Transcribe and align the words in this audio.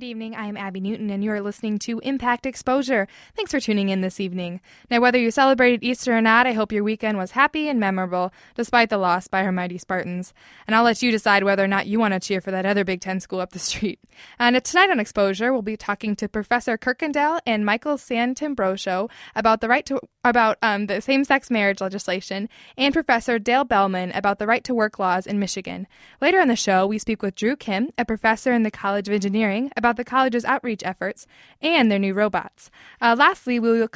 Good 0.00 0.06
evening. 0.06 0.34
I 0.34 0.46
am 0.46 0.56
Abby 0.56 0.80
Newton, 0.80 1.10
and 1.10 1.22
you 1.22 1.30
are 1.30 1.42
listening 1.42 1.78
to 1.80 1.98
Impact 1.98 2.46
Exposure. 2.46 3.06
Thanks 3.36 3.50
for 3.50 3.60
tuning 3.60 3.90
in 3.90 4.00
this 4.00 4.18
evening. 4.18 4.62
Now, 4.90 4.98
whether 4.98 5.18
you 5.18 5.30
celebrated 5.30 5.84
Easter 5.84 6.16
or 6.16 6.22
not, 6.22 6.46
I 6.46 6.54
hope 6.54 6.72
your 6.72 6.82
weekend 6.82 7.18
was 7.18 7.32
happy 7.32 7.68
and 7.68 7.78
memorable, 7.78 8.32
despite 8.54 8.88
the 8.88 8.96
loss 8.96 9.28
by 9.28 9.44
our 9.44 9.52
mighty 9.52 9.76
Spartans. 9.76 10.32
And 10.66 10.74
I'll 10.74 10.84
let 10.84 11.02
you 11.02 11.10
decide 11.10 11.44
whether 11.44 11.62
or 11.62 11.68
not 11.68 11.86
you 11.86 12.00
want 12.00 12.14
to 12.14 12.20
cheer 12.20 12.40
for 12.40 12.50
that 12.50 12.64
other 12.64 12.82
Big 12.82 13.02
Ten 13.02 13.20
school 13.20 13.40
up 13.40 13.52
the 13.52 13.58
street. 13.58 14.00
And 14.38 14.64
tonight 14.64 14.88
on 14.88 15.00
Exposure, 15.00 15.52
we'll 15.52 15.60
be 15.60 15.76
talking 15.76 16.16
to 16.16 16.28
Professor 16.30 16.78
Kuykendall 16.78 17.40
and 17.44 17.66
Michael 17.66 17.98
Sant'Ambrogio 17.98 19.10
about 19.36 19.60
the 19.60 19.68
right 19.68 19.84
to 19.84 20.00
about 20.22 20.58
um, 20.60 20.86
the 20.86 21.00
same-sex 21.00 21.50
marriage 21.50 21.80
legislation, 21.80 22.46
and 22.76 22.92
Professor 22.92 23.38
Dale 23.38 23.64
Belman 23.64 24.12
about 24.12 24.38
the 24.38 24.46
right 24.46 24.62
to 24.64 24.74
work 24.74 24.98
laws 24.98 25.26
in 25.26 25.38
Michigan. 25.38 25.86
Later 26.20 26.40
in 26.40 26.48
the 26.48 26.56
show, 26.56 26.86
we 26.86 26.98
speak 26.98 27.22
with 27.22 27.34
Drew 27.34 27.56
Kim, 27.56 27.88
a 27.96 28.04
professor 28.04 28.52
in 28.52 28.62
the 28.62 28.70
College 28.70 29.08
of 29.08 29.14
Engineering, 29.14 29.70
about 29.78 29.89
the 29.96 30.04
college's 30.04 30.44
outreach 30.44 30.82
efforts 30.84 31.26
and 31.60 31.90
their 31.90 31.98
new 31.98 32.14
robots. 32.14 32.70
Uh, 33.00 33.14
lastly, 33.18 33.58
we 33.58 33.70
will 33.70 33.88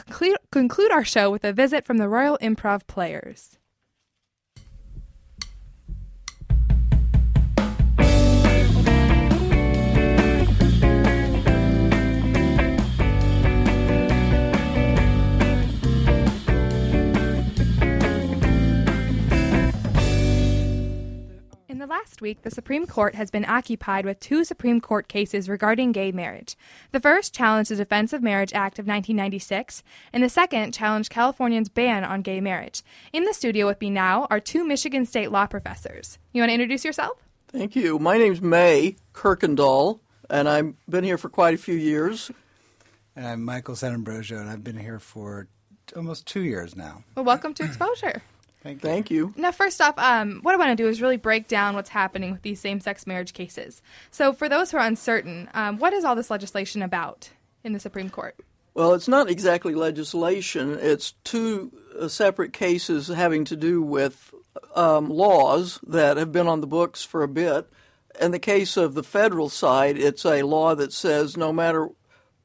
conclude 0.50 0.90
our 0.90 1.04
show 1.04 1.30
with 1.30 1.44
a 1.44 1.52
visit 1.52 1.84
from 1.84 1.98
the 1.98 2.08
Royal 2.08 2.38
Improv 2.40 2.86
Players. 2.86 3.58
In 21.74 21.80
the 21.80 21.88
last 21.88 22.22
week, 22.22 22.42
the 22.42 22.52
Supreme 22.52 22.86
Court 22.86 23.16
has 23.16 23.32
been 23.32 23.44
occupied 23.44 24.04
with 24.04 24.20
two 24.20 24.44
Supreme 24.44 24.80
Court 24.80 25.08
cases 25.08 25.48
regarding 25.48 25.90
gay 25.90 26.12
marriage. 26.12 26.54
The 26.92 27.00
first 27.00 27.34
challenged 27.34 27.68
the 27.68 27.74
Defense 27.74 28.12
of 28.12 28.22
Marriage 28.22 28.52
Act 28.52 28.78
of 28.78 28.86
1996, 28.86 29.82
and 30.12 30.22
the 30.22 30.28
second 30.28 30.72
challenged 30.72 31.10
California's 31.10 31.68
ban 31.68 32.04
on 32.04 32.22
gay 32.22 32.40
marriage. 32.40 32.84
In 33.12 33.24
the 33.24 33.34
studio 33.34 33.66
with 33.66 33.80
me 33.80 33.90
now 33.90 34.28
are 34.30 34.38
two 34.38 34.64
Michigan 34.64 35.04
State 35.04 35.32
law 35.32 35.46
professors. 35.48 36.20
You 36.32 36.42
want 36.42 36.50
to 36.50 36.54
introduce 36.54 36.84
yourself? 36.84 37.18
Thank 37.48 37.74
you. 37.74 37.98
My 37.98 38.18
name's 38.18 38.40
Mae 38.40 38.94
Kuykendall, 39.12 39.98
and 40.30 40.48
I've 40.48 40.74
been 40.88 41.02
here 41.02 41.18
for 41.18 41.28
quite 41.28 41.54
a 41.54 41.58
few 41.58 41.74
years. 41.74 42.30
And 43.16 43.26
I'm 43.26 43.44
Michael 43.44 43.74
Sant'Ambrogio, 43.74 44.40
and 44.40 44.48
I've 44.48 44.62
been 44.62 44.78
here 44.78 45.00
for 45.00 45.48
almost 45.96 46.24
two 46.24 46.42
years 46.42 46.76
now. 46.76 47.02
Well, 47.16 47.24
welcome 47.24 47.52
to 47.54 47.64
Exposure. 47.64 48.22
Thank 48.64 48.82
you. 48.82 48.88
Thank 48.88 49.10
you. 49.10 49.34
Now, 49.36 49.52
first 49.52 49.82
off, 49.82 49.98
um, 49.98 50.40
what 50.40 50.54
I 50.54 50.56
want 50.56 50.70
to 50.70 50.82
do 50.82 50.88
is 50.88 51.02
really 51.02 51.18
break 51.18 51.48
down 51.48 51.74
what's 51.74 51.90
happening 51.90 52.32
with 52.32 52.40
these 52.40 52.58
same 52.58 52.80
sex 52.80 53.06
marriage 53.06 53.34
cases. 53.34 53.82
So, 54.10 54.32
for 54.32 54.48
those 54.48 54.70
who 54.70 54.78
are 54.78 54.86
uncertain, 54.86 55.50
um, 55.52 55.78
what 55.78 55.92
is 55.92 56.02
all 56.02 56.16
this 56.16 56.30
legislation 56.30 56.80
about 56.80 57.28
in 57.62 57.74
the 57.74 57.78
Supreme 57.78 58.08
Court? 58.08 58.36
Well, 58.72 58.94
it's 58.94 59.06
not 59.06 59.30
exactly 59.30 59.74
legislation, 59.74 60.78
it's 60.80 61.12
two 61.24 61.72
uh, 62.00 62.08
separate 62.08 62.54
cases 62.54 63.08
having 63.08 63.44
to 63.44 63.56
do 63.56 63.82
with 63.82 64.34
um, 64.74 65.10
laws 65.10 65.78
that 65.86 66.16
have 66.16 66.32
been 66.32 66.48
on 66.48 66.62
the 66.62 66.66
books 66.66 67.04
for 67.04 67.22
a 67.22 67.28
bit. 67.28 67.70
In 68.18 68.30
the 68.30 68.38
case 68.38 68.78
of 68.78 68.94
the 68.94 69.02
federal 69.02 69.50
side, 69.50 69.98
it's 69.98 70.24
a 70.24 70.42
law 70.42 70.74
that 70.74 70.92
says 70.92 71.36
no 71.36 71.52
matter 71.52 71.90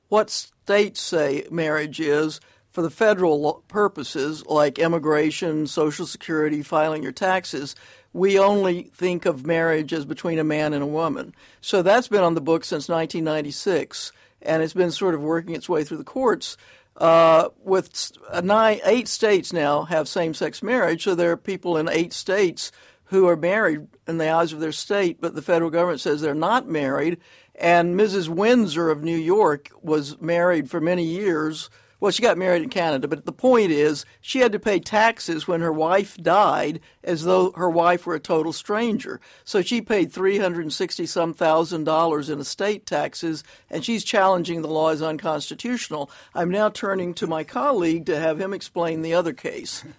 what 0.09 0.29
states 0.29 0.99
say 0.99 1.45
marriage 1.49 2.01
is, 2.01 2.41
for 2.71 2.81
the 2.81 2.89
federal 2.89 3.63
purposes 3.67 4.45
like 4.45 4.79
immigration, 4.79 5.67
Social 5.67 6.05
Security, 6.05 6.61
filing 6.61 7.03
your 7.03 7.11
taxes, 7.11 7.75
we 8.13 8.39
only 8.39 8.83
think 8.83 9.25
of 9.25 9.45
marriage 9.45 9.93
as 9.93 10.05
between 10.05 10.39
a 10.39 10.43
man 10.43 10.73
and 10.73 10.83
a 10.83 10.87
woman. 10.87 11.33
So 11.61 11.81
that's 11.81 12.07
been 12.07 12.23
on 12.23 12.35
the 12.35 12.41
books 12.41 12.67
since 12.67 12.89
1996, 12.89 14.11
and 14.41 14.63
it's 14.63 14.73
been 14.73 14.91
sort 14.91 15.15
of 15.15 15.21
working 15.21 15.55
its 15.55 15.69
way 15.69 15.83
through 15.83 15.97
the 15.97 16.03
courts. 16.03 16.57
Uh, 16.97 17.49
with 17.63 18.11
uh, 18.29 18.41
nine, 18.41 18.79
eight 18.83 19.07
states 19.07 19.53
now 19.53 19.83
have 19.83 20.07
same-sex 20.07 20.61
marriage, 20.61 21.03
so 21.03 21.15
there 21.15 21.31
are 21.31 21.37
people 21.37 21.77
in 21.77 21.87
eight 21.87 22.13
states 22.13 22.71
who 23.05 23.27
are 23.27 23.37
married 23.37 23.87
in 24.07 24.17
the 24.17 24.29
eyes 24.29 24.53
of 24.53 24.59
their 24.59 24.71
state, 24.71 25.19
but 25.19 25.33
the 25.33 25.41
federal 25.41 25.71
government 25.71 26.01
says 26.01 26.21
they're 26.21 26.35
not 26.35 26.67
married. 26.67 27.17
And 27.55 27.99
Mrs. 27.99 28.29
Windsor 28.29 28.89
of 28.89 29.03
New 29.03 29.17
York 29.17 29.69
was 29.81 30.19
married 30.21 30.69
for 30.69 30.79
many 30.79 31.03
years. 31.03 31.69
Well, 31.99 32.11
she 32.11 32.21
got 32.21 32.37
married 32.37 32.63
in 32.63 32.69
Canada, 32.69 33.09
but 33.09 33.25
the 33.25 33.33
point 33.33 33.71
is 33.71 34.05
she 34.21 34.39
had 34.39 34.53
to 34.53 34.59
pay 34.59 34.79
taxes 34.79 35.47
when 35.47 35.59
her 35.59 35.71
wife 35.71 36.15
died 36.17 36.79
as 37.03 37.25
though 37.25 37.51
her 37.51 37.69
wife 37.69 38.05
were 38.05 38.15
a 38.15 38.21
total 38.21 38.53
stranger. 38.53 39.19
So 39.43 39.61
she 39.61 39.81
paid 39.81 40.13
360 40.13 41.05
some 41.05 41.33
thousand 41.33 41.83
dollars 41.83 42.29
in 42.29 42.39
estate 42.39 42.85
taxes, 42.85 43.43
and 43.69 43.83
she's 43.83 44.05
challenging 44.05 44.61
the 44.61 44.69
law 44.69 44.89
as 44.89 45.01
unconstitutional. 45.01 46.09
I'm 46.33 46.49
now 46.49 46.69
turning 46.69 47.13
to 47.15 47.27
my 47.27 47.43
colleague 47.43 48.05
to 48.05 48.17
have 48.17 48.39
him 48.39 48.53
explain 48.53 49.01
the 49.01 49.13
other 49.13 49.33
case. 49.33 49.83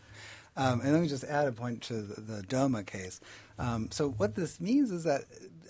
Um, 0.57 0.81
and 0.81 0.93
let 0.93 1.01
me 1.01 1.09
just 1.09 1.25
add 1.25 1.47
a 1.47 1.53
point 1.53 1.81
to 1.85 2.03
the, 2.03 2.21
the 2.21 2.43
DOMA 2.43 2.83
case. 2.83 3.21
Um, 3.59 3.89
so 3.91 4.11
what 4.11 4.35
this 4.35 4.61
means 4.61 4.91
is 4.91 5.05
that 5.05 5.23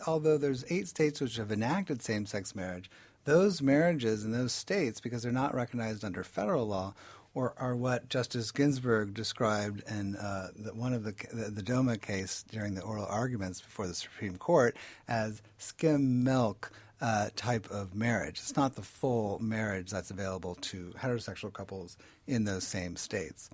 although 0.07 0.39
there's 0.39 0.65
eight 0.71 0.89
states 0.89 1.21
which 1.21 1.37
have 1.37 1.53
enacted 1.53 2.03
same-sex 2.03 2.57
marriage, 2.57 2.91
those 3.25 3.63
marriages 3.63 4.25
in 4.25 4.33
those 4.33 4.53
states, 4.53 5.01
because 5.01 5.23
they're 5.23 5.33
not 5.33 5.55
recognized 5.55 6.05
under 6.05 6.25
federal 6.25 6.67
law, 6.67 6.95
or 7.35 7.55
are 7.59 7.77
what 7.77 8.09
Justice 8.09 8.51
Ginsburg 8.51 9.15
described 9.15 9.83
in 9.89 10.17
uh, 10.17 10.49
the, 10.57 10.75
one 10.75 10.93
of 10.93 11.05
the, 11.05 11.15
the 11.33 11.51
the 11.51 11.63
DOMA 11.63 11.99
case 11.99 12.45
during 12.51 12.75
the 12.75 12.83
oral 12.83 13.07
arguments 13.07 13.61
before 13.61 13.87
the 13.87 13.95
Supreme 13.95 14.37
Court 14.37 14.77
as 15.07 15.41
skim 15.59 16.25
milk 16.25 16.73
uh, 17.01 17.29
type 17.37 17.71
of 17.71 17.95
marriage. 17.95 18.39
It's 18.41 18.57
not 18.57 18.75
the 18.75 18.83
full 18.83 19.39
marriage 19.41 19.91
that's 19.91 20.11
available 20.11 20.57
to 20.57 20.93
heterosexual 20.99 21.53
couples 21.53 21.97
in 22.27 22.45
those 22.45 22.67
same 22.67 22.97
states. 22.97 23.49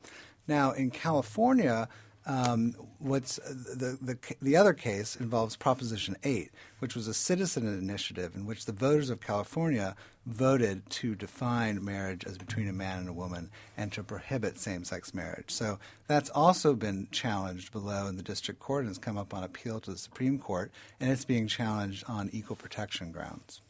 Now, 0.48 0.72
in 0.72 0.90
California, 0.90 1.88
um, 2.26 2.74
what's 2.98 3.38
uh, 3.38 3.54
the, 3.76 3.98
the 4.02 4.18
the 4.42 4.56
other 4.56 4.74
case 4.74 5.16
involves 5.16 5.56
Proposition 5.56 6.16
8, 6.24 6.50
which 6.80 6.96
was 6.96 7.06
a 7.06 7.14
citizen 7.14 7.66
initiative 7.66 8.34
in 8.34 8.46
which 8.46 8.66
the 8.66 8.72
voters 8.72 9.10
of 9.10 9.20
California 9.20 9.94
voted 10.26 10.88
to 10.90 11.14
define 11.14 11.84
marriage 11.84 12.24
as 12.24 12.36
between 12.36 12.68
a 12.68 12.72
man 12.72 12.98
and 12.98 13.08
a 13.08 13.12
woman 13.12 13.48
and 13.76 13.92
to 13.92 14.02
prohibit 14.02 14.58
same-sex 14.58 15.14
marriage. 15.14 15.50
So 15.50 15.78
that's 16.08 16.30
also 16.30 16.74
been 16.74 17.06
challenged 17.12 17.70
below 17.70 18.08
in 18.08 18.16
the 18.16 18.24
district 18.24 18.58
court 18.58 18.80
and 18.80 18.90
has 18.90 18.98
come 18.98 19.16
up 19.16 19.32
on 19.32 19.44
appeal 19.44 19.78
to 19.80 19.92
the 19.92 19.98
Supreme 19.98 20.40
Court, 20.40 20.72
and 20.98 21.12
it's 21.12 21.24
being 21.24 21.46
challenged 21.46 22.02
on 22.08 22.28
equal 22.32 22.56
protection 22.56 23.12
grounds. 23.12 23.60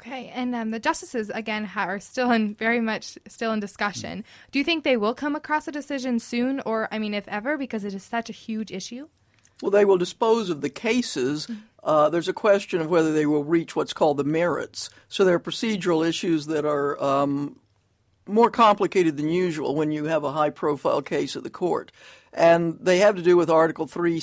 Okay, 0.00 0.32
and 0.34 0.54
um, 0.54 0.70
the 0.70 0.78
justices 0.78 1.28
again 1.28 1.70
are 1.76 2.00
still 2.00 2.30
in 2.30 2.54
very 2.54 2.80
much 2.80 3.18
still 3.28 3.52
in 3.52 3.60
discussion. 3.60 4.24
Do 4.50 4.58
you 4.58 4.64
think 4.64 4.82
they 4.82 4.96
will 4.96 5.12
come 5.12 5.36
across 5.36 5.68
a 5.68 5.72
decision 5.72 6.18
soon, 6.18 6.60
or 6.64 6.88
I 6.90 6.98
mean, 6.98 7.12
if 7.12 7.28
ever, 7.28 7.58
because 7.58 7.84
it 7.84 7.92
is 7.92 8.02
such 8.02 8.30
a 8.30 8.32
huge 8.32 8.72
issue? 8.72 9.08
Well, 9.60 9.70
they 9.70 9.84
will 9.84 9.98
dispose 9.98 10.48
of 10.48 10.62
the 10.62 10.70
cases. 10.70 11.48
Uh, 11.84 12.08
there's 12.08 12.28
a 12.28 12.32
question 12.32 12.80
of 12.80 12.88
whether 12.88 13.12
they 13.12 13.26
will 13.26 13.44
reach 13.44 13.76
what's 13.76 13.92
called 13.92 14.16
the 14.16 14.24
merits. 14.24 14.88
So 15.08 15.22
there 15.22 15.34
are 15.34 15.40
procedural 15.40 16.06
issues 16.06 16.46
that 16.46 16.64
are 16.64 17.02
um, 17.02 17.60
more 18.26 18.50
complicated 18.50 19.18
than 19.18 19.28
usual 19.28 19.74
when 19.74 19.92
you 19.92 20.04
have 20.06 20.24
a 20.24 20.32
high 20.32 20.48
profile 20.48 21.02
case 21.02 21.36
at 21.36 21.42
the 21.42 21.50
court. 21.50 21.92
And 22.32 22.78
they 22.80 23.00
have 23.00 23.16
to 23.16 23.22
do 23.22 23.36
with 23.36 23.50
Article 23.50 23.86
3, 23.86 24.22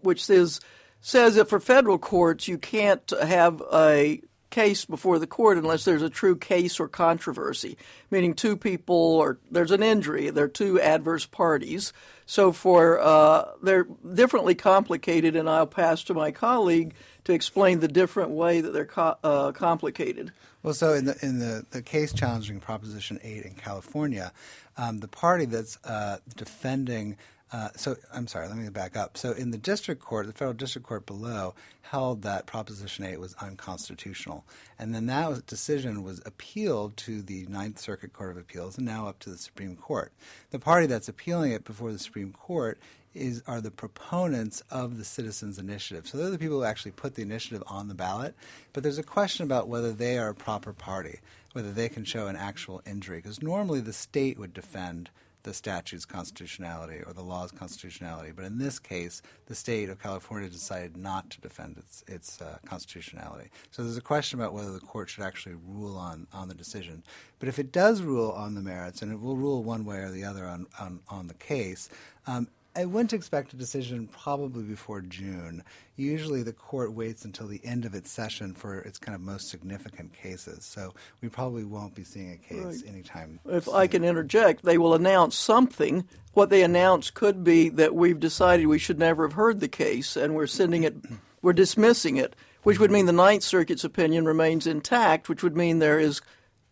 which 0.00 0.24
says, 0.24 0.60
says 1.00 1.36
that 1.36 1.48
for 1.48 1.60
federal 1.60 1.98
courts, 1.98 2.48
you 2.48 2.58
can't 2.58 3.12
have 3.22 3.62
a 3.72 4.20
case 4.54 4.84
before 4.84 5.18
the 5.18 5.26
court 5.26 5.58
unless 5.58 5.84
there's 5.84 6.02
a 6.02 6.08
true 6.08 6.36
case 6.36 6.78
or 6.78 6.86
controversy, 6.86 7.76
meaning 8.10 8.34
two 8.34 8.56
people 8.56 8.94
or 8.94 9.38
there's 9.50 9.72
an 9.72 9.82
injury, 9.82 10.30
there 10.30 10.44
are 10.44 10.48
two 10.48 10.80
adverse 10.80 11.26
parties. 11.26 11.92
So 12.26 12.52
for 12.52 13.00
uh, 13.00 13.50
they're 13.62 13.86
differently 14.14 14.54
complicated, 14.54 15.34
and 15.34 15.50
I'll 15.50 15.66
pass 15.66 16.04
to 16.04 16.14
my 16.14 16.30
colleague 16.30 16.94
to 17.24 17.32
explain 17.32 17.80
the 17.80 17.88
different 17.88 18.30
way 18.30 18.60
that 18.60 18.72
they're 18.72 18.86
co- 18.86 19.18
uh, 19.24 19.52
complicated. 19.52 20.32
Well, 20.62 20.74
so 20.74 20.94
in 20.94 21.04
the 21.04 21.16
in 21.20 21.40
the, 21.40 21.66
the 21.70 21.82
case 21.82 22.12
challenging 22.12 22.60
Proposition 22.60 23.18
Eight 23.22 23.44
in 23.44 23.54
California, 23.54 24.32
um, 24.76 25.00
the 25.00 25.08
party 25.08 25.46
that's 25.46 25.78
uh, 25.84 26.18
defending 26.36 27.16
Uh, 27.54 27.68
so 27.76 27.94
I'm 28.12 28.26
sorry, 28.26 28.48
let 28.48 28.56
me 28.56 28.68
back 28.68 28.96
up. 28.96 29.16
So 29.16 29.30
in 29.30 29.52
the 29.52 29.58
district 29.58 30.02
court, 30.02 30.26
the 30.26 30.32
federal 30.32 30.54
district 30.54 30.88
court 30.88 31.06
below 31.06 31.54
held 31.82 32.22
that 32.22 32.46
Proposition 32.46 33.04
8 33.04 33.20
was 33.20 33.36
unconstitutional. 33.40 34.44
And 34.76 34.92
then 34.92 35.06
that 35.06 35.30
was, 35.30 35.42
decision 35.42 36.02
was 36.02 36.20
appealed 36.26 36.96
to 36.96 37.22
the 37.22 37.46
Ninth 37.46 37.78
Circuit 37.78 38.12
Court 38.12 38.32
of 38.32 38.38
Appeals 38.38 38.76
and 38.76 38.84
now 38.84 39.06
up 39.06 39.20
to 39.20 39.30
the 39.30 39.38
Supreme 39.38 39.76
Court. 39.76 40.10
The 40.50 40.58
party 40.58 40.88
that's 40.88 41.08
appealing 41.08 41.52
it 41.52 41.64
before 41.64 41.92
the 41.92 41.98
Supreme 42.00 42.32
Court 42.32 42.76
is 43.14 43.40
are 43.46 43.60
the 43.60 43.70
proponents 43.70 44.60
of 44.72 44.98
the 44.98 45.04
citizens 45.04 45.56
initiative. 45.56 46.08
So 46.08 46.18
they're 46.18 46.30
the 46.30 46.38
people 46.38 46.56
who 46.56 46.64
actually 46.64 46.90
put 46.90 47.14
the 47.14 47.22
initiative 47.22 47.62
on 47.68 47.86
the 47.86 47.94
ballot. 47.94 48.34
But 48.72 48.82
there's 48.82 48.98
a 48.98 49.04
question 49.04 49.44
about 49.44 49.68
whether 49.68 49.92
they 49.92 50.18
are 50.18 50.30
a 50.30 50.34
proper 50.34 50.72
party, 50.72 51.20
whether 51.52 51.70
they 51.70 51.88
can 51.88 52.04
show 52.04 52.26
an 52.26 52.34
actual 52.34 52.82
injury. 52.84 53.18
Because 53.18 53.40
normally 53.40 53.80
the 53.80 53.92
state 53.92 54.40
would 54.40 54.54
defend 54.54 55.10
the 55.44 55.54
statute's 55.54 56.04
constitutionality 56.04 57.00
or 57.06 57.12
the 57.12 57.22
law's 57.22 57.52
constitutionality. 57.52 58.32
But 58.32 58.46
in 58.46 58.58
this 58.58 58.78
case, 58.78 59.22
the 59.46 59.54
state 59.54 59.88
of 59.88 60.02
California 60.02 60.48
decided 60.48 60.96
not 60.96 61.30
to 61.30 61.40
defend 61.40 61.78
its, 61.78 62.02
its 62.08 62.42
uh, 62.42 62.58
constitutionality. 62.66 63.50
So 63.70 63.82
there's 63.82 63.96
a 63.96 64.02
question 64.02 64.40
about 64.40 64.52
whether 64.52 64.72
the 64.72 64.80
court 64.80 65.08
should 65.08 65.22
actually 65.22 65.56
rule 65.66 65.96
on, 65.96 66.26
on 66.32 66.48
the 66.48 66.54
decision. 66.54 67.04
But 67.38 67.48
if 67.48 67.58
it 67.58 67.72
does 67.72 68.02
rule 68.02 68.32
on 68.32 68.54
the 68.54 68.62
merits, 68.62 69.02
and 69.02 69.12
it 69.12 69.20
will 69.20 69.36
rule 69.36 69.62
one 69.62 69.84
way 69.84 69.98
or 69.98 70.10
the 70.10 70.24
other 70.24 70.46
on, 70.46 70.66
on, 70.80 71.00
on 71.08 71.26
the 71.28 71.34
case, 71.34 71.88
um, 72.26 72.48
I 72.76 72.84
wouldn't 72.86 73.12
expect 73.12 73.52
a 73.52 73.56
decision 73.56 74.08
probably 74.08 74.64
before 74.64 75.00
June. 75.00 75.62
Usually 75.96 76.42
the 76.42 76.52
court 76.52 76.92
waits 76.92 77.24
until 77.24 77.46
the 77.46 77.60
end 77.64 77.84
of 77.84 77.94
its 77.94 78.10
session 78.10 78.52
for 78.52 78.80
its 78.80 78.98
kind 78.98 79.14
of 79.14 79.20
most 79.20 79.48
significant 79.48 80.12
cases. 80.12 80.64
So 80.64 80.92
we 81.20 81.28
probably 81.28 81.64
won't 81.64 81.94
be 81.94 82.02
seeing 82.02 82.32
a 82.32 82.36
case 82.36 82.82
right. 82.82 82.88
anytime. 82.88 83.38
If 83.46 83.64
soon. 83.64 83.74
I 83.76 83.86
can 83.86 84.02
interject, 84.02 84.64
they 84.64 84.76
will 84.76 84.94
announce 84.94 85.36
something. 85.36 86.08
What 86.32 86.50
they 86.50 86.62
announce 86.62 87.10
could 87.10 87.44
be 87.44 87.68
that 87.70 87.94
we've 87.94 88.18
decided 88.18 88.66
we 88.66 88.80
should 88.80 88.98
never 88.98 89.28
have 89.28 89.34
heard 89.34 89.60
the 89.60 89.68
case 89.68 90.16
and 90.16 90.34
we're 90.34 90.48
sending 90.48 90.82
it, 90.82 90.96
we're 91.42 91.52
dismissing 91.52 92.16
it, 92.16 92.34
which 92.64 92.80
would 92.80 92.90
mean 92.90 93.06
the 93.06 93.12
Ninth 93.12 93.44
Circuit's 93.44 93.84
opinion 93.84 94.24
remains 94.24 94.66
intact, 94.66 95.28
which 95.28 95.44
would 95.44 95.56
mean 95.56 95.78
there 95.78 96.00
is 96.00 96.20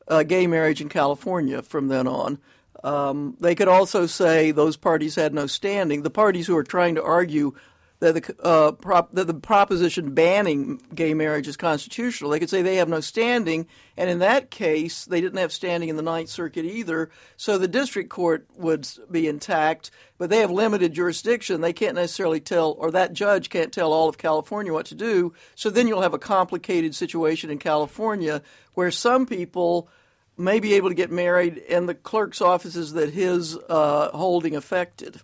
uh, 0.08 0.24
gay 0.24 0.48
marriage 0.48 0.80
in 0.80 0.88
California 0.88 1.62
from 1.62 1.86
then 1.86 2.08
on. 2.08 2.38
Um, 2.84 3.36
they 3.40 3.54
could 3.54 3.68
also 3.68 4.06
say 4.06 4.50
those 4.50 4.76
parties 4.76 5.14
had 5.14 5.34
no 5.34 5.46
standing. 5.46 6.02
The 6.02 6.10
parties 6.10 6.46
who 6.46 6.56
are 6.56 6.64
trying 6.64 6.96
to 6.96 7.02
argue 7.02 7.54
that 8.02 8.14
the, 8.14 8.42
uh, 8.42 8.72
prop, 8.72 9.12
that 9.12 9.28
the 9.28 9.34
proposition 9.34 10.12
banning 10.12 10.82
gay 10.92 11.14
marriage 11.14 11.46
is 11.46 11.56
constitutional, 11.56 12.32
they 12.32 12.40
could 12.40 12.50
say 12.50 12.60
they 12.60 12.74
have 12.76 12.88
no 12.88 12.98
standing, 12.98 13.68
and 13.96 14.10
in 14.10 14.18
that 14.18 14.50
case, 14.50 15.04
they 15.04 15.20
didn't 15.20 15.38
have 15.38 15.52
standing 15.52 15.88
in 15.88 15.94
the 15.94 16.02
Ninth 16.02 16.28
Circuit 16.28 16.64
either. 16.64 17.10
So 17.36 17.58
the 17.58 17.68
district 17.68 18.10
court 18.10 18.44
would 18.56 18.88
be 19.08 19.28
intact, 19.28 19.92
but 20.18 20.30
they 20.30 20.38
have 20.38 20.50
limited 20.50 20.92
jurisdiction. 20.92 21.60
They 21.60 21.72
can't 21.72 21.94
necessarily 21.94 22.40
tell, 22.40 22.72
or 22.72 22.90
that 22.90 23.12
judge 23.12 23.50
can't 23.50 23.72
tell 23.72 23.92
all 23.92 24.08
of 24.08 24.18
California 24.18 24.72
what 24.72 24.86
to 24.86 24.96
do. 24.96 25.32
So 25.54 25.70
then 25.70 25.86
you'll 25.86 26.02
have 26.02 26.14
a 26.14 26.18
complicated 26.18 26.96
situation 26.96 27.50
in 27.50 27.58
California 27.58 28.42
where 28.74 28.90
some 28.90 29.26
people 29.26 29.88
may 30.36 30.60
be 30.60 30.74
able 30.74 30.88
to 30.88 30.94
get 30.94 31.10
married 31.10 31.58
in 31.58 31.86
the 31.86 31.94
clerk's 31.94 32.40
offices 32.40 32.92
that 32.94 33.10
his 33.10 33.56
uh, 33.68 34.10
holding 34.10 34.56
affected. 34.56 35.20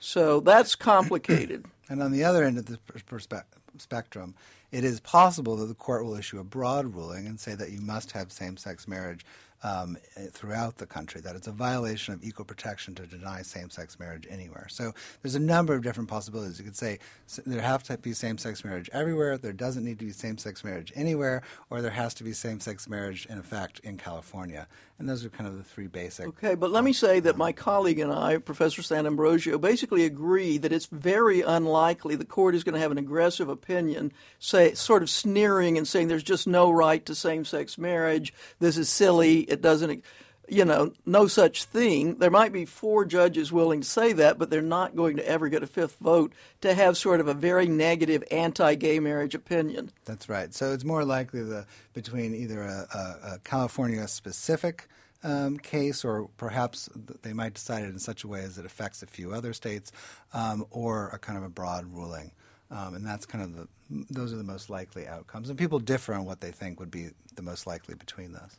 So 0.00 0.40
that's 0.40 0.74
complicated. 0.74 1.64
and 1.88 2.02
on 2.02 2.12
the 2.12 2.24
other 2.24 2.44
end 2.44 2.58
of 2.58 2.66
the 2.66 2.78
perspe- 2.86 3.44
spectrum, 3.78 4.34
it 4.72 4.84
is 4.84 5.00
possible 5.00 5.56
that 5.56 5.66
the 5.66 5.74
court 5.74 6.04
will 6.04 6.16
issue 6.16 6.38
a 6.38 6.44
broad 6.44 6.94
ruling 6.94 7.26
and 7.26 7.38
say 7.38 7.54
that 7.54 7.70
you 7.70 7.80
must 7.80 8.12
have 8.12 8.32
same 8.32 8.56
sex 8.56 8.88
marriage 8.88 9.24
um, 9.62 9.96
throughout 10.30 10.76
the 10.76 10.86
country, 10.86 11.20
that 11.20 11.36
it's 11.36 11.46
a 11.46 11.52
violation 11.52 12.14
of 12.14 12.24
equal 12.24 12.44
protection 12.44 12.94
to 12.96 13.06
deny 13.06 13.42
same 13.42 13.70
sex 13.70 13.98
marriage 13.98 14.26
anywhere. 14.30 14.66
So 14.68 14.92
there's 15.22 15.34
a 15.34 15.40
number 15.40 15.74
of 15.74 15.82
different 15.82 16.08
possibilities. 16.08 16.58
You 16.58 16.64
could 16.64 16.76
say 16.76 16.98
there 17.46 17.60
have 17.60 17.82
to 17.84 17.98
be 17.98 18.12
same 18.12 18.38
sex 18.38 18.64
marriage 18.64 18.90
everywhere, 18.92 19.38
there 19.38 19.52
doesn't 19.52 19.84
need 19.84 19.98
to 19.98 20.04
be 20.04 20.12
same 20.12 20.38
sex 20.38 20.64
marriage 20.64 20.92
anywhere, 20.94 21.42
or 21.70 21.82
there 21.82 21.90
has 21.90 22.14
to 22.14 22.24
be 22.24 22.32
same 22.32 22.60
sex 22.60 22.88
marriage 22.88 23.26
in 23.26 23.38
effect 23.38 23.80
in 23.80 23.96
California. 23.96 24.66
And 24.98 25.06
those 25.06 25.26
are 25.26 25.28
kind 25.28 25.46
of 25.46 25.58
the 25.58 25.62
three 25.62 25.88
basic. 25.88 26.26
Okay, 26.26 26.54
but 26.54 26.70
let 26.70 26.82
me 26.82 26.94
say 26.94 27.20
that 27.20 27.36
my 27.36 27.52
colleague 27.52 27.98
and 27.98 28.10
I, 28.10 28.38
Professor 28.38 28.82
San 28.82 29.04
Sant'Ambrogio, 29.04 29.60
basically 29.60 30.06
agree 30.06 30.56
that 30.56 30.72
it's 30.72 30.86
very 30.86 31.42
unlikely 31.42 32.16
the 32.16 32.24
court 32.24 32.54
is 32.54 32.64
going 32.64 32.74
to 32.74 32.80
have 32.80 32.92
an 32.92 32.98
aggressive 32.98 33.50
opinion, 33.50 34.10
say, 34.38 34.72
sort 34.72 35.02
of 35.02 35.10
sneering 35.10 35.76
and 35.76 35.86
saying 35.86 36.08
there's 36.08 36.22
just 36.22 36.46
no 36.46 36.70
right 36.70 37.04
to 37.04 37.14
same 37.14 37.44
sex 37.44 37.76
marriage, 37.76 38.32
this 38.58 38.78
is 38.78 38.88
silly, 38.88 39.40
it 39.40 39.60
doesn't 39.60 40.02
you 40.48 40.64
know, 40.64 40.92
no 41.04 41.26
such 41.26 41.64
thing. 41.64 42.16
There 42.16 42.30
might 42.30 42.52
be 42.52 42.64
four 42.64 43.04
judges 43.04 43.52
willing 43.52 43.80
to 43.80 43.88
say 43.88 44.12
that, 44.14 44.38
but 44.38 44.50
they're 44.50 44.62
not 44.62 44.96
going 44.96 45.16
to 45.16 45.28
ever 45.28 45.48
get 45.48 45.62
a 45.62 45.66
fifth 45.66 45.96
vote 46.00 46.32
to 46.60 46.74
have 46.74 46.96
sort 46.96 47.20
of 47.20 47.28
a 47.28 47.34
very 47.34 47.66
negative 47.66 48.22
anti-gay 48.30 49.00
marriage 49.00 49.34
opinion. 49.34 49.90
That's 50.04 50.28
right. 50.28 50.54
So 50.54 50.72
it's 50.72 50.84
more 50.84 51.04
likely 51.04 51.42
the 51.42 51.66
between 51.94 52.34
either 52.34 52.62
a, 52.62 52.86
a, 52.94 53.34
a 53.34 53.38
California 53.44 54.06
specific 54.08 54.88
um, 55.24 55.58
case, 55.58 56.04
or 56.04 56.28
perhaps 56.36 56.88
they 57.22 57.32
might 57.32 57.54
decide 57.54 57.84
it 57.84 57.88
in 57.88 57.98
such 57.98 58.24
a 58.24 58.28
way 58.28 58.42
as 58.42 58.58
it 58.58 58.66
affects 58.66 59.02
a 59.02 59.06
few 59.06 59.32
other 59.32 59.52
states, 59.52 59.90
um, 60.32 60.64
or 60.70 61.08
a 61.08 61.18
kind 61.18 61.38
of 61.38 61.44
a 61.44 61.48
broad 61.48 61.86
ruling. 61.92 62.32
Um, 62.70 62.94
and 62.94 63.06
that's 63.06 63.26
kind 63.26 63.44
of 63.44 63.56
the 63.56 63.68
those 64.10 64.32
are 64.32 64.36
the 64.36 64.44
most 64.44 64.68
likely 64.68 65.06
outcomes. 65.06 65.48
And 65.48 65.58
people 65.58 65.78
differ 65.78 66.12
on 66.14 66.24
what 66.24 66.40
they 66.40 66.50
think 66.50 66.80
would 66.80 66.90
be 66.90 67.10
the 67.36 67.42
most 67.42 67.66
likely 67.66 67.94
between 67.94 68.32
those. 68.32 68.58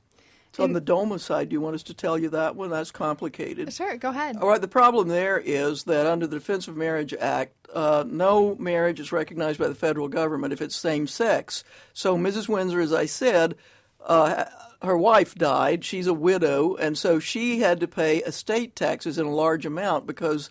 So 0.57 0.63
on 0.63 0.73
the 0.73 0.81
DOMA 0.81 1.19
side, 1.19 1.49
do 1.49 1.53
you 1.53 1.61
want 1.61 1.75
us 1.75 1.83
to 1.83 1.93
tell 1.93 2.17
you 2.17 2.29
that 2.29 2.55
one? 2.55 2.71
That's 2.71 2.89
complicated. 2.89 3.71
Sure, 3.71 3.95
go 3.95 4.09
ahead. 4.09 4.37
All 4.37 4.49
right, 4.49 4.59
the 4.59 4.67
problem 4.67 5.07
there 5.07 5.37
is 5.37 5.83
that 5.83 6.07
under 6.07 6.25
the 6.25 6.37
Defense 6.37 6.67
of 6.67 6.75
Marriage 6.75 7.13
Act, 7.13 7.53
uh, 7.71 8.03
no 8.07 8.55
marriage 8.55 8.99
is 8.99 9.11
recognized 9.11 9.59
by 9.59 9.67
the 9.67 9.75
federal 9.75 10.07
government 10.07 10.53
if 10.53 10.59
it's 10.59 10.75
same 10.75 11.05
sex. 11.05 11.63
So 11.93 12.17
Mrs. 12.17 12.49
Windsor, 12.49 12.79
as 12.79 12.91
I 12.91 13.05
said, 13.05 13.53
uh, 14.03 14.45
her 14.81 14.97
wife 14.97 15.35
died. 15.35 15.85
She's 15.85 16.07
a 16.07 16.13
widow, 16.13 16.73
and 16.73 16.97
so 16.97 17.19
she 17.19 17.59
had 17.59 17.79
to 17.81 17.87
pay 17.87 18.23
estate 18.23 18.75
taxes 18.75 19.19
in 19.19 19.27
a 19.27 19.35
large 19.35 19.63
amount 19.63 20.07
because 20.07 20.49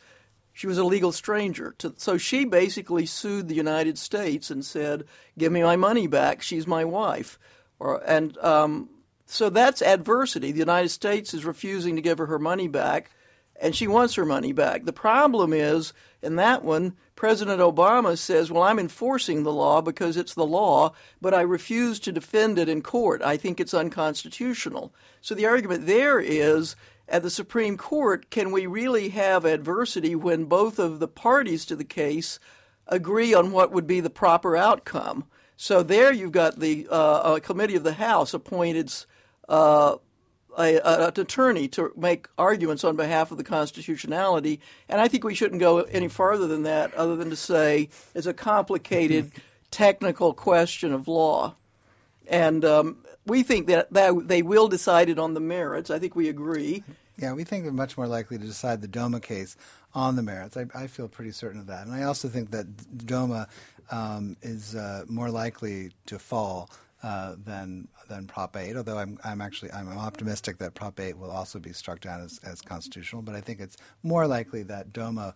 she 0.53 0.69
was 0.69 0.79
a 0.79 0.85
legal 0.85 1.11
stranger. 1.11 1.75
To, 1.79 1.95
so 1.97 2.17
she 2.17 2.45
basically 2.45 3.07
sued 3.07 3.49
the 3.49 3.57
United 3.57 3.99
States 3.99 4.53
and 4.53 4.65
said, 4.65 5.03
"Give 5.37 5.51
me 5.51 5.65
my 5.65 5.75
money 5.75 6.07
back. 6.07 6.43
She's 6.43 6.69
my 6.69 6.85
wife." 6.85 7.41
Or, 7.81 8.03
and 8.09 8.39
um, 8.39 8.89
so 9.27 9.51
that's 9.51 9.83
adversity. 9.83 10.53
The 10.53 10.61
United 10.61 10.91
States 10.91 11.35
is 11.35 11.45
refusing 11.45 11.97
to 11.97 12.03
give 12.03 12.19
her 12.19 12.27
her 12.27 12.39
money 12.39 12.69
back, 12.69 13.11
and 13.61 13.75
she 13.75 13.89
wants 13.89 14.15
her 14.15 14.25
money 14.25 14.53
back. 14.53 14.85
The 14.85 14.93
problem 14.93 15.53
is, 15.53 15.93
in 16.23 16.37
that 16.37 16.65
one, 16.65 16.97
President 17.17 17.61
Obama 17.61 18.17
says, 18.17 18.51
Well, 18.51 18.63
I'm 18.63 18.79
enforcing 18.79 19.43
the 19.43 19.53
law 19.53 19.81
because 19.83 20.17
it's 20.17 20.35
the 20.35 20.47
law, 20.47 20.93
but 21.21 21.35
I 21.35 21.41
refuse 21.41 21.99
to 22.01 22.13
defend 22.13 22.59
it 22.59 22.69
in 22.69 22.83
court. 22.83 23.21
I 23.23 23.37
think 23.37 23.59
it's 23.59 23.75
unconstitutional. 23.75 24.95
So 25.21 25.35
the 25.35 25.47
argument 25.47 25.87
there 25.87 26.21
is 26.21 26.77
at 27.09 27.23
the 27.23 27.31
Supreme 27.31 27.77
Court, 27.77 28.31
can 28.31 28.51
we 28.51 28.67
really 28.67 29.11
have 29.11 29.45
adversity 29.45 30.15
when 30.15 30.45
both 30.45 30.79
of 30.79 30.99
the 30.99 31.09
parties 31.09 31.65
to 31.67 31.77
the 31.77 31.85
case 31.85 32.39
agree 32.87 33.35
on 33.35 33.53
what 33.53 33.73
would 33.73 33.87
be 33.87 34.01
the 34.01 34.11
proper 34.11 34.57
outcome? 34.57 35.25
So 35.57 35.83
there 35.83 36.13
you've 36.13 36.33
got 36.33 36.61
the 36.61 36.87
uh, 36.91 37.39
committee 37.41 37.77
of 37.77 37.85
the 37.85 37.95
House 37.95 38.35
appointed 38.35 38.93
uh, 39.49 39.97
a, 40.59 40.81
an 40.85 41.13
attorney 41.21 41.69
to 41.69 41.93
make 41.97 42.29
arguments 42.39 42.85
on 42.85 42.97
behalf 42.97 43.31
of 43.31 43.39
the 43.39 43.45
constitutionality. 43.45 44.61
And 44.89 45.01
I 45.01 45.09
think 45.09 45.25
we 45.25 45.35
shouldn't 45.35 45.61
go 45.61 45.81
any 45.81 46.09
farther 46.09 46.47
than 46.47 46.63
that, 46.63 46.95
other 46.95 47.17
than 47.17 47.31
to 47.31 47.37
say 47.37 47.89
it's 48.15 48.27
a 48.27 48.35
complicated 48.35 49.33
technical 49.71 50.33
question 50.33 50.93
of 50.93 51.09
law. 51.09 51.55
And 52.29 52.65
um, 52.65 53.05
we 53.27 53.43
think 53.43 53.67
that, 53.67 53.93
that 53.93 54.29
they 54.29 54.43
will 54.43 54.69
decide 54.69 55.09
it 55.09 55.19
on 55.19 55.35
the 55.35 55.41
merits. 55.41 55.91
I 55.91 55.99
think 55.99 56.17
we 56.17 56.29
agree. 56.29 56.83
Yeah, 57.19 57.33
we 57.33 57.45
think 57.45 57.65
they're 57.65 57.73
much 57.73 57.97
more 57.97 58.07
likely 58.07 58.39
to 58.39 58.45
decide 58.45 58.83
the 58.83 58.89
DOMA 58.89 59.21
case 59.21 59.57
on 59.95 60.17
the 60.17 60.23
merits. 60.23 60.57
I, 60.57 60.67
I 60.75 60.87
feel 60.87 61.09
pretty 61.09 61.33
certain 61.33 61.61
of 61.61 61.67
that. 61.69 61.87
And 61.87 61.95
I 61.95 62.03
also 62.03 62.29
think 62.29 62.51
that 62.51 63.07
DOMA 63.07 63.49
um, 63.91 64.37
is 64.43 64.75
uh, 64.75 65.05
more 65.09 65.31
likely 65.31 65.93
to 66.07 66.19
fall 66.19 66.71
uh, 67.03 67.37
than 67.45 67.89
than 68.09 68.27
Prop 68.27 68.57
8. 68.57 68.77
Although 68.77 68.99
I'm 68.99 69.19
I'm 69.25 69.41
actually 69.41 69.73
I'm 69.73 69.89
optimistic 69.89 70.59
that 70.59 70.75
Prop 70.75 70.99
8 70.99 71.17
will 71.19 71.31
also 71.31 71.59
be 71.59 71.73
struck 71.73 72.01
down 72.01 72.21
as, 72.21 72.41
as 72.45 72.61
constitutional. 72.61 73.23
But 73.23 73.35
I 73.35 73.41
think 73.41 73.61
it's 73.61 73.77
more 74.03 74.27
likely 74.27 74.63
that 74.65 74.93
DOMA 74.93 75.35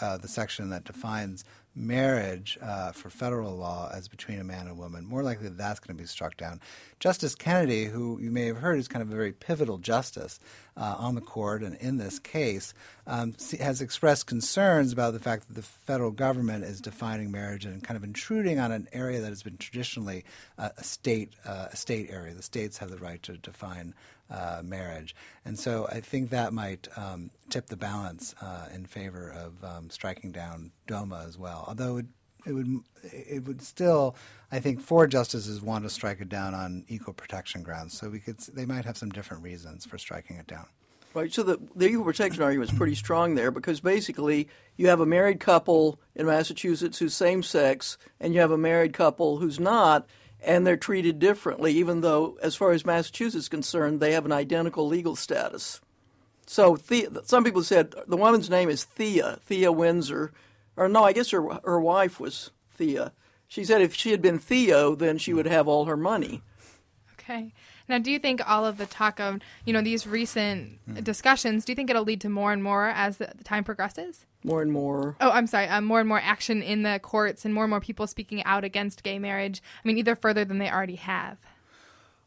uh, 0.00 0.16
the 0.18 0.28
section 0.28 0.70
that 0.70 0.84
defines 0.84 1.44
marriage 1.74 2.58
uh, 2.62 2.92
for 2.92 3.10
federal 3.10 3.54
law 3.54 3.90
as 3.92 4.08
between 4.08 4.38
a 4.38 4.44
man 4.44 4.60
and 4.60 4.70
a 4.70 4.74
woman, 4.74 5.04
more 5.04 5.22
likely 5.22 5.48
that 5.48 5.58
that's 5.58 5.78
going 5.78 5.94
to 5.96 6.02
be 6.02 6.06
struck 6.06 6.36
down. 6.36 6.60
Justice 7.00 7.34
Kennedy, 7.34 7.84
who 7.84 8.18
you 8.18 8.30
may 8.30 8.46
have 8.46 8.56
heard 8.56 8.78
is 8.78 8.88
kind 8.88 9.02
of 9.02 9.12
a 9.12 9.14
very 9.14 9.32
pivotal 9.32 9.76
justice 9.76 10.40
uh, 10.76 10.94
on 10.98 11.14
the 11.14 11.20
court 11.20 11.62
and 11.62 11.76
in 11.76 11.98
this 11.98 12.18
case, 12.18 12.72
um, 13.06 13.34
has 13.60 13.82
expressed 13.82 14.26
concerns 14.26 14.92
about 14.92 15.12
the 15.12 15.20
fact 15.20 15.48
that 15.48 15.54
the 15.54 15.62
federal 15.62 16.12
government 16.12 16.64
is 16.64 16.80
defining 16.80 17.30
marriage 17.30 17.66
and 17.66 17.84
kind 17.84 17.96
of 17.96 18.04
intruding 18.04 18.58
on 18.58 18.72
an 18.72 18.88
area 18.92 19.20
that 19.20 19.28
has 19.28 19.42
been 19.42 19.58
traditionally 19.58 20.24
uh, 20.58 20.70
a 20.78 20.84
state 20.84 21.34
uh, 21.44 21.68
a 21.72 21.76
state 21.76 21.85
area. 21.90 22.34
The 22.34 22.42
states 22.42 22.78
have 22.78 22.90
the 22.90 22.98
right 22.98 23.22
to 23.22 23.36
define 23.36 23.94
uh, 24.30 24.62
marriage. 24.64 25.14
And 25.44 25.58
so 25.58 25.86
I 25.90 26.00
think 26.00 26.30
that 26.30 26.52
might 26.52 26.88
um, 26.96 27.30
tip 27.48 27.66
the 27.66 27.76
balance 27.76 28.34
uh, 28.40 28.66
in 28.74 28.86
favor 28.86 29.30
of 29.30 29.64
um, 29.64 29.90
striking 29.90 30.32
down 30.32 30.72
DOMA 30.86 31.24
as 31.26 31.38
well. 31.38 31.64
Although 31.66 31.98
it, 31.98 32.06
it 32.46 32.52
would 32.52 32.80
it 33.02 33.44
would 33.44 33.62
still, 33.62 34.16
I 34.52 34.60
think, 34.60 34.80
four 34.80 35.06
justices 35.06 35.60
want 35.60 35.84
to 35.84 35.90
strike 35.90 36.20
it 36.20 36.28
down 36.28 36.54
on 36.54 36.84
equal 36.88 37.14
protection 37.14 37.62
grounds. 37.62 37.96
So 37.98 38.08
we 38.08 38.20
could 38.20 38.38
they 38.38 38.66
might 38.66 38.84
have 38.84 38.96
some 38.96 39.10
different 39.10 39.42
reasons 39.42 39.84
for 39.84 39.98
striking 39.98 40.36
it 40.36 40.46
down. 40.46 40.66
Right. 41.16 41.32
So 41.32 41.42
the, 41.42 41.58
the 41.74 41.88
equal 41.88 42.04
protection 42.04 42.42
argument 42.42 42.70
is 42.70 42.76
pretty 42.76 42.94
strong 42.94 43.36
there 43.36 43.50
because 43.50 43.80
basically 43.80 44.48
you 44.76 44.88
have 44.88 45.00
a 45.00 45.06
married 45.06 45.40
couple 45.40 45.98
in 46.14 46.26
Massachusetts 46.26 46.98
who's 46.98 47.14
same 47.14 47.42
sex, 47.42 47.96
and 48.20 48.34
you 48.34 48.40
have 48.40 48.50
a 48.50 48.58
married 48.58 48.92
couple 48.92 49.38
who's 49.38 49.58
not, 49.58 50.06
and 50.46 50.66
they're 50.66 50.76
treated 50.76 51.18
differently, 51.18 51.72
even 51.74 52.00
though, 52.00 52.38
as 52.40 52.54
far 52.54 52.70
as 52.70 52.86
Massachusetts 52.86 53.44
is 53.44 53.48
concerned, 53.48 54.00
they 54.00 54.12
have 54.12 54.24
an 54.24 54.32
identical 54.32 54.86
legal 54.86 55.16
status. 55.16 55.80
So 56.46 56.76
Thea, 56.76 57.08
some 57.24 57.42
people 57.44 57.64
said 57.64 57.94
the 58.06 58.16
woman's 58.16 58.48
name 58.48 58.68
is 58.70 58.84
Thea, 58.84 59.38
Thea 59.44 59.72
Windsor, 59.72 60.32
or 60.76 60.88
no, 60.88 61.02
I 61.04 61.12
guess 61.12 61.30
her 61.30 61.42
her 61.64 61.80
wife 61.80 62.20
was 62.20 62.50
Thea. 62.70 63.12
She 63.48 63.64
said 63.64 63.82
if 63.82 63.94
she 63.94 64.12
had 64.12 64.22
been 64.22 64.38
Theo, 64.38 64.94
then 64.94 65.18
she 65.18 65.34
would 65.34 65.46
have 65.46 65.66
all 65.68 65.86
her 65.86 65.96
money. 65.96 66.42
Okay. 67.18 67.52
Now, 67.88 67.98
do 67.98 68.10
you 68.10 68.18
think 68.18 68.40
all 68.48 68.64
of 68.66 68.78
the 68.78 68.86
talk 68.86 69.18
of 69.20 69.40
you 69.64 69.72
know 69.72 69.82
these 69.82 70.06
recent 70.06 70.78
Hmm. 70.86 71.00
discussions? 71.02 71.64
Do 71.64 71.72
you 71.72 71.76
think 71.76 71.90
it'll 71.90 72.04
lead 72.04 72.20
to 72.20 72.28
more 72.28 72.52
and 72.52 72.62
more 72.62 72.88
as 72.88 73.16
the 73.18 73.32
time 73.42 73.64
progresses? 73.64 74.24
More 74.46 74.62
and 74.62 74.70
more. 74.70 75.16
Oh, 75.20 75.30
I'm 75.30 75.48
sorry. 75.48 75.66
Um, 75.66 75.84
more 75.84 75.98
and 75.98 76.08
more 76.08 76.20
action 76.20 76.62
in 76.62 76.84
the 76.84 77.00
courts, 77.00 77.44
and 77.44 77.52
more 77.52 77.64
and 77.64 77.70
more 77.70 77.80
people 77.80 78.06
speaking 78.06 78.44
out 78.44 78.62
against 78.62 79.02
gay 79.02 79.18
marriage. 79.18 79.60
I 79.84 79.88
mean, 79.88 79.98
either 79.98 80.14
further 80.14 80.44
than 80.44 80.58
they 80.58 80.70
already 80.70 80.94
have. 80.94 81.36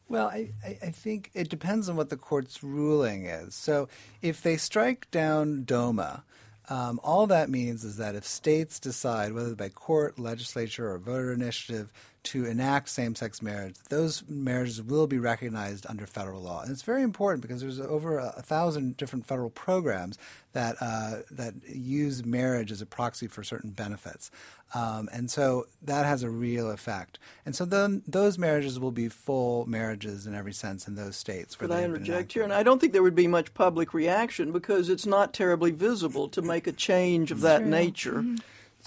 Well, 0.10 0.28
I, 0.28 0.50
I, 0.66 0.78
I 0.82 0.90
think 0.90 1.32
it 1.34 1.50
depends 1.50 1.88
on 1.88 1.96
what 1.96 2.10
the 2.10 2.18
court's 2.18 2.62
ruling 2.62 3.26
is. 3.26 3.56
So 3.56 3.88
if 4.22 4.42
they 4.42 4.58
strike 4.58 5.10
down 5.12 5.64
DOMA, 5.64 6.24
um, 6.70 7.00
all 7.04 7.26
that 7.28 7.50
means 7.50 7.86
is 7.86 7.96
that 7.98 8.16
if 8.16 8.26
states 8.26 8.80
decide, 8.80 9.32
whether 9.32 9.56
by 9.56 9.70
court, 9.70 10.20
legislature, 10.20 10.92
or 10.92 10.98
voter 10.98 11.32
initiative, 11.32 11.92
to 12.24 12.46
enact 12.46 12.90
same 12.90 13.16
sex 13.16 13.42
marriage, 13.42 13.76
those 13.90 14.24
marriages 14.28 14.82
will 14.82 15.08
be 15.08 15.20
recognized 15.20 15.86
under 15.88 16.06
federal 16.06 16.42
law. 16.42 16.62
And 16.62 16.72
it's 16.72 16.82
very 16.82 17.02
important 17.02 17.42
because 17.42 17.62
there's 17.62 17.80
over 17.80 18.18
a, 18.18 18.34
a 18.38 18.42
thousand 18.42 18.98
different 18.98 19.26
federal 19.26 19.50
programs 19.50 20.18
that, 20.54 20.76
uh, 20.82 21.20
that 21.32 21.54
use 21.68 22.26
marriage 22.26 22.72
as 22.72 22.82
a 22.82 22.86
proxy 22.86 23.28
for 23.28 23.44
certain 23.44 23.72
benefits. 23.72 24.32
Um, 24.74 25.10
and 25.12 25.32
so 25.32 25.66
that 25.82 26.06
has 26.06 26.22
a 26.22 26.30
real 26.30 26.70
effect. 26.70 27.18
And 27.46 27.56
so 27.56 27.66
then 27.66 28.04
those 28.08 28.38
marriages 28.38 28.80
will 28.80 28.92
be 28.92 29.10
full 29.10 29.66
marriages 29.66 30.28
in 30.28 30.36
every 30.36 30.54
sense 30.54 30.88
in 30.88 30.96
those 30.96 31.16
states. 31.16 31.60
where 31.60 31.68
Could 31.68 31.74
I 31.74 31.78
they 31.78 31.82
have 31.84 31.92
been 31.94 32.02
interject 32.02 32.34
here? 32.34 32.44
And 32.44 32.54
I 32.54 32.64
don't 32.64 32.80
think 32.80 32.94
there 32.94 33.04
would 33.04 33.16
be 33.16 33.28
much 33.28 33.54
public 33.54 33.94
reaction 33.94 34.52
because 34.52 34.90
it's 34.90 35.06
not 35.06 35.34
terribly 35.34 35.72
visible 35.72 36.30
to 36.30 36.42
make 36.42 36.68
a 36.68 36.72
change 36.72 37.32
of 37.32 37.42
that 37.42 37.66
nature. 37.66 38.24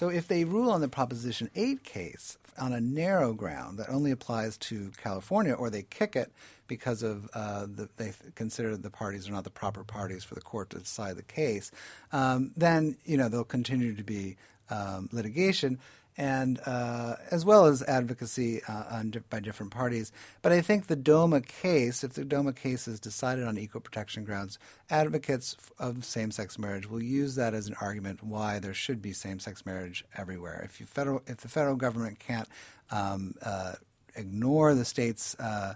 So 0.02 0.08
if 0.08 0.26
they 0.26 0.42
rule 0.42 0.72
on 0.72 0.80
the 0.80 0.88
Proposition 0.88 1.48
8 1.54 1.84
case 1.84 2.36
on 2.58 2.72
a 2.72 2.80
narrow 2.80 3.32
ground 3.34 3.78
that 3.78 3.88
only 3.88 4.10
applies 4.10 4.56
to 4.56 4.90
California, 5.00 5.52
or 5.52 5.70
they 5.70 5.84
kick 5.84 6.16
it 6.16 6.32
because 6.66 7.04
of 7.04 7.30
uh, 7.34 7.66
the, 7.72 7.88
they 7.98 8.12
consider 8.34 8.76
the 8.76 8.90
parties 8.90 9.28
are 9.28 9.32
not 9.32 9.44
the 9.44 9.50
proper 9.50 9.84
parties 9.84 10.24
for 10.24 10.34
the 10.34 10.40
court 10.40 10.70
to 10.70 10.80
decide 10.80 11.14
the 11.14 11.22
case, 11.22 11.70
um, 12.10 12.50
then 12.56 12.96
you 13.04 13.16
know 13.16 13.28
there'll 13.28 13.44
continue 13.44 13.94
to 13.94 14.02
be 14.02 14.36
um, 14.70 15.08
litigation. 15.12 15.78
And 16.18 16.60
uh, 16.66 17.16
as 17.30 17.44
well 17.44 17.64
as 17.64 17.82
advocacy 17.84 18.62
uh, 18.68 18.84
on, 18.90 19.14
by 19.30 19.40
different 19.40 19.72
parties, 19.72 20.12
but 20.42 20.52
I 20.52 20.60
think 20.60 20.86
the 20.86 20.96
DOMA 20.96 21.40
case, 21.40 22.04
if 22.04 22.12
the 22.12 22.24
DOMA 22.24 22.52
case 22.52 22.86
is 22.86 23.00
decided 23.00 23.46
on 23.46 23.56
equal 23.56 23.80
protection 23.80 24.24
grounds, 24.24 24.58
advocates 24.90 25.56
of 25.78 26.04
same-sex 26.04 26.58
marriage 26.58 26.86
will 26.86 27.02
use 27.02 27.34
that 27.36 27.54
as 27.54 27.66
an 27.66 27.76
argument 27.80 28.22
why 28.22 28.58
there 28.58 28.74
should 28.74 29.00
be 29.00 29.14
same-sex 29.14 29.64
marriage 29.64 30.04
everywhere. 30.14 30.60
If 30.64 30.86
federal, 30.86 31.22
if 31.26 31.38
the 31.38 31.48
federal 31.48 31.76
government 31.76 32.18
can't 32.18 32.48
um, 32.90 33.34
uh, 33.42 33.74
ignore 34.14 34.74
the 34.74 34.84
state's 34.84 35.34
uh, 35.40 35.74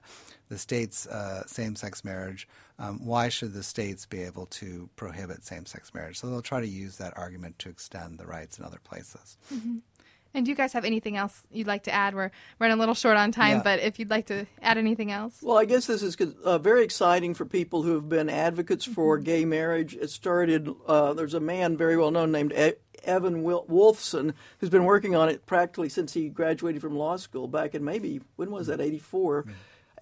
the 0.49 0.59
state's 0.59 1.07
uh, 1.07 1.45
same-sex 1.47 2.05
marriage, 2.05 2.47
um, 2.79 3.05
why 3.05 3.29
should 3.31 3.53
the 3.53 3.63
states 3.63 4.07
be 4.07 4.23
able 4.23 4.47
to 4.47 4.89
prohibit 4.95 5.45
same-sex 5.45 5.95
marriage? 5.95 6.19
So 6.19 6.29
they'll 6.29 6.43
try 6.43 6.61
to 6.61 6.69
use 6.69 6.99
that 6.99 7.17
argument 7.17 7.59
to 7.61 7.69
extend 7.69 8.19
the 8.19 8.27
rights 8.27 8.59
in 8.59 8.65
other 8.65 8.81
places. 8.85 9.39
And 10.37 10.45
do 10.45 10.51
you 10.51 10.55
guys 10.55 10.75
have 10.75 10.85
anything 10.85 11.17
else 11.17 11.45
you'd 11.51 11.67
like 11.67 11.85
to 11.85 11.91
add? 11.95 12.15
We're 12.15 12.31
running 12.59 12.77
a 12.77 12.79
little 12.79 12.95
short 12.95 13.17
on 13.17 13.33
time, 13.33 13.57
Yeah. 13.57 13.63
but 13.63 13.81
if 13.81 13.99
you'd 13.99 14.11
like 14.11 14.27
to 14.27 14.47
add 14.61 14.77
anything 14.77 15.11
else. 15.11 15.39
Well, 15.43 15.57
I 15.57 15.65
guess 15.65 15.87
this 15.87 16.03
is 16.03 16.15
uh, 16.45 16.59
very 16.59 16.85
exciting 16.85 17.33
for 17.33 17.47
people 17.47 17.83
who 17.85 17.95
have 17.95 18.11
been 18.11 18.29
advocates 18.29 18.85
for 18.85 19.17
gay 19.17 19.47
marriage. 19.47 19.95
It 19.95 20.11
started, 20.11 20.69
uh, 20.87 21.15
there's 21.15 21.33
a 21.33 21.41
man 21.41 21.79
very 21.79 21.97
well 21.97 22.11
known 22.11 22.33
named 22.33 22.53
e- 22.53 22.75
Evan 23.05 23.45
Wolfson 23.45 24.35
who's 24.59 24.69
been 24.69 24.85
working 24.85 25.17
on 25.17 25.31
it 25.31 25.47
practically 25.47 25.89
since 25.89 26.13
he 26.13 26.29
graduated 26.29 26.83
from 26.83 26.99
law 26.99 27.17
school 27.17 27.49
back 27.49 27.75
in 27.75 27.83
maybe, 27.83 28.21
when 28.37 28.51
was 28.51 28.67
that, 28.67 28.79
84? 28.79 29.47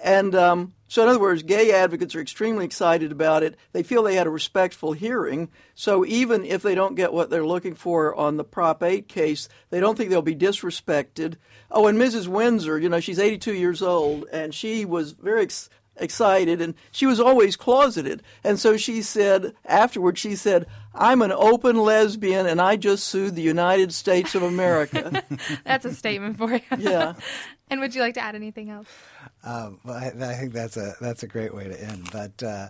And 0.01 0.35
um, 0.35 0.75
so, 0.89 1.03
in 1.03 1.09
other 1.09 1.21
words, 1.21 1.43
gay 1.43 1.73
advocates 1.73 2.15
are 2.15 2.21
extremely 2.21 2.65
excited 2.65 3.11
about 3.11 3.43
it. 3.43 3.57
They 3.73 3.83
feel 3.83 4.03
they 4.03 4.17
had 4.17 4.27
a 4.27 4.31
respectful 4.31 4.93
hearing. 4.93 5.49
So, 5.75 6.05
even 6.05 6.45
if 6.45 6.63
they 6.63 6.75
don't 6.75 6.95
get 6.95 7.13
what 7.13 7.31
they're 7.31 7.47
looking 7.47 7.75
for 7.75 8.15
on 8.15 8.37
the 8.37 8.45
Prop 8.45 8.83
8 8.83 9.09
case, 9.09 9.49
they 9.71 9.81
don't 9.81 9.97
think 9.97 10.11
they'll 10.11 10.23
be 10.23 10.37
disrespected. 10.37 11.37
Oh, 11.71 11.87
and 11.87 11.99
Mrs. 11.99 12.29
Windsor, 12.29 12.79
you 12.79 12.89
know, 12.89 13.01
she's 13.01 13.19
82 13.19 13.55
years 13.55 13.83
old, 13.83 14.27
and 14.33 14.55
she 14.55 14.85
was 14.85 15.13
very 15.13 15.43
ex- 15.43 15.71
excited, 15.97 16.61
and 16.61 16.75
she 16.93 17.07
was 17.07 17.19
always 17.19 17.57
closeted. 17.57 18.23
And 18.43 18.59
so 18.59 18.77
she 18.77 19.03
said, 19.03 19.55
afterwards, 19.65 20.21
she 20.21 20.37
said, 20.37 20.67
I'm 20.95 21.23
an 21.23 21.33
open 21.33 21.77
lesbian, 21.77 22.47
and 22.47 22.61
I 22.61 22.77
just 22.77 23.05
sued 23.05 23.35
the 23.35 23.43
United 23.43 23.93
States 23.93 24.35
of 24.35 24.43
America. 24.43 25.25
That's 25.65 25.85
a 25.85 25.95
statement 25.95 26.39
for 26.39 26.53
you. 26.53 26.61
yeah. 26.79 27.15
And 27.75 27.81
would 27.81 27.93
you 27.93 28.02
like 28.02 28.14
to 28.14 28.21
add 28.21 28.37
anything 28.37 28.71
else? 28.71 28.87
Um, 29.43 29.81
well, 29.83 29.97
I, 29.97 30.07
I 30.07 30.35
think 30.35 30.52
that's 30.52 30.76
a 30.76 30.95
that's 31.00 31.25
a 31.25 31.26
great 31.26 31.52
way 31.52 31.64
to 31.64 31.83
end. 31.83 32.09
But 32.12 32.40
uh, 32.40 32.69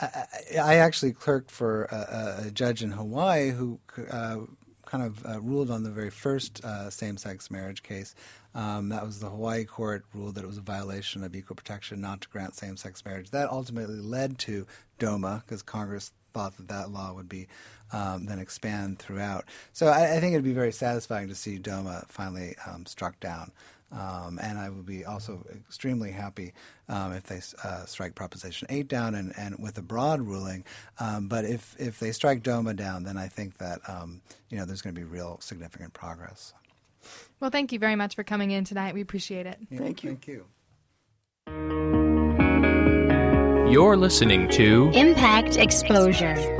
I, 0.00 0.24
I 0.60 0.74
actually 0.78 1.12
clerked 1.12 1.52
for 1.52 1.84
a, 1.84 2.46
a 2.46 2.50
judge 2.50 2.82
in 2.82 2.90
Hawaii 2.90 3.50
who 3.50 3.78
uh, 4.10 4.38
kind 4.86 5.04
of 5.04 5.24
uh, 5.24 5.40
ruled 5.40 5.70
on 5.70 5.84
the 5.84 5.90
very 5.92 6.10
first 6.10 6.64
uh, 6.64 6.90
same-sex 6.90 7.48
marriage 7.48 7.84
case. 7.84 8.16
Um, 8.56 8.88
that 8.88 9.06
was 9.06 9.20
the 9.20 9.28
Hawaii 9.28 9.64
court 9.64 10.04
ruled 10.12 10.34
that 10.34 10.42
it 10.42 10.48
was 10.48 10.58
a 10.58 10.62
violation 10.62 11.22
of 11.22 11.36
equal 11.36 11.54
protection 11.54 12.00
not 12.00 12.22
to 12.22 12.28
grant 12.28 12.56
same-sex 12.56 13.04
marriage. 13.04 13.30
That 13.30 13.50
ultimately 13.50 14.00
led 14.00 14.36
to 14.40 14.66
DOMA 14.98 15.44
because 15.46 15.62
Congress 15.62 16.10
thought 16.34 16.56
that 16.56 16.66
that 16.66 16.90
law 16.90 17.12
would 17.12 17.28
be 17.28 17.46
um, 17.92 18.26
then 18.26 18.40
expand 18.40 18.98
throughout. 18.98 19.44
So 19.72 19.86
I, 19.86 20.16
I 20.16 20.20
think 20.20 20.32
it'd 20.32 20.42
be 20.42 20.52
very 20.52 20.72
satisfying 20.72 21.28
to 21.28 21.36
see 21.36 21.58
DOMA 21.58 22.06
finally 22.08 22.56
um, 22.66 22.84
struck 22.84 23.20
down. 23.20 23.52
Um, 23.92 24.38
and 24.40 24.58
I 24.58 24.68
would 24.68 24.86
be 24.86 25.04
also 25.04 25.44
extremely 25.68 26.10
happy 26.10 26.52
um, 26.88 27.12
if 27.12 27.24
they 27.24 27.40
uh, 27.64 27.84
strike 27.86 28.14
Proposition 28.14 28.68
8 28.70 28.88
down 28.88 29.14
and, 29.14 29.32
and 29.36 29.58
with 29.58 29.78
a 29.78 29.82
broad 29.82 30.20
ruling. 30.20 30.64
Um, 30.98 31.28
but 31.28 31.44
if, 31.44 31.74
if 31.78 31.98
they 31.98 32.12
strike 32.12 32.42
DOMA 32.42 32.74
down, 32.74 33.02
then 33.04 33.16
I 33.16 33.28
think 33.28 33.58
that 33.58 33.80
um, 33.88 34.20
you 34.48 34.58
know 34.58 34.64
there's 34.64 34.82
going 34.82 34.94
to 34.94 35.00
be 35.00 35.06
real 35.06 35.38
significant 35.40 35.92
progress. 35.92 36.54
Well, 37.40 37.50
thank 37.50 37.72
you 37.72 37.78
very 37.78 37.96
much 37.96 38.14
for 38.14 38.24
coming 38.24 38.50
in 38.50 38.64
tonight. 38.64 38.94
We 38.94 39.00
appreciate 39.00 39.46
it. 39.46 39.58
Yeah, 39.70 39.78
Thank 39.78 40.04
you. 40.04 40.10
Thank 40.10 40.26
you. 40.28 40.46
You're 43.70 43.96
listening 43.96 44.48
to 44.50 44.90
Impact 44.94 45.56
Exposure. 45.56 46.59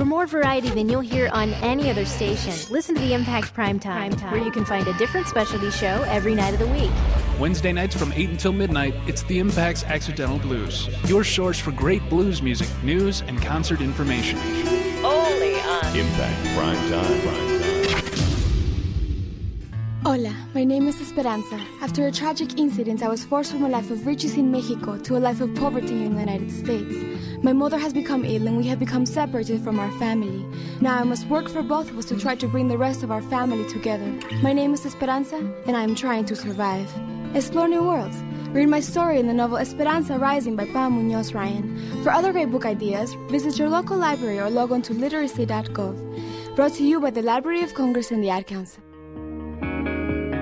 For 0.00 0.06
more 0.06 0.26
variety 0.26 0.70
than 0.70 0.88
you'll 0.88 1.02
hear 1.02 1.28
on 1.30 1.52
any 1.62 1.90
other 1.90 2.06
station, 2.06 2.54
listen 2.72 2.94
to 2.94 3.00
the 3.02 3.12
Impact 3.12 3.54
Primetime, 3.54 4.18
Time, 4.18 4.32
where 4.32 4.42
you 4.42 4.50
can 4.50 4.64
find 4.64 4.88
a 4.88 4.94
different 4.94 5.26
specialty 5.26 5.70
show 5.70 6.04
every 6.08 6.34
night 6.34 6.54
of 6.54 6.58
the 6.58 6.68
week. 6.68 6.90
Wednesday 7.38 7.70
nights 7.70 7.94
from 7.96 8.10
8 8.14 8.30
until 8.30 8.54
midnight, 8.54 8.94
it's 9.06 9.22
the 9.24 9.38
Impact's 9.38 9.84
Accidental 9.84 10.38
Blues, 10.38 10.88
your 11.04 11.22
source 11.22 11.58
for 11.58 11.72
great 11.72 12.00
blues 12.08 12.40
music, 12.40 12.70
news, 12.82 13.20
and 13.20 13.42
concert 13.42 13.82
information. 13.82 14.38
Only 15.04 15.60
on 15.60 15.94
Impact 15.94 16.46
Primetime. 16.56 17.22
Prime 17.22 17.49
Hola, 20.02 20.34
my 20.54 20.64
name 20.64 20.88
is 20.88 20.98
Esperanza. 20.98 21.60
After 21.82 22.06
a 22.06 22.10
tragic 22.10 22.58
incident, 22.58 23.02
I 23.02 23.08
was 23.10 23.22
forced 23.22 23.52
from 23.52 23.64
a 23.64 23.68
life 23.68 23.90
of 23.90 24.06
riches 24.06 24.38
in 24.38 24.50
Mexico 24.50 24.96
to 24.96 25.18
a 25.18 25.20
life 25.20 25.42
of 25.42 25.54
poverty 25.54 25.92
in 25.92 26.14
the 26.14 26.20
United 26.20 26.50
States. 26.50 26.94
My 27.42 27.52
mother 27.52 27.76
has 27.76 27.92
become 27.92 28.24
ill 28.24 28.48
and 28.48 28.56
we 28.56 28.66
have 28.68 28.78
become 28.78 29.04
separated 29.04 29.62
from 29.62 29.78
our 29.78 29.90
family. 29.98 30.42
Now 30.80 30.98
I 30.98 31.04
must 31.04 31.26
work 31.26 31.50
for 31.50 31.62
both 31.62 31.90
of 31.90 31.98
us 31.98 32.06
to 32.06 32.18
try 32.18 32.34
to 32.36 32.48
bring 32.48 32.68
the 32.68 32.78
rest 32.78 33.02
of 33.02 33.10
our 33.10 33.20
family 33.20 33.68
together. 33.68 34.10
My 34.42 34.54
name 34.54 34.72
is 34.72 34.86
Esperanza 34.86 35.36
and 35.66 35.76
I 35.76 35.82
am 35.82 35.94
trying 35.94 36.24
to 36.26 36.34
survive. 36.34 36.90
Explore 37.34 37.68
new 37.68 37.82
worlds. 37.82 38.16
Read 38.52 38.70
my 38.70 38.80
story 38.80 39.20
in 39.20 39.26
the 39.26 39.34
novel 39.34 39.58
Esperanza 39.58 40.18
Rising 40.18 40.56
by 40.56 40.64
Pam 40.64 40.92
Munoz 40.92 41.34
Ryan. 41.34 42.02
For 42.02 42.10
other 42.10 42.32
great 42.32 42.50
book 42.50 42.64
ideas, 42.64 43.12
visit 43.28 43.58
your 43.58 43.68
local 43.68 43.98
library 43.98 44.40
or 44.40 44.48
log 44.48 44.72
on 44.72 44.80
to 44.80 44.94
literacy.gov. 44.94 46.56
Brought 46.56 46.72
to 46.72 46.84
you 46.84 47.00
by 47.00 47.10
the 47.10 47.22
Library 47.22 47.62
of 47.62 47.74
Congress 47.74 48.10
and 48.10 48.24
the 48.24 48.30
Ad 48.30 48.46
Council. 48.46 48.82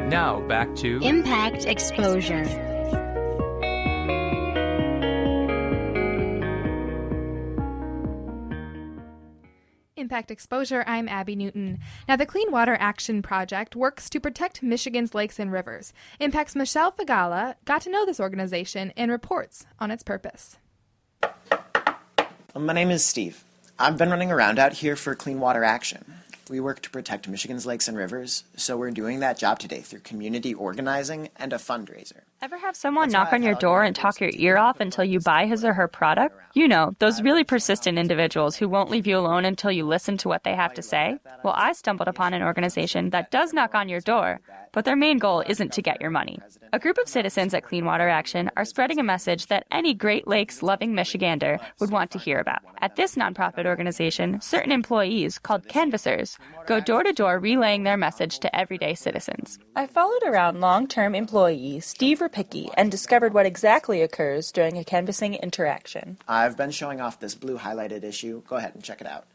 Now 0.09 0.41
back 0.49 0.75
to 0.77 0.99
Impact 1.03 1.67
Exposure. 1.67 2.45
Impact 9.99 10.31
Exposure, 10.31 10.83
I'm 10.87 11.09
Abby 11.09 11.37
Newton. 11.37 11.81
Now, 12.09 12.17
the 12.17 12.25
Clean 12.25 12.51
Water 12.51 12.75
Action 12.81 13.21
Project 13.21 13.77
works 13.77 14.09
to 14.09 14.19
protect 14.19 14.63
Michigan's 14.63 15.15
lakes 15.15 15.39
and 15.39 15.53
rivers. 15.53 15.93
Impact's 16.19 16.57
Michelle 16.57 16.91
Fagala 16.91 17.57
got 17.67 17.83
to 17.83 17.91
know 17.91 18.07
this 18.07 18.19
organization 18.19 18.95
and 18.97 19.11
reports 19.11 19.67
on 19.79 19.91
its 19.91 20.03
purpose. 20.03 20.57
My 22.57 22.73
name 22.73 22.91
is 22.91 23.05
Steve. 23.05 23.45
I've 23.79 23.99
been 23.99 24.09
running 24.09 24.33
around 24.33 24.59
out 24.59 24.73
here 24.73 24.97
for 24.97 25.15
Clean 25.15 25.39
Water 25.39 25.65
Action. 25.65 26.15
We 26.49 26.61
work 26.61 26.81
to 26.83 26.91
protect 26.91 27.29
Michigan's 27.29 27.67
lakes 27.67 27.89
and 27.89 27.97
rivers, 27.97 28.45
so 28.57 28.77
we're 28.77 28.91
doing 28.91 29.21
that 29.21 29.39
job 29.39 29.59
today 29.59 29.81
through 29.81 30.01
community 30.01 30.55
organizing 30.55 31.29
and 31.37 31.53
a 31.53 31.57
fundraiser. 31.57 32.23
Ever 32.41 32.57
have 32.59 32.77
someone 32.77 33.11
knock 33.11 33.33
on 33.33 33.43
your 33.43 33.57
door 33.57 33.83
and 33.83 33.97
talk 33.97 34.21
your 34.21 34.31
ear 34.35 34.59
off 34.59 34.79
until 34.79 35.03
you 35.03 35.19
buy 35.19 35.47
his 35.47 35.65
or 35.65 35.73
her 35.73 35.89
product? 35.89 36.37
You 36.55 36.69
know, 36.69 36.95
those 37.01 37.21
really 37.21 37.43
persistent 37.43 37.99
individuals 37.99 38.55
who 38.55 38.69
won't 38.69 38.91
leave 38.91 39.09
you 39.09 39.19
alone 39.19 39.45
until 39.45 39.73
you 39.73 39.85
listen 39.85 40.17
to 40.19 40.29
what 40.29 40.45
they 40.45 40.55
have 40.55 40.73
to 40.75 40.83
say? 40.83 41.19
Well, 41.43 41.55
I 41.57 41.73
stumbled 41.73 42.07
upon 42.07 42.35
an 42.35 42.43
organization 42.43 43.11
that 43.11 43.33
does 43.33 43.53
knock 43.53 43.75
on 43.75 43.89
your 43.89 44.01
door, 44.01 44.41
but 44.73 44.85
their 44.85 44.95
main 44.95 45.19
goal 45.19 45.43
isn't 45.49 45.73
to 45.73 45.83
get 45.83 46.01
your 46.01 46.11
money. 46.11 46.39
A 46.73 46.79
group 46.79 46.99
of 46.99 47.09
citizens 47.09 47.55
at 47.55 47.65
Clean 47.65 47.85
Water 47.85 48.09
Action 48.09 48.51
are 48.57 48.65
spreading 48.65 49.01
a 49.01 49.05
message 49.05 49.47
that 49.47 49.67
any 49.73 49.93
Great 49.93 50.29
Lakes 50.29 50.63
loving 50.63 50.93
Michigander 50.95 51.59
would 51.81 51.91
want 51.91 52.13
to 52.13 52.19
hear 52.19 52.39
about. 52.39 52.61
At 52.81 52.95
this 52.95 53.17
nonprofit 53.17 53.67
organization, 53.67 54.41
certain 54.41 54.71
employees, 54.71 55.39
called 55.41 55.67
canvassers, 55.67 56.39
go 56.67 56.79
door 56.79 57.03
to 57.03 57.13
door 57.13 57.41
relaying 57.41 57.83
their 57.83 57.97
message 57.97 58.39
to 58.41 58.57
everyday 58.57 58.95
citizens. 58.95 59.59
I 59.75 59.87
followed 59.87 60.23
around 60.25 60.61
long 60.61 60.87
term 60.87 61.17
employee 61.17 61.81
Steve 61.81 62.21
Rapicki 62.29 62.71
and 62.77 62.91
discovered 62.91 63.35
what 63.35 63.47
exactly 63.47 64.03
occurs 64.03 64.53
during 64.53 64.77
a 64.79 64.85
canvassing 64.85 65.35
interaction. 65.35 66.19
I've 66.29 66.57
been 66.57 66.71
showing 66.71 67.01
off 67.01 67.21
this 67.21 67.35
blue 67.35 67.59
highlighted 67.59 68.05
issue. 68.05 68.43
Go 68.49 68.57
ahead 68.57 68.75
and 68.75 68.85
check 68.85 69.01
it 69.01 69.07
out. 69.07 69.27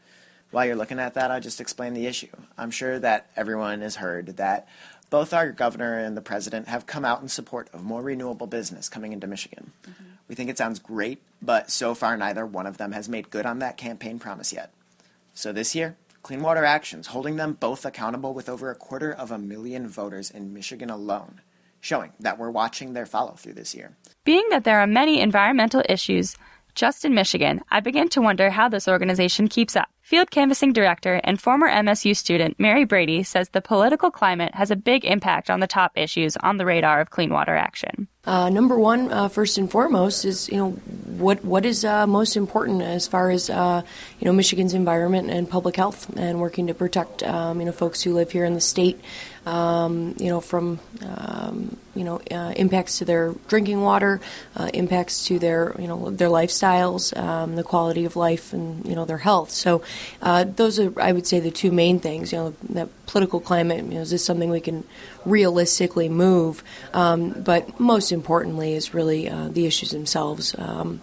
While 0.50 0.66
you're 0.66 0.76
looking 0.76 1.00
at 1.00 1.14
that, 1.14 1.30
I'll 1.30 1.40
just 1.40 1.60
explain 1.60 1.94
the 1.94 2.06
issue. 2.06 2.28
I'm 2.56 2.70
sure 2.70 2.98
that 3.00 3.30
everyone 3.36 3.80
has 3.80 3.96
heard 3.96 4.36
that 4.36 4.68
both 5.10 5.34
our 5.34 5.50
governor 5.50 5.98
and 5.98 6.16
the 6.16 6.22
president 6.22 6.68
have 6.68 6.86
come 6.86 7.04
out 7.04 7.22
in 7.22 7.28
support 7.28 7.68
of 7.72 7.82
more 7.82 8.02
renewable 8.02 8.46
business 8.46 8.88
coming 8.88 9.12
into 9.12 9.26
Michigan. 9.26 9.72
Mm-hmm. 9.82 10.04
We 10.28 10.34
think 10.34 10.50
it 10.50 10.58
sounds 10.58 10.78
great, 10.78 11.20
but 11.42 11.70
so 11.70 11.94
far 11.94 12.16
neither 12.16 12.46
one 12.46 12.66
of 12.66 12.78
them 12.78 12.92
has 12.92 13.08
made 13.08 13.30
good 13.30 13.46
on 13.46 13.58
that 13.58 13.76
campaign 13.76 14.18
promise 14.18 14.52
yet. 14.52 14.72
So 15.34 15.52
this 15.52 15.74
year, 15.74 15.96
Clean 16.22 16.40
Water 16.40 16.64
Action's 16.64 17.08
holding 17.08 17.36
them 17.36 17.52
both 17.52 17.84
accountable 17.84 18.32
with 18.32 18.48
over 18.48 18.70
a 18.70 18.74
quarter 18.74 19.12
of 19.12 19.30
a 19.30 19.38
million 19.38 19.88
voters 19.88 20.30
in 20.30 20.54
Michigan 20.54 20.88
alone, 20.88 21.40
showing 21.84 22.12
that 22.20 22.38
we're 22.38 22.50
watching 22.50 22.94
their 22.94 23.06
follow 23.06 23.34
through 23.34 23.52
this 23.52 23.74
year. 23.74 23.96
Being 24.24 24.46
that 24.50 24.64
there 24.64 24.80
are 24.80 24.86
many 24.86 25.20
environmental 25.20 25.82
issues 25.88 26.36
just 26.74 27.04
in 27.04 27.14
Michigan, 27.14 27.60
I 27.70 27.80
begin 27.80 28.08
to 28.10 28.20
wonder 28.20 28.50
how 28.50 28.68
this 28.68 28.88
organization 28.88 29.46
keeps 29.46 29.76
up. 29.76 29.88
Field 30.02 30.30
canvassing 30.30 30.72
director 30.72 31.20
and 31.24 31.40
former 31.40 31.68
MSU 31.68 32.16
student 32.16 32.58
Mary 32.58 32.84
Brady 32.84 33.22
says 33.22 33.48
the 33.48 33.62
political 33.62 34.10
climate 34.10 34.54
has 34.54 34.70
a 34.70 34.76
big 34.76 35.04
impact 35.04 35.50
on 35.50 35.60
the 35.60 35.66
top 35.66 35.92
issues 35.94 36.36
on 36.38 36.56
the 36.56 36.66
radar 36.66 37.00
of 37.00 37.10
clean 37.10 37.32
water 37.32 37.54
action. 37.54 38.08
Uh, 38.26 38.50
number 38.50 38.78
one, 38.78 39.10
uh, 39.12 39.28
first 39.28 39.56
and 39.56 39.70
foremost, 39.70 40.24
is 40.24 40.48
you 40.48 40.56
know 40.56 40.70
what 40.70 41.44
what 41.44 41.64
is 41.64 41.84
uh, 41.84 42.06
most 42.06 42.36
important 42.36 42.82
as 42.82 43.06
far 43.06 43.30
as 43.30 43.48
uh, 43.48 43.82
you 44.18 44.24
know 44.24 44.32
Michigan's 44.32 44.74
environment 44.74 45.30
and 45.30 45.48
public 45.48 45.76
health, 45.76 46.14
and 46.16 46.40
working 46.40 46.66
to 46.66 46.74
protect 46.74 47.22
um, 47.22 47.60
you 47.60 47.66
know 47.66 47.72
folks 47.72 48.02
who 48.02 48.14
live 48.14 48.30
here 48.30 48.44
in 48.44 48.54
the 48.54 48.60
state, 48.60 49.00
um, 49.46 50.14
you 50.18 50.28
know 50.28 50.40
from 50.40 50.80
um, 51.04 51.76
you 51.94 52.04
know 52.04 52.20
uh, 52.30 52.52
impacts 52.56 52.98
to 52.98 53.04
their 53.04 53.34
drinking 53.48 53.82
water, 53.82 54.20
uh, 54.56 54.70
impacts 54.74 55.26
to 55.26 55.38
their 55.38 55.74
you 55.78 55.86
know 55.86 56.10
their 56.10 56.28
lifestyles, 56.28 57.16
um, 57.16 57.56
the 57.56 57.62
quality 57.62 58.04
of 58.04 58.16
life, 58.16 58.52
and 58.52 58.84
you 58.86 58.94
know 58.94 59.04
their 59.04 59.18
health. 59.18 59.50
So 59.50 59.82
those 60.22 60.78
are 60.78 61.00
I 61.00 61.12
would 61.12 61.26
say 61.26 61.40
the 61.40 61.50
two 61.50 61.72
main 61.72 62.00
things. 62.00 62.32
You 62.32 62.38
know 62.38 62.54
that 62.70 62.88
political 63.06 63.40
climate. 63.40 63.84
You 63.84 63.94
know, 63.94 64.00
is 64.00 64.10
this 64.10 64.24
something 64.24 64.50
we 64.50 64.60
can 64.60 64.84
realistically 65.24 66.08
move? 66.08 66.62
Um, 66.92 67.30
but 67.30 67.78
most 67.78 68.12
importantly, 68.12 68.74
is 68.74 68.94
really 68.94 69.28
uh, 69.28 69.48
the 69.48 69.66
issues 69.66 69.90
themselves. 69.90 70.54
Um, 70.58 71.02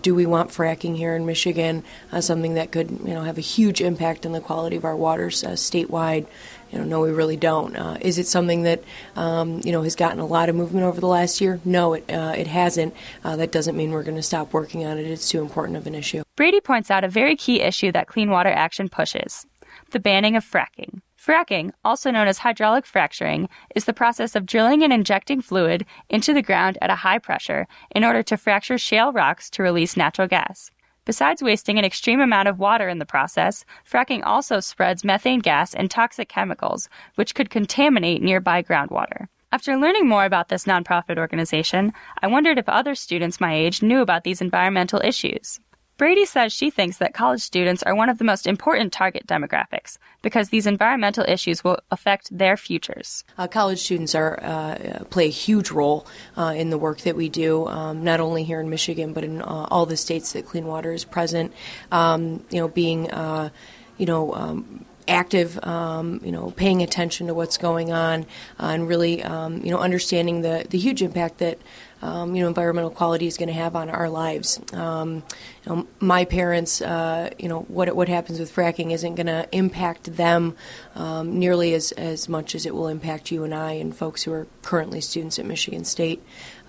do 0.00 0.14
we 0.14 0.24
want 0.24 0.50
fracking 0.50 0.96
here 0.96 1.14
in 1.14 1.26
Michigan? 1.26 1.84
Uh, 2.10 2.20
something 2.20 2.54
that 2.54 2.72
could 2.72 2.90
you 2.90 3.12
know 3.12 3.22
have 3.22 3.36
a 3.36 3.42
huge 3.42 3.80
impact 3.80 4.24
on 4.24 4.32
the 4.32 4.40
quality 4.40 4.76
of 4.76 4.84
our 4.84 4.96
waters 4.96 5.44
uh, 5.44 5.50
statewide. 5.50 6.26
You 6.74 6.80
know, 6.80 6.86
no, 6.86 7.00
we 7.02 7.12
really 7.12 7.36
don't. 7.36 7.76
Uh, 7.76 7.98
is 8.00 8.18
it 8.18 8.26
something 8.26 8.64
that 8.64 8.82
um, 9.14 9.60
you 9.64 9.70
know 9.70 9.82
has 9.82 9.94
gotten 9.94 10.18
a 10.18 10.26
lot 10.26 10.48
of 10.48 10.56
movement 10.56 10.84
over 10.84 11.00
the 11.00 11.06
last 11.06 11.40
year? 11.40 11.60
No, 11.64 11.94
it 11.94 12.10
uh, 12.10 12.34
it 12.36 12.48
hasn't. 12.48 12.94
Uh, 13.22 13.36
that 13.36 13.52
doesn't 13.52 13.76
mean 13.76 13.92
we're 13.92 14.02
going 14.02 14.16
to 14.16 14.22
stop 14.22 14.52
working 14.52 14.84
on 14.84 14.98
it. 14.98 15.06
It's 15.06 15.28
too 15.28 15.40
important 15.40 15.76
of 15.76 15.86
an 15.86 15.94
issue. 15.94 16.24
Brady 16.34 16.60
points 16.60 16.90
out 16.90 17.04
a 17.04 17.08
very 17.08 17.36
key 17.36 17.60
issue 17.60 17.92
that 17.92 18.08
Clean 18.08 18.28
Water 18.28 18.50
Action 18.50 18.88
pushes: 18.88 19.46
the 19.92 20.00
banning 20.00 20.34
of 20.34 20.44
fracking. 20.44 21.00
Fracking, 21.16 21.70
also 21.84 22.10
known 22.10 22.26
as 22.26 22.38
hydraulic 22.38 22.84
fracturing, 22.84 23.48
is 23.76 23.84
the 23.84 23.94
process 23.94 24.34
of 24.34 24.44
drilling 24.44 24.82
and 24.82 24.92
injecting 24.92 25.40
fluid 25.40 25.86
into 26.10 26.34
the 26.34 26.42
ground 26.42 26.76
at 26.82 26.90
a 26.90 26.96
high 26.96 27.18
pressure 27.18 27.68
in 27.92 28.02
order 28.02 28.22
to 28.24 28.36
fracture 28.36 28.78
shale 28.78 29.12
rocks 29.12 29.48
to 29.50 29.62
release 29.62 29.96
natural 29.96 30.26
gas. 30.26 30.70
Besides 31.04 31.42
wasting 31.42 31.78
an 31.78 31.84
extreme 31.84 32.20
amount 32.20 32.48
of 32.48 32.58
water 32.58 32.88
in 32.88 32.98
the 32.98 33.04
process, 33.04 33.64
fracking 33.88 34.22
also 34.24 34.60
spreads 34.60 35.04
methane 35.04 35.40
gas 35.40 35.74
and 35.74 35.90
toxic 35.90 36.28
chemicals, 36.30 36.88
which 37.16 37.34
could 37.34 37.50
contaminate 37.50 38.22
nearby 38.22 38.62
groundwater. 38.62 39.26
After 39.52 39.76
learning 39.76 40.08
more 40.08 40.24
about 40.24 40.48
this 40.48 40.64
nonprofit 40.64 41.18
organization, 41.18 41.92
I 42.22 42.26
wondered 42.26 42.58
if 42.58 42.68
other 42.68 42.94
students 42.94 43.40
my 43.40 43.54
age 43.54 43.82
knew 43.82 44.00
about 44.00 44.24
these 44.24 44.40
environmental 44.40 45.00
issues. 45.04 45.60
Brady 45.96 46.26
says 46.26 46.52
she 46.52 46.70
thinks 46.70 46.98
that 46.98 47.14
college 47.14 47.40
students 47.40 47.82
are 47.84 47.94
one 47.94 48.08
of 48.08 48.18
the 48.18 48.24
most 48.24 48.46
important 48.46 48.92
target 48.92 49.26
demographics 49.26 49.96
because 50.22 50.48
these 50.48 50.66
environmental 50.66 51.24
issues 51.28 51.62
will 51.62 51.78
affect 51.90 52.36
their 52.36 52.56
futures. 52.56 53.22
Uh, 53.38 53.46
college 53.46 53.78
students 53.78 54.14
are 54.14 54.42
uh, 54.42 55.04
play 55.10 55.26
a 55.26 55.30
huge 55.30 55.70
role 55.70 56.06
uh, 56.36 56.52
in 56.56 56.70
the 56.70 56.78
work 56.78 57.02
that 57.02 57.14
we 57.14 57.28
do, 57.28 57.66
um, 57.68 58.02
not 58.02 58.18
only 58.18 58.42
here 58.42 58.60
in 58.60 58.68
Michigan 58.68 59.12
but 59.12 59.22
in 59.22 59.40
uh, 59.40 59.68
all 59.70 59.86
the 59.86 59.96
states 59.96 60.32
that 60.32 60.46
clean 60.46 60.66
water 60.66 60.92
is 60.92 61.04
present. 61.04 61.52
Um, 61.92 62.44
you 62.50 62.58
know, 62.58 62.68
being 62.68 63.10
uh, 63.10 63.50
you 63.96 64.06
know. 64.06 64.34
Um, 64.34 64.84
active, 65.06 65.62
um, 65.64 66.20
you 66.24 66.32
know, 66.32 66.50
paying 66.52 66.82
attention 66.82 67.26
to 67.26 67.34
what's 67.34 67.58
going 67.58 67.92
on, 67.92 68.22
uh, 68.58 68.66
and 68.66 68.88
really, 68.88 69.22
um, 69.22 69.62
you 69.64 69.70
know, 69.70 69.78
understanding 69.78 70.42
the, 70.42 70.66
the 70.68 70.78
huge 70.78 71.02
impact 71.02 71.38
that 71.38 71.58
um, 72.04 72.36
you 72.36 72.42
know, 72.42 72.48
environmental 72.48 72.90
quality 72.90 73.26
is 73.26 73.38
going 73.38 73.48
to 73.48 73.54
have 73.54 73.74
on 73.74 73.88
our 73.88 74.10
lives. 74.10 74.60
Um, 74.74 75.22
you 75.64 75.74
know, 75.74 75.86
my 76.00 76.26
parents, 76.26 76.82
uh, 76.82 77.30
you 77.38 77.48
know, 77.48 77.60
what 77.62 77.96
what 77.96 78.08
happens 78.08 78.38
with 78.38 78.54
fracking 78.54 78.92
isn't 78.92 79.14
going 79.14 79.26
to 79.26 79.48
impact 79.52 80.16
them 80.16 80.54
um, 80.94 81.38
nearly 81.38 81.72
as, 81.72 81.92
as 81.92 82.28
much 82.28 82.54
as 82.54 82.66
it 82.66 82.74
will 82.74 82.88
impact 82.88 83.30
you 83.30 83.42
and 83.42 83.54
I 83.54 83.72
and 83.72 83.96
folks 83.96 84.22
who 84.22 84.32
are 84.32 84.46
currently 84.60 85.00
students 85.00 85.38
at 85.38 85.46
Michigan 85.46 85.84
State. 85.84 86.22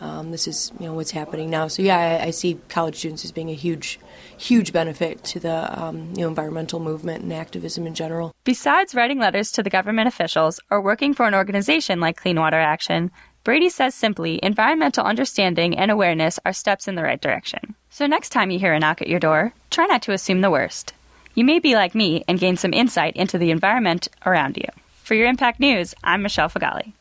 Um, 0.06 0.30
this 0.30 0.48
is, 0.48 0.72
you 0.80 0.86
know, 0.86 0.94
what's 0.94 1.12
happening 1.12 1.50
now. 1.50 1.68
So 1.68 1.82
yeah, 1.82 1.98
I, 1.98 2.28
I, 2.28 2.30
see 2.30 2.60
college 2.70 2.96
students 2.96 3.26
as 3.26 3.32
being 3.32 3.50
a 3.50 3.56
huge, 3.56 4.00
huge 4.38 4.72
benefit 4.72 5.24
to 5.26 5.39
the 5.39 5.82
um, 5.82 6.13
you 6.15 6.22
know 6.22 6.28
environmental 6.28 6.80
movement 6.80 7.24
and 7.24 7.34
activism 7.34 7.88
in 7.88 7.96
general. 7.96 8.32
Besides 8.44 8.94
writing 8.94 9.18
letters 9.18 9.52
to 9.54 9.63
the 9.63 9.70
government 9.72 10.08
officials 10.08 10.60
or 10.70 10.80
working 10.80 11.15
for 11.15 11.26
an 11.26 11.34
organization 11.34 12.00
like 12.00 12.18
Clean 12.18 12.39
Water 12.39 12.60
Action, 12.60 13.10
Brady 13.44 13.70
says 13.70 13.96
simply, 13.96 14.39
environmental 14.44 15.04
understanding 15.04 15.76
and 15.76 15.89
awareness 15.89 16.39
are 16.46 16.54
steps 16.54 16.88
in 16.88 16.94
the 16.94 17.04
right 17.04 17.22
direction. 17.22 17.74
So 17.89 18.06
next 18.06 18.30
time 18.30 18.52
you 18.52 18.60
hear 18.60 18.74
a 18.74 18.80
knock 18.80 19.02
at 19.02 19.08
your 19.08 19.20
door, 19.20 19.54
try 19.72 19.88
not 19.88 20.04
to 20.04 20.12
assume 20.12 20.41
the 20.41 20.52
worst. 20.52 20.94
You 21.34 21.44
may 21.44 21.60
be 21.60 21.76
like 21.76 21.96
me 21.96 22.24
and 22.28 22.39
gain 22.39 22.58
some 22.58 22.74
insight 22.74 23.15
into 23.15 23.39
the 23.39 23.52
environment 23.52 24.08
around 24.26 24.58
you. 24.58 24.68
For 25.04 25.15
your 25.15 25.28
Impact 25.28 25.60
News, 25.60 25.96
I'm 26.04 26.22
Michelle 26.22 26.50
Fagali. 26.50 26.94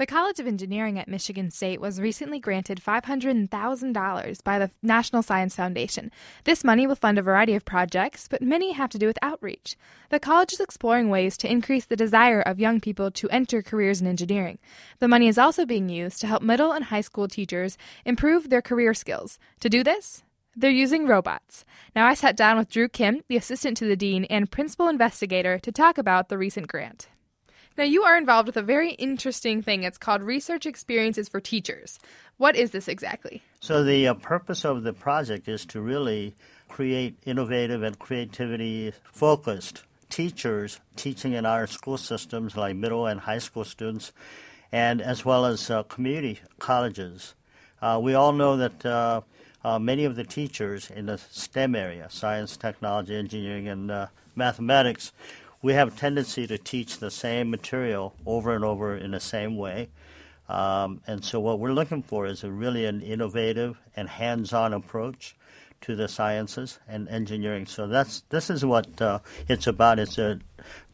The 0.00 0.06
College 0.06 0.40
of 0.40 0.46
Engineering 0.46 0.98
at 0.98 1.08
Michigan 1.08 1.50
State 1.50 1.78
was 1.78 2.00
recently 2.00 2.38
granted 2.38 2.80
$500,000 2.82 4.42
by 4.44 4.58
the 4.58 4.70
National 4.82 5.22
Science 5.22 5.54
Foundation. 5.54 6.10
This 6.44 6.64
money 6.64 6.86
will 6.86 6.94
fund 6.94 7.18
a 7.18 7.22
variety 7.22 7.54
of 7.54 7.66
projects, 7.66 8.26
but 8.26 8.40
many 8.40 8.72
have 8.72 8.88
to 8.92 8.98
do 8.98 9.06
with 9.06 9.18
outreach. 9.20 9.76
The 10.08 10.18
college 10.18 10.54
is 10.54 10.60
exploring 10.60 11.10
ways 11.10 11.36
to 11.36 11.52
increase 11.52 11.84
the 11.84 11.96
desire 11.96 12.40
of 12.40 12.58
young 12.58 12.80
people 12.80 13.10
to 13.10 13.28
enter 13.28 13.60
careers 13.60 14.00
in 14.00 14.06
engineering. 14.06 14.58
The 15.00 15.08
money 15.08 15.28
is 15.28 15.36
also 15.36 15.66
being 15.66 15.90
used 15.90 16.22
to 16.22 16.26
help 16.26 16.42
middle 16.42 16.72
and 16.72 16.86
high 16.86 17.02
school 17.02 17.28
teachers 17.28 17.76
improve 18.06 18.48
their 18.48 18.62
career 18.62 18.94
skills. 18.94 19.38
To 19.60 19.68
do 19.68 19.84
this, 19.84 20.22
they're 20.56 20.70
using 20.70 21.08
robots. 21.08 21.66
Now, 21.94 22.06
I 22.06 22.14
sat 22.14 22.38
down 22.38 22.56
with 22.56 22.70
Drew 22.70 22.88
Kim, 22.88 23.22
the 23.28 23.36
assistant 23.36 23.76
to 23.76 23.84
the 23.84 23.96
dean 23.96 24.24
and 24.30 24.50
principal 24.50 24.88
investigator, 24.88 25.58
to 25.58 25.70
talk 25.70 25.98
about 25.98 26.30
the 26.30 26.38
recent 26.38 26.68
grant. 26.68 27.08
Now, 27.80 27.86
you 27.86 28.02
are 28.02 28.18
involved 28.18 28.46
with 28.46 28.58
a 28.58 28.62
very 28.62 28.90
interesting 28.90 29.62
thing. 29.62 29.84
It's 29.84 29.96
called 29.96 30.20
Research 30.20 30.66
Experiences 30.66 31.30
for 31.30 31.40
Teachers. 31.40 31.98
What 32.36 32.54
is 32.54 32.72
this 32.72 32.88
exactly? 32.88 33.40
So, 33.60 33.82
the 33.82 34.08
uh, 34.08 34.12
purpose 34.12 34.66
of 34.66 34.82
the 34.82 34.92
project 34.92 35.48
is 35.48 35.64
to 35.64 35.80
really 35.80 36.34
create 36.68 37.16
innovative 37.24 37.82
and 37.82 37.98
creativity 37.98 38.92
focused 39.10 39.84
teachers 40.10 40.78
teaching 40.94 41.32
in 41.32 41.46
our 41.46 41.66
school 41.66 41.96
systems, 41.96 42.54
like 42.54 42.76
middle 42.76 43.06
and 43.06 43.18
high 43.18 43.38
school 43.38 43.64
students, 43.64 44.12
and 44.70 45.00
as 45.00 45.24
well 45.24 45.46
as 45.46 45.70
uh, 45.70 45.82
community 45.84 46.38
colleges. 46.58 47.34
Uh, 47.80 47.98
we 48.02 48.12
all 48.12 48.32
know 48.32 48.58
that. 48.58 48.84
Uh, 48.84 49.22
uh 49.62 49.78
many 49.78 50.06
of 50.06 50.16
the 50.16 50.24
teachers 50.24 50.90
in 50.90 51.04
the 51.04 51.18
STEM 51.18 51.74
area, 51.74 52.08
science, 52.10 52.56
technology, 52.56 53.14
engineering, 53.14 53.68
and 53.68 53.90
uh, 53.90 54.06
mathematics, 54.34 55.12
we 55.62 55.74
have 55.74 55.88
a 55.88 55.96
tendency 55.96 56.46
to 56.46 56.58
teach 56.58 56.98
the 56.98 57.10
same 57.10 57.50
material 57.50 58.14
over 58.26 58.54
and 58.54 58.64
over 58.64 58.96
in 58.96 59.10
the 59.10 59.20
same 59.20 59.56
way. 59.56 59.90
Um, 60.48 61.00
and 61.06 61.24
so 61.24 61.38
what 61.38 61.60
we're 61.60 61.72
looking 61.72 62.02
for 62.02 62.26
is 62.26 62.42
a 62.42 62.50
really 62.50 62.84
an 62.86 63.02
innovative 63.02 63.78
and 63.94 64.08
hands-on 64.08 64.72
approach 64.72 65.36
to 65.82 65.94
the 65.94 66.08
sciences 66.08 66.78
and 66.88 67.08
engineering. 67.08 67.66
So 67.66 67.86
that's 67.86 68.22
this 68.30 68.50
is 68.50 68.64
what 68.64 69.00
uh, 69.00 69.20
it's 69.48 69.66
about. 69.66 69.98
It's 69.98 70.18
uh, 70.18 70.36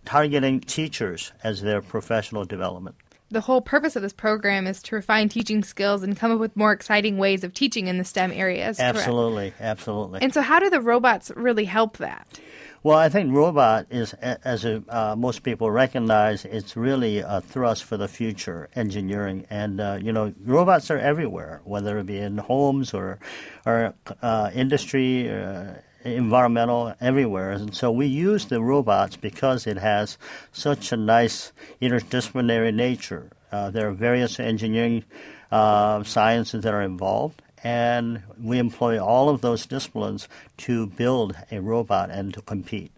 targeting 0.04 0.60
teachers 0.60 1.32
as 1.42 1.62
their 1.62 1.80
professional 1.80 2.44
development. 2.44 2.96
The 3.28 3.40
whole 3.40 3.60
purpose 3.60 3.96
of 3.96 4.02
this 4.02 4.12
program 4.12 4.68
is 4.68 4.80
to 4.82 4.94
refine 4.94 5.28
teaching 5.28 5.64
skills 5.64 6.04
and 6.04 6.16
come 6.16 6.30
up 6.30 6.38
with 6.38 6.56
more 6.56 6.70
exciting 6.70 7.18
ways 7.18 7.42
of 7.42 7.52
teaching 7.52 7.88
in 7.88 7.98
the 7.98 8.04
STEM 8.04 8.30
areas. 8.30 8.78
Absolutely, 8.78 9.50
correct? 9.50 9.62
absolutely. 9.62 10.20
And 10.22 10.32
so, 10.32 10.42
how 10.42 10.60
do 10.60 10.70
the 10.70 10.80
robots 10.80 11.32
really 11.34 11.64
help 11.64 11.96
that? 11.96 12.38
Well, 12.86 12.98
I 12.98 13.08
think 13.08 13.34
robot 13.34 13.86
is, 13.90 14.14
as 14.14 14.64
uh, 14.64 15.16
most 15.18 15.42
people 15.42 15.72
recognize, 15.72 16.44
it's 16.44 16.76
really 16.76 17.18
a 17.18 17.40
thrust 17.40 17.82
for 17.82 17.96
the 17.96 18.06
future 18.06 18.68
engineering. 18.76 19.44
And 19.50 19.80
uh, 19.80 19.98
you 20.00 20.12
know, 20.12 20.32
robots 20.44 20.88
are 20.92 20.98
everywhere, 20.98 21.62
whether 21.64 21.98
it 21.98 22.06
be 22.06 22.18
in 22.18 22.38
homes 22.38 22.94
or 22.94 23.18
or 23.66 23.92
uh, 24.22 24.52
industry. 24.54 25.28
Uh, 25.28 25.82
environmental 26.04 26.94
everywhere 27.00 27.50
and 27.50 27.74
so 27.74 27.90
we 27.90 28.06
use 28.06 28.46
the 28.46 28.62
robots 28.62 29.16
because 29.16 29.66
it 29.66 29.76
has 29.76 30.16
such 30.52 30.92
a 30.92 30.96
nice 30.96 31.50
interdisciplinary 31.82 32.72
nature 32.72 33.28
uh, 33.50 33.70
there 33.70 33.88
are 33.88 33.92
various 33.92 34.38
engineering 34.38 35.02
uh, 35.50 36.04
sciences 36.04 36.62
that 36.62 36.72
are 36.72 36.82
involved 36.82 37.42
and 37.66 38.22
we 38.40 38.60
employ 38.60 39.02
all 39.02 39.28
of 39.28 39.40
those 39.40 39.66
disciplines 39.66 40.28
to 40.56 40.86
build 40.86 41.34
a 41.50 41.60
robot 41.60 42.10
and 42.12 42.32
to 42.32 42.40
compete. 42.40 42.92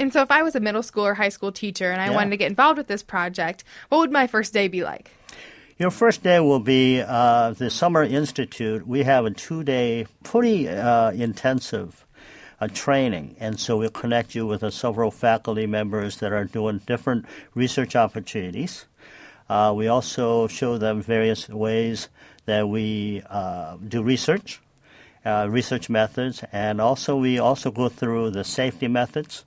And 0.00 0.12
so, 0.12 0.20
if 0.20 0.32
I 0.32 0.42
was 0.42 0.56
a 0.56 0.60
middle 0.60 0.82
school 0.82 1.06
or 1.06 1.14
high 1.14 1.28
school 1.28 1.52
teacher 1.52 1.92
and 1.92 2.02
I 2.02 2.06
yeah. 2.06 2.16
wanted 2.16 2.30
to 2.30 2.36
get 2.36 2.50
involved 2.50 2.78
with 2.78 2.88
this 2.88 3.04
project, 3.04 3.62
what 3.88 3.98
would 3.98 4.10
my 4.10 4.26
first 4.26 4.52
day 4.52 4.66
be 4.66 4.82
like? 4.82 5.12
Your 5.78 5.92
first 5.92 6.24
day 6.24 6.40
will 6.40 6.58
be 6.58 7.00
uh, 7.00 7.52
the 7.52 7.70
Summer 7.70 8.02
Institute. 8.02 8.84
We 8.84 9.04
have 9.04 9.24
a 9.26 9.30
two 9.30 9.62
day, 9.62 10.08
pretty 10.24 10.68
uh, 10.68 11.12
intensive 11.12 12.04
uh, 12.60 12.66
training. 12.66 13.36
And 13.38 13.60
so 13.60 13.76
we'll 13.76 13.90
connect 13.90 14.34
you 14.34 14.44
with 14.44 14.68
several 14.74 15.12
faculty 15.12 15.66
members 15.66 16.16
that 16.16 16.32
are 16.32 16.44
doing 16.44 16.78
different 16.84 17.26
research 17.54 17.94
opportunities. 17.94 18.86
Uh, 19.48 19.72
we 19.74 19.86
also 19.86 20.48
show 20.48 20.78
them 20.78 21.00
various 21.00 21.48
ways 21.48 22.08
that 22.48 22.66
we 22.66 23.22
uh, 23.28 23.76
do 23.76 24.02
research, 24.02 24.58
uh, 25.24 25.46
research 25.50 25.90
methods, 25.90 26.42
and 26.50 26.80
also 26.80 27.14
we 27.16 27.38
also 27.38 27.70
go 27.70 27.90
through 27.90 28.30
the 28.30 28.42
safety 28.42 28.88
methods. 28.88 29.44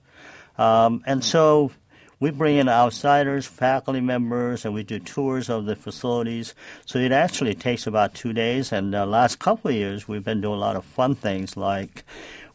Um, 0.56 1.02
and 1.04 1.24
so 1.24 1.72
we 2.20 2.30
bring 2.30 2.58
in 2.58 2.68
outsiders, 2.68 3.44
faculty 3.44 4.00
members, 4.00 4.64
and 4.64 4.72
we 4.72 4.84
do 4.84 5.00
tours 5.00 5.50
of 5.50 5.66
the 5.66 5.74
facilities. 5.74 6.54
So 6.86 7.00
it 7.00 7.10
actually 7.10 7.56
takes 7.56 7.88
about 7.88 8.14
two 8.14 8.32
days. 8.32 8.70
And 8.70 8.94
the 8.94 9.04
last 9.04 9.40
couple 9.40 9.72
of 9.72 9.76
years, 9.76 10.06
we've 10.06 10.22
been 10.22 10.40
doing 10.40 10.54
a 10.54 10.60
lot 10.60 10.76
of 10.76 10.84
fun 10.84 11.16
things 11.16 11.56
like 11.56 12.04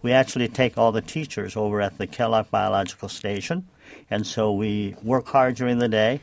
we 0.02 0.14
actually 0.14 0.48
take 0.48 0.78
all 0.78 0.94
the 0.94 1.02
teachers 1.02 1.58
over 1.58 1.82
at 1.82 1.98
the 1.98 2.08
Kellogg 2.08 2.50
Biological 2.50 3.10
Station. 3.10 3.68
And 4.10 4.26
so 4.26 4.54
we 4.54 4.96
work 5.04 5.28
hard 5.28 5.56
during 5.56 5.80
the 5.80 5.90
day 5.90 6.22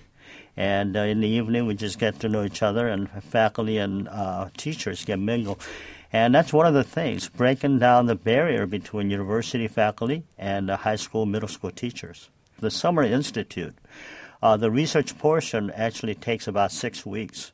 and 0.57 0.97
uh, 0.97 1.01
in 1.01 1.21
the 1.21 1.29
evening, 1.29 1.67
we 1.67 1.75
just 1.75 1.99
get 1.99 2.21
to 2.21 2.29
know 2.29 2.45
each 2.45 2.63
other, 2.63 2.89
and 2.89 3.11
faculty 3.25 3.79
and 3.79 4.09
uh, 4.09 4.49
teachers 4.57 5.05
get 5.05 5.19
mingled. 5.19 5.61
And 6.13 6.33
that's 6.33 6.53
one 6.53 6.67
of 6.67 6.75
the 6.75 6.85
things, 6.85 7.29
breaking 7.29 7.81
down 7.81 8.07
the 8.07 8.15
barrier 8.15 8.67
between 8.67 9.11
university 9.11 9.67
faculty 9.67 10.23
and 10.39 10.71
uh, 10.71 10.77
high 10.77 10.97
school, 10.97 11.27
middle 11.27 11.49
school 11.49 11.73
teachers. 11.73 12.31
The 12.61 12.71
Summer 12.71 13.03
Institute, 13.03 13.75
uh, 14.41 14.57
the 14.57 14.71
research 14.71 15.19
portion 15.19 15.73
actually 15.73 16.15
takes 16.15 16.47
about 16.47 16.71
six 16.71 17.05
weeks. 17.05 17.51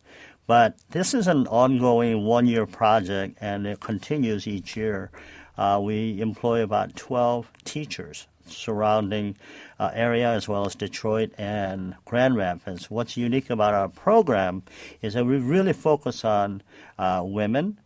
But 0.46 0.76
this 0.90 1.14
is 1.14 1.26
an 1.26 1.46
ongoing 1.46 2.26
one 2.26 2.46
year 2.46 2.66
project, 2.66 3.38
and 3.40 3.66
it 3.66 3.80
continues 3.80 4.46
each 4.46 4.76
year. 4.76 5.10
Uh, 5.56 5.80
we 5.82 6.20
employ 6.20 6.62
about 6.62 6.96
12 6.96 7.50
teachers 7.64 8.26
surrounding 8.46 9.36
uh, 9.78 9.90
area 9.94 10.30
as 10.30 10.48
well 10.48 10.66
as 10.66 10.74
Detroit 10.74 11.32
and 11.38 11.94
Grand 12.04 12.36
Rapids. 12.36 12.90
What's 12.90 13.16
unique 13.16 13.50
about 13.50 13.74
our 13.74 13.88
program 13.88 14.62
is 15.02 15.14
that 15.14 15.24
we 15.24 15.38
really 15.38 15.72
focus 15.72 16.24
on 16.24 16.62
uh, 16.98 17.22
women, 17.24 17.78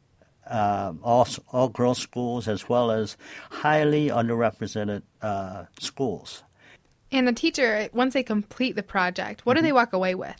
uh, 0.46 0.92
all, 1.02 1.26
all 1.52 1.68
girls 1.68 1.98
schools, 1.98 2.48
as 2.48 2.68
well 2.68 2.90
as 2.90 3.16
highly 3.50 4.08
underrepresented 4.08 5.02
uh, 5.22 5.64
schools. 5.78 6.42
And 7.12 7.28
the 7.28 7.32
teacher, 7.32 7.88
once 7.92 8.14
they 8.14 8.22
complete 8.22 8.74
the 8.74 8.82
project, 8.82 9.46
what 9.46 9.56
mm-hmm. 9.56 9.62
do 9.62 9.68
they 9.68 9.72
walk 9.72 9.92
away 9.92 10.14
with? 10.14 10.36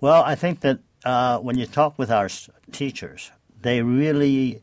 Well, 0.00 0.22
I 0.22 0.34
think 0.34 0.60
that 0.60 0.78
uh, 1.04 1.38
when 1.38 1.58
you 1.58 1.66
talk 1.66 1.98
with 1.98 2.10
our 2.10 2.28
teachers, 2.70 3.30
they 3.62 3.82
really 3.82 4.60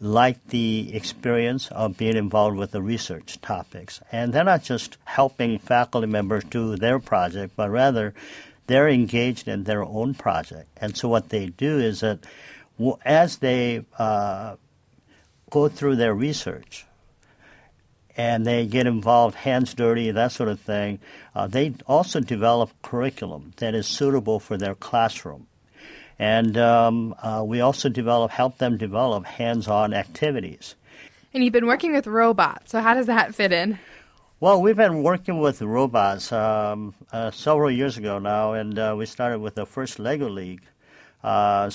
like 0.00 0.48
the 0.48 0.94
experience 0.94 1.68
of 1.68 1.98
being 1.98 2.16
involved 2.16 2.56
with 2.56 2.70
the 2.70 2.80
research 2.80 3.40
topics. 3.42 4.00
And 4.10 4.32
they're 4.32 4.44
not 4.44 4.62
just 4.62 4.96
helping 5.04 5.58
faculty 5.58 6.06
members 6.06 6.44
do 6.44 6.74
their 6.76 6.98
project, 6.98 7.54
but 7.54 7.70
rather 7.70 8.14
they're 8.66 8.88
engaged 8.88 9.46
in 9.46 9.64
their 9.64 9.84
own 9.84 10.14
project. 10.14 10.68
And 10.78 10.96
so 10.96 11.08
what 11.08 11.28
they 11.28 11.46
do 11.46 11.78
is 11.78 12.00
that 12.00 12.20
as 13.04 13.38
they 13.38 13.84
uh, 13.98 14.56
go 15.50 15.68
through 15.68 15.96
their 15.96 16.14
research, 16.14 16.86
and 18.16 18.46
they 18.46 18.66
get 18.66 18.86
involved, 18.86 19.34
hands 19.34 19.72
dirty, 19.72 20.10
that 20.10 20.32
sort 20.32 20.48
of 20.48 20.60
thing. 20.60 20.98
Uh, 21.34 21.46
they 21.46 21.72
also 21.86 22.20
develop 22.20 22.70
curriculum 22.82 23.52
that 23.56 23.74
is 23.74 23.86
suitable 23.86 24.38
for 24.38 24.58
their 24.58 24.74
classroom. 24.74 25.46
And 26.20 26.58
um, 26.58 27.14
uh, 27.22 27.42
we 27.46 27.62
also 27.62 27.88
develop, 27.88 28.30
help 28.30 28.58
them 28.58 28.76
develop 28.76 29.24
hands-on 29.24 29.94
activities. 29.94 30.74
And 31.32 31.42
you've 31.42 31.54
been 31.54 31.66
working 31.66 31.94
with 31.94 32.06
robots, 32.06 32.72
so 32.72 32.80
how 32.80 32.92
does 32.92 33.06
that 33.06 33.34
fit 33.34 33.52
in? 33.52 33.78
Well, 34.38 34.60
we've 34.60 34.76
been 34.76 35.02
working 35.02 35.38
with 35.38 35.62
robots 35.62 36.30
um, 36.30 36.94
uh, 37.10 37.30
several 37.30 37.70
years 37.70 37.96
ago 37.96 38.18
now, 38.18 38.52
and 38.52 38.78
uh, 38.78 38.94
we 38.98 39.06
started 39.06 39.38
with 39.38 39.54
the 39.54 39.64
first 39.64 39.98
Lego 39.98 40.28
League, 40.28 40.60
uh, 41.24 41.70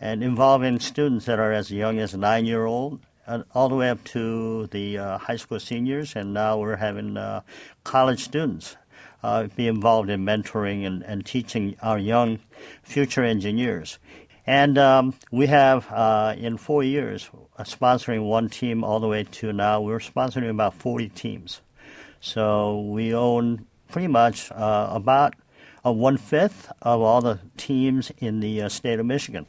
and 0.00 0.24
involving 0.24 0.80
students 0.80 1.26
that 1.26 1.38
are 1.38 1.52
as 1.52 1.70
young 1.70 1.98
as 1.98 2.14
nine 2.14 2.46
year 2.46 2.64
old, 2.64 3.00
all 3.54 3.68
the 3.68 3.76
way 3.76 3.90
up 3.90 4.02
to 4.04 4.66
the 4.68 4.96
uh, 4.96 5.18
high 5.18 5.36
school 5.36 5.60
seniors, 5.60 6.16
and 6.16 6.32
now 6.32 6.58
we're 6.58 6.76
having 6.76 7.18
uh, 7.18 7.42
college 7.84 8.24
students 8.24 8.76
uh, 9.22 9.46
be 9.56 9.68
involved 9.68 10.10
in 10.10 10.24
mentoring 10.24 10.86
and, 10.86 11.02
and 11.02 11.24
teaching 11.24 11.76
our 11.82 11.98
young 11.98 12.40
future 12.82 13.22
engineers. 13.22 13.98
And 14.46 14.76
um, 14.76 15.14
we 15.30 15.46
have, 15.46 15.90
uh, 15.90 16.34
in 16.36 16.56
four 16.56 16.82
years, 16.82 17.30
uh, 17.56 17.62
sponsoring 17.62 18.24
one 18.24 18.48
team 18.48 18.82
all 18.82 18.98
the 18.98 19.06
way 19.06 19.24
to 19.24 19.52
now, 19.52 19.80
we're 19.80 19.98
sponsoring 19.98 20.50
about 20.50 20.74
40 20.74 21.10
teams. 21.10 21.60
So 22.20 22.80
we 22.80 23.14
own 23.14 23.66
pretty 23.88 24.08
much 24.08 24.50
uh, 24.50 24.88
about 24.90 25.34
uh, 25.84 25.92
one 25.92 26.16
fifth 26.16 26.72
of 26.82 27.00
all 27.00 27.20
the 27.20 27.38
teams 27.56 28.10
in 28.18 28.40
the 28.40 28.62
uh, 28.62 28.68
state 28.68 28.98
of 28.98 29.06
Michigan. 29.06 29.46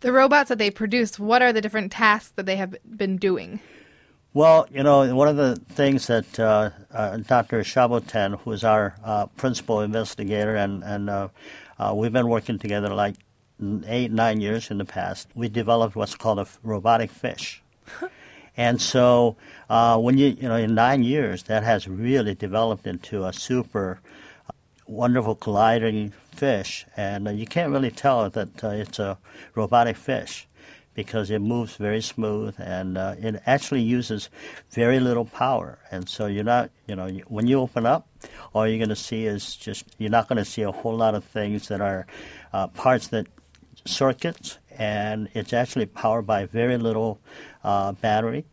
The 0.00 0.12
robots 0.12 0.48
that 0.48 0.58
they 0.58 0.70
produce, 0.70 1.18
what 1.18 1.40
are 1.40 1.52
the 1.52 1.60
different 1.60 1.92
tasks 1.92 2.32
that 2.36 2.46
they 2.46 2.56
have 2.56 2.76
been 2.84 3.16
doing? 3.16 3.60
Well, 4.34 4.68
you 4.70 4.82
know, 4.82 5.14
one 5.14 5.26
of 5.26 5.36
the 5.36 5.56
things 5.56 6.06
that 6.08 6.38
uh, 6.38 6.70
uh, 6.92 7.16
Dr. 7.16 7.60
Xiaobo 7.60 8.06
Tan, 8.06 8.34
who 8.34 8.52
is 8.52 8.62
our 8.62 8.94
uh, 9.02 9.26
principal 9.26 9.80
investigator, 9.80 10.54
and, 10.54 10.84
and 10.84 11.08
uh, 11.08 11.28
uh, 11.78 11.94
we've 11.96 12.12
been 12.12 12.28
working 12.28 12.58
together 12.58 12.90
like 12.90 13.14
eight, 13.86 14.12
nine 14.12 14.42
years 14.42 14.70
in 14.70 14.76
the 14.76 14.84
past, 14.84 15.28
we 15.34 15.48
developed 15.48 15.96
what's 15.96 16.14
called 16.14 16.38
a 16.38 16.46
robotic 16.62 17.10
fish. 17.10 17.62
and 18.56 18.82
so 18.82 19.36
uh, 19.70 19.98
when 19.98 20.18
you, 20.18 20.36
you 20.38 20.46
know, 20.46 20.56
in 20.56 20.74
nine 20.74 21.02
years, 21.02 21.44
that 21.44 21.62
has 21.62 21.88
really 21.88 22.34
developed 22.34 22.86
into 22.86 23.24
a 23.24 23.32
super 23.32 23.98
wonderful 24.86 25.36
gliding 25.36 26.12
fish. 26.32 26.84
And 26.98 27.38
you 27.38 27.46
can't 27.46 27.72
really 27.72 27.90
tell 27.90 28.28
that 28.28 28.62
it's 28.62 28.98
a 28.98 29.16
robotic 29.54 29.96
fish 29.96 30.47
because 30.98 31.30
it 31.30 31.38
moves 31.38 31.76
very 31.76 32.00
smooth 32.02 32.56
and 32.58 32.98
uh, 32.98 33.14
it 33.20 33.40
actually 33.46 33.80
uses 33.80 34.28
very 34.72 34.98
little 34.98 35.24
power. 35.24 35.78
And 35.92 36.08
so 36.08 36.26
you're 36.26 36.42
not, 36.42 36.72
you 36.88 36.96
know, 36.96 37.08
when 37.28 37.46
you 37.46 37.60
open 37.60 37.86
up, 37.86 38.08
all 38.52 38.66
you're 38.66 38.78
going 38.78 38.88
to 38.88 38.96
see 38.96 39.24
is 39.24 39.54
just, 39.54 39.84
you're 39.98 40.10
not 40.10 40.26
going 40.26 40.38
to 40.38 40.44
see 40.44 40.62
a 40.62 40.72
whole 40.72 40.96
lot 40.96 41.14
of 41.14 41.22
things 41.22 41.68
that 41.68 41.80
are 41.80 42.08
uh, 42.52 42.66
parts 42.66 43.06
that 43.08 43.28
circuits, 43.84 44.58
and 44.76 45.28
it's 45.34 45.52
actually 45.52 45.86
powered 45.86 46.26
by 46.26 46.46
very 46.46 46.76
little 46.76 47.20
uh, 47.62 47.92
battery. 47.92 48.44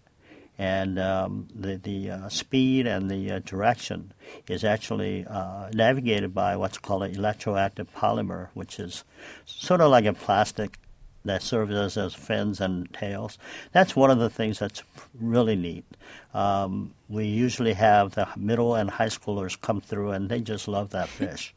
And 0.60 1.00
um, 1.00 1.48
the, 1.52 1.78
the 1.78 2.12
uh, 2.12 2.30
speed 2.30 2.86
and 2.86 3.10
the 3.10 3.32
uh, 3.32 3.40
direction 3.40 4.14
is 4.48 4.64
actually 4.64 5.26
uh, 5.28 5.72
navigated 5.74 6.36
by 6.36 6.58
what's 6.58 6.78
called 6.78 7.02
an 7.02 7.16
electroactive 7.16 7.88
polymer, 7.98 8.50
which 8.54 8.80
is 8.80 9.04
sort 9.48 9.82
of 9.82 9.90
like 9.90 10.06
a 10.06 10.14
plastic 10.14 10.78
that 11.26 11.42
serves 11.42 11.74
us 11.74 11.98
as 11.98 12.14
fins 12.14 12.62
and 12.62 12.92
tails. 12.94 13.38
That's 13.72 13.96
one 13.96 14.12
of 14.12 14.20
the 14.20 14.30
things 14.30 14.60
that's 14.60 14.84
really 15.14 15.56
neat. 15.56 15.86
Um, 16.34 16.94
we 17.10 17.26
usually 17.26 17.74
have 17.74 18.16
the 18.16 18.28
middle 18.36 18.76
and 18.76 18.90
high 18.90 19.08
schoolers 19.08 19.60
come 19.60 19.82
through, 19.82 20.12
and 20.12 20.30
they 20.30 20.42
just 20.42 20.68
love 20.68 20.92
that 20.92 21.10
fish. 21.20 21.54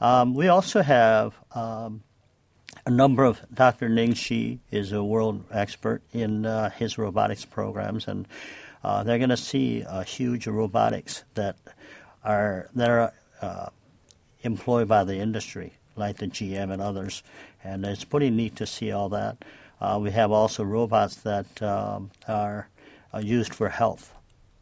Um, 0.00 0.34
we 0.34 0.48
also 0.48 0.82
have 0.82 1.34
um, 1.54 2.02
a 2.84 2.90
number 2.90 3.24
of 3.24 3.40
Dr. 3.52 3.88
Ning 3.88 4.14
Xi 4.14 4.60
is 4.70 4.92
a 4.92 5.02
world 5.02 5.44
expert 5.50 6.02
in 6.12 6.46
uh, 6.46 6.70
his 6.70 6.98
robotics 6.98 7.44
programs, 7.44 8.06
and 8.06 8.28
uh, 8.84 9.02
they're 9.02 9.18
going 9.18 9.30
to 9.30 9.36
see 9.36 9.82
uh, 9.84 10.04
huge 10.04 10.46
robotics 10.46 11.24
that 11.34 11.56
are 12.24 12.68
that 12.74 12.90
are 12.90 13.12
uh, 13.40 13.68
employed 14.42 14.88
by 14.88 15.04
the 15.04 15.16
industry, 15.16 15.74
like 15.96 16.18
the 16.18 16.26
GM 16.26 16.72
and 16.72 16.82
others, 16.82 17.22
and 17.66 17.84
it's 17.84 18.04
pretty 18.04 18.30
neat 18.30 18.56
to 18.56 18.66
see 18.66 18.92
all 18.92 19.08
that. 19.10 19.44
Uh, 19.80 19.98
we 20.00 20.10
have 20.10 20.32
also 20.32 20.64
robots 20.64 21.16
that 21.16 21.62
um, 21.62 22.10
are, 22.26 22.68
are, 23.12 23.20
used 23.20 23.54
for 23.54 23.68
health, 23.68 24.12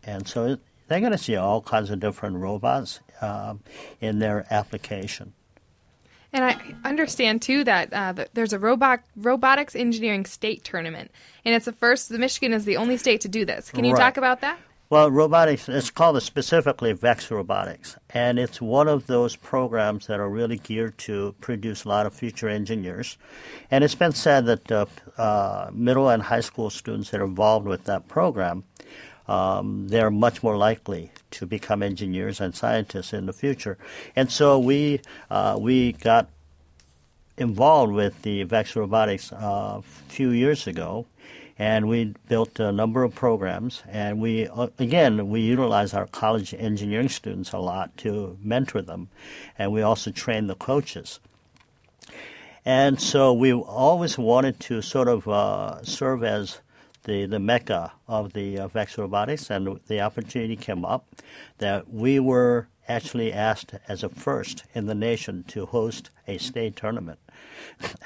and 0.02 0.26
so 0.26 0.46
it, 0.46 0.60
they're 0.88 1.00
going 1.00 1.12
to 1.12 1.18
see 1.18 1.36
all 1.36 1.60
kinds 1.60 1.90
of 1.90 2.00
different 2.00 2.36
robots 2.36 3.00
um, 3.20 3.60
in 4.00 4.18
their 4.18 4.46
application. 4.50 5.32
And 6.32 6.44
I 6.44 6.58
understand 6.84 7.42
too 7.42 7.62
that, 7.62 7.92
uh, 7.92 8.24
there's 8.34 8.52
a 8.52 8.58
robot 8.58 9.04
robotics 9.14 9.76
engineering 9.76 10.26
state 10.26 10.64
tournament, 10.64 11.12
and 11.44 11.54
it's 11.54 11.66
the 11.66 11.72
first. 11.72 12.08
The 12.08 12.18
Michigan 12.18 12.52
is 12.52 12.64
the 12.64 12.76
only 12.76 12.96
state 12.96 13.20
to 13.20 13.28
do 13.28 13.44
this. 13.44 13.70
Can 13.70 13.84
you 13.84 13.92
right. 13.92 14.00
talk 14.00 14.16
about 14.16 14.40
that? 14.40 14.58
Well, 14.90 15.10
robotics, 15.10 15.66
it's 15.66 15.90
called 15.90 16.22
specifically 16.22 16.92
VEX 16.92 17.30
Robotics, 17.30 17.96
and 18.10 18.38
it's 18.38 18.60
one 18.60 18.86
of 18.86 19.06
those 19.06 19.34
programs 19.34 20.06
that 20.08 20.20
are 20.20 20.28
really 20.28 20.58
geared 20.58 20.98
to 20.98 21.34
produce 21.40 21.84
a 21.84 21.88
lot 21.88 22.04
of 22.04 22.12
future 22.12 22.50
engineers. 22.50 23.16
And 23.70 23.82
it's 23.82 23.94
been 23.94 24.12
said 24.12 24.44
that 24.44 24.70
uh, 24.70 24.84
uh, 25.16 25.70
middle 25.72 26.10
and 26.10 26.22
high 26.22 26.40
school 26.40 26.68
students 26.68 27.10
that 27.10 27.22
are 27.22 27.24
involved 27.24 27.66
with 27.66 27.84
that 27.84 28.08
program, 28.08 28.64
um, 29.26 29.88
they're 29.88 30.10
much 30.10 30.42
more 30.42 30.58
likely 30.58 31.12
to 31.30 31.46
become 31.46 31.82
engineers 31.82 32.38
and 32.38 32.54
scientists 32.54 33.14
in 33.14 33.24
the 33.24 33.32
future. 33.32 33.78
And 34.14 34.30
so 34.30 34.58
we, 34.58 35.00
uh, 35.30 35.56
we 35.58 35.92
got 35.92 36.28
involved 37.38 37.94
with 37.94 38.20
the 38.20 38.42
VEX 38.42 38.76
Robotics 38.76 39.32
uh, 39.32 39.80
a 39.80 39.82
few 39.82 40.28
years 40.28 40.66
ago 40.66 41.06
and 41.58 41.88
we 41.88 42.14
built 42.28 42.58
a 42.58 42.72
number 42.72 43.02
of 43.02 43.14
programs. 43.14 43.82
And 43.88 44.20
we, 44.20 44.48
uh, 44.48 44.68
again, 44.78 45.28
we 45.28 45.40
utilize 45.40 45.94
our 45.94 46.06
college 46.06 46.54
engineering 46.54 47.08
students 47.08 47.52
a 47.52 47.58
lot 47.58 47.96
to 47.98 48.36
mentor 48.42 48.82
them, 48.82 49.08
and 49.58 49.72
we 49.72 49.82
also 49.82 50.10
train 50.10 50.46
the 50.46 50.54
coaches. 50.54 51.20
And 52.64 53.00
so 53.00 53.32
we 53.32 53.52
always 53.52 54.16
wanted 54.16 54.58
to 54.60 54.80
sort 54.80 55.08
of 55.08 55.28
uh, 55.28 55.82
serve 55.82 56.24
as 56.24 56.60
the, 57.04 57.26
the 57.26 57.38
mecca 57.38 57.92
of 58.08 58.32
the 58.32 58.58
uh, 58.58 58.68
VEX 58.68 58.96
robotics, 58.96 59.50
and 59.50 59.78
the 59.86 60.00
opportunity 60.00 60.56
came 60.56 60.84
up 60.84 61.06
that 61.58 61.92
we 61.92 62.18
were 62.18 62.68
actually 62.88 63.32
asked 63.32 63.74
as 63.88 64.02
a 64.02 64.08
first 64.08 64.64
in 64.74 64.86
the 64.86 64.94
nation 64.94 65.44
to 65.48 65.66
host 65.66 66.10
a 66.26 66.38
state 66.38 66.76
tournament. 66.76 67.18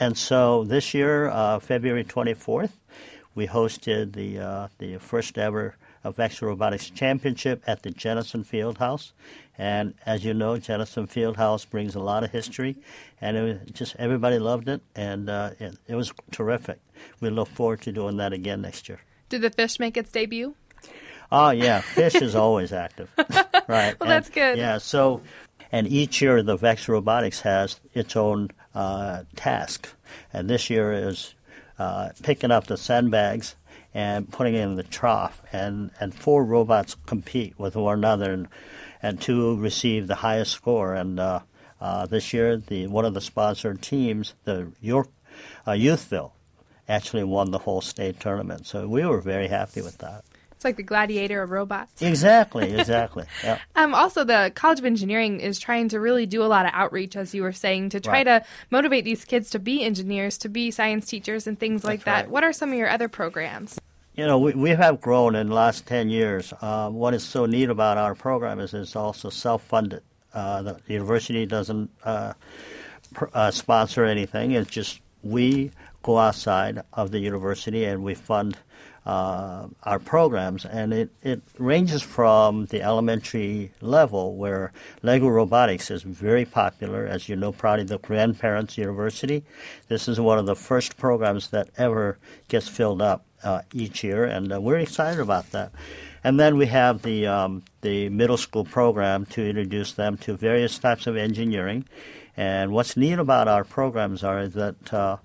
And 0.00 0.16
so 0.16 0.64
this 0.64 0.94
year, 0.94 1.28
uh, 1.28 1.58
February 1.58 2.04
24th, 2.04 2.70
we 3.38 3.46
hosted 3.46 4.14
the 4.14 4.40
uh, 4.40 4.68
the 4.79 4.98
first 4.98 5.38
ever 5.38 5.77
VEX 6.05 6.42
Robotics 6.42 6.90
Championship 6.90 7.62
at 7.68 7.83
the 7.83 7.90
Jennison 7.90 8.44
Fieldhouse. 8.44 9.12
And 9.57 9.94
as 10.05 10.24
you 10.24 10.35
know, 10.35 10.59
Jennison 10.59 11.07
Fieldhouse 11.07 11.68
brings 11.68 11.94
a 11.94 12.01
lot 12.01 12.24
of 12.24 12.33
history, 12.33 12.77
and 13.20 13.37
it 13.37 13.42
was 13.42 13.70
just 13.72 13.94
everybody 13.96 14.40
loved 14.40 14.68
it, 14.68 14.83
and 14.96 15.31
uh, 15.31 15.51
it, 15.61 15.79
it, 15.87 15.94
was 15.94 16.12
terrific. 16.33 16.81
We 17.20 17.31
look 17.31 17.48
forward 17.48 17.81
to 17.83 17.92
doing 17.92 18.16
that 18.16 18.33
again 18.33 18.61
next 18.62 18.88
year. 18.88 18.98
Did 19.29 19.42
the 19.42 19.51
fish 19.51 19.79
make 19.79 19.96
its 19.96 20.11
debut? 20.11 20.57
Oh 21.31 21.51
yeah, 21.51 21.81
fish 21.81 22.16
is 22.16 22.35
always 22.35 22.72
active, 22.72 23.09
right? 23.18 23.68
well, 23.68 23.96
and, 24.01 24.11
that's 24.11 24.31
good. 24.31 24.59
Yeah, 24.59 24.79
so 24.79 25.22
and 25.70 25.87
each 25.87 26.20
year 26.20 26.42
the 26.42 26.57
VEX 26.57 26.88
Robotics 26.88 27.42
has 27.42 27.79
its 27.94 28.16
own 28.16 28.51
uh, 28.74 29.22
task, 29.37 29.88
and 30.33 30.51
this 30.51 30.70
year 30.70 30.92
is 30.92 31.35
uh, 31.78 32.10
picking 32.22 32.50
up 32.50 32.66
the 32.66 32.76
sandbags 32.76 33.54
and 33.94 34.30
putting 34.30 34.54
it 34.54 34.60
in 34.60 34.76
the 34.76 34.82
trough, 34.82 35.42
and, 35.52 35.90
and 35.98 36.14
four 36.14 36.44
robots 36.44 36.96
compete 37.06 37.58
with 37.58 37.74
one 37.74 37.98
another, 37.98 38.32
and, 38.32 38.48
and 39.02 39.20
two 39.20 39.56
receive 39.56 40.06
the 40.06 40.16
highest 40.16 40.52
score. 40.52 40.94
And 40.94 41.18
uh, 41.18 41.40
uh, 41.80 42.06
this 42.06 42.32
year, 42.32 42.56
the 42.56 42.86
one 42.86 43.04
of 43.04 43.14
the 43.14 43.20
sponsored 43.20 43.80
teams, 43.80 44.34
the 44.44 44.72
York 44.80 45.08
uh, 45.66 45.72
Youthville, 45.72 46.32
actually 46.88 47.24
won 47.24 47.50
the 47.50 47.58
whole 47.58 47.80
state 47.80 48.20
tournament. 48.20 48.66
So 48.66 48.86
we 48.86 49.04
were 49.04 49.20
very 49.20 49.48
happy 49.48 49.80
with 49.80 49.98
that. 49.98 50.24
It's 50.59 50.64
like 50.64 50.75
the 50.75 50.83
gladiator 50.83 51.40
of 51.40 51.53
robots. 51.53 52.03
Exactly, 52.03 52.73
exactly. 52.81 53.27
Yeah. 53.44 53.61
um, 53.77 53.94
also, 53.94 54.25
the 54.25 54.51
College 54.57 54.81
of 54.81 54.87
Engineering 54.87 55.38
is 55.38 55.61
trying 55.61 55.88
to 55.90 56.01
really 56.01 56.27
do 56.27 56.42
a 56.42 56.51
lot 56.51 56.66
of 56.66 56.73
outreach, 56.75 57.14
as 57.14 57.33
you 57.33 57.44
were 57.44 57.53
saying, 57.53 57.90
to 57.90 58.01
try 58.01 58.25
right. 58.25 58.25
to 58.25 58.44
motivate 58.68 59.05
these 59.05 59.25
kids 59.25 59.51
to 59.51 59.61
be 59.61 59.85
engineers, 59.85 60.37
to 60.38 60.49
be 60.49 60.73
science 60.73 61.07
teachers, 61.07 61.47
and 61.47 61.61
things 61.61 61.85
like 61.85 62.03
that. 62.07 62.23
Right. 62.23 62.31
What 62.31 62.42
are 62.42 62.53
some 62.53 62.71
of 62.71 62.75
your 62.75 62.88
other 62.88 63.07
programs? 63.07 63.79
You 64.16 64.27
know, 64.27 64.40
we, 64.40 64.53
we 64.55 64.71
have 64.71 65.01
grown 65.01 65.37
in 65.37 65.51
the 65.51 65.55
last 65.55 65.87
10 65.87 66.11
years. 66.11 66.53
Uh, 66.61 66.90
what 66.90 67.14
is 67.14 67.23
so 67.23 67.47
neat 67.47 67.71
about 67.71 67.97
our 67.97 68.16
program 68.16 68.59
is 68.59 68.75
it's 68.75 68.97
also 68.97 69.31
self 69.31 69.62
funded. 69.62 70.03
Uh, 70.35 70.62
the 70.62 70.81
university 70.88 71.47
doesn't 71.47 71.88
uh, 72.03 72.33
pr- 73.14 73.27
uh, 73.33 73.53
sponsor 73.53 74.05
anything, 74.05 74.51
it's 74.51 74.71
just 74.71 75.01
we 75.23 75.71
go 76.03 76.18
outside 76.18 76.83
of 76.92 77.12
the 77.12 77.18
university 77.21 77.85
and 77.85 78.03
we 78.03 78.14
fund 78.14 78.57
uh, 79.09 79.66
our 79.85 79.99
programs, 79.99 80.66
and 80.66 80.92
it, 80.92 81.09
it 81.23 81.40
ranges 81.57 82.03
from 82.03 82.66
the 82.66 82.83
elementary 82.83 83.73
level 83.81 84.37
where 84.37 84.71
Lego 85.03 85.29
robotics 85.29 85.90
is 85.90 86.03
very 86.03 86.44
popular, 86.44 87.07
as 87.07 87.27
you 87.27 87.35
know, 87.35 87.51
probably 87.51 87.85
the 87.85 87.99
Grandparents 87.99 88.77
University. 88.77 89.44
This 89.88 90.09
is 90.09 90.21
one 90.21 90.38
of 90.38 90.44
the 90.44 90.55
first 90.55 90.99
programs 90.99 91.49
that 91.49 91.71
ever 91.79 92.18
gets 92.49 92.68
filled 92.68 93.01
up 93.01 93.25
uh, 93.42 93.62
each 93.73 94.05
year, 94.05 94.25
and 94.27 94.53
uh, 94.53 94.61
we're 94.61 94.79
excited 94.79 95.21
about 95.21 95.53
that. 95.53 95.73
And 96.23 96.38
then 96.38 96.59
we 96.59 96.66
have 96.66 97.01
the 97.01 97.27
um, 97.29 97.62
the 97.81 98.11
middle 98.11 98.37
school 98.37 98.66
program 98.66 99.25
to 99.27 99.49
introduce 99.49 99.92
them 99.92 100.18
to 100.18 100.37
various 100.37 100.79
types 100.79 101.07
of 101.07 101.16
engineering. 101.16 101.87
And 102.37 102.73
what's 102.73 102.94
neat 102.94 103.18
about 103.18 103.49
our 103.49 103.64
programs 103.64 104.23
are 104.23 104.49
that 104.49 104.92
uh, 104.92 105.16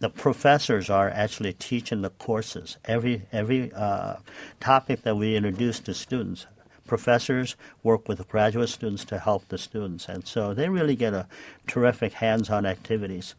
the 0.00 0.08
professors 0.08 0.88
are 0.88 1.10
actually 1.10 1.52
teaching 1.52 2.02
the 2.02 2.10
courses. 2.10 2.76
Every 2.84 3.22
every 3.32 3.72
uh, 3.72 4.16
topic 4.60 5.02
that 5.02 5.16
we 5.16 5.36
introduce 5.36 5.80
to 5.80 5.94
students, 5.94 6.46
professors 6.86 7.56
work 7.82 8.08
with 8.08 8.28
graduate 8.28 8.68
students 8.68 9.04
to 9.06 9.18
help 9.18 9.48
the 9.48 9.58
students, 9.58 10.08
and 10.08 10.26
so 10.26 10.54
they 10.54 10.68
really 10.68 10.96
get 10.96 11.14
a 11.14 11.26
terrific 11.66 12.14
hands-on 12.14 12.64
activities. 12.64 13.34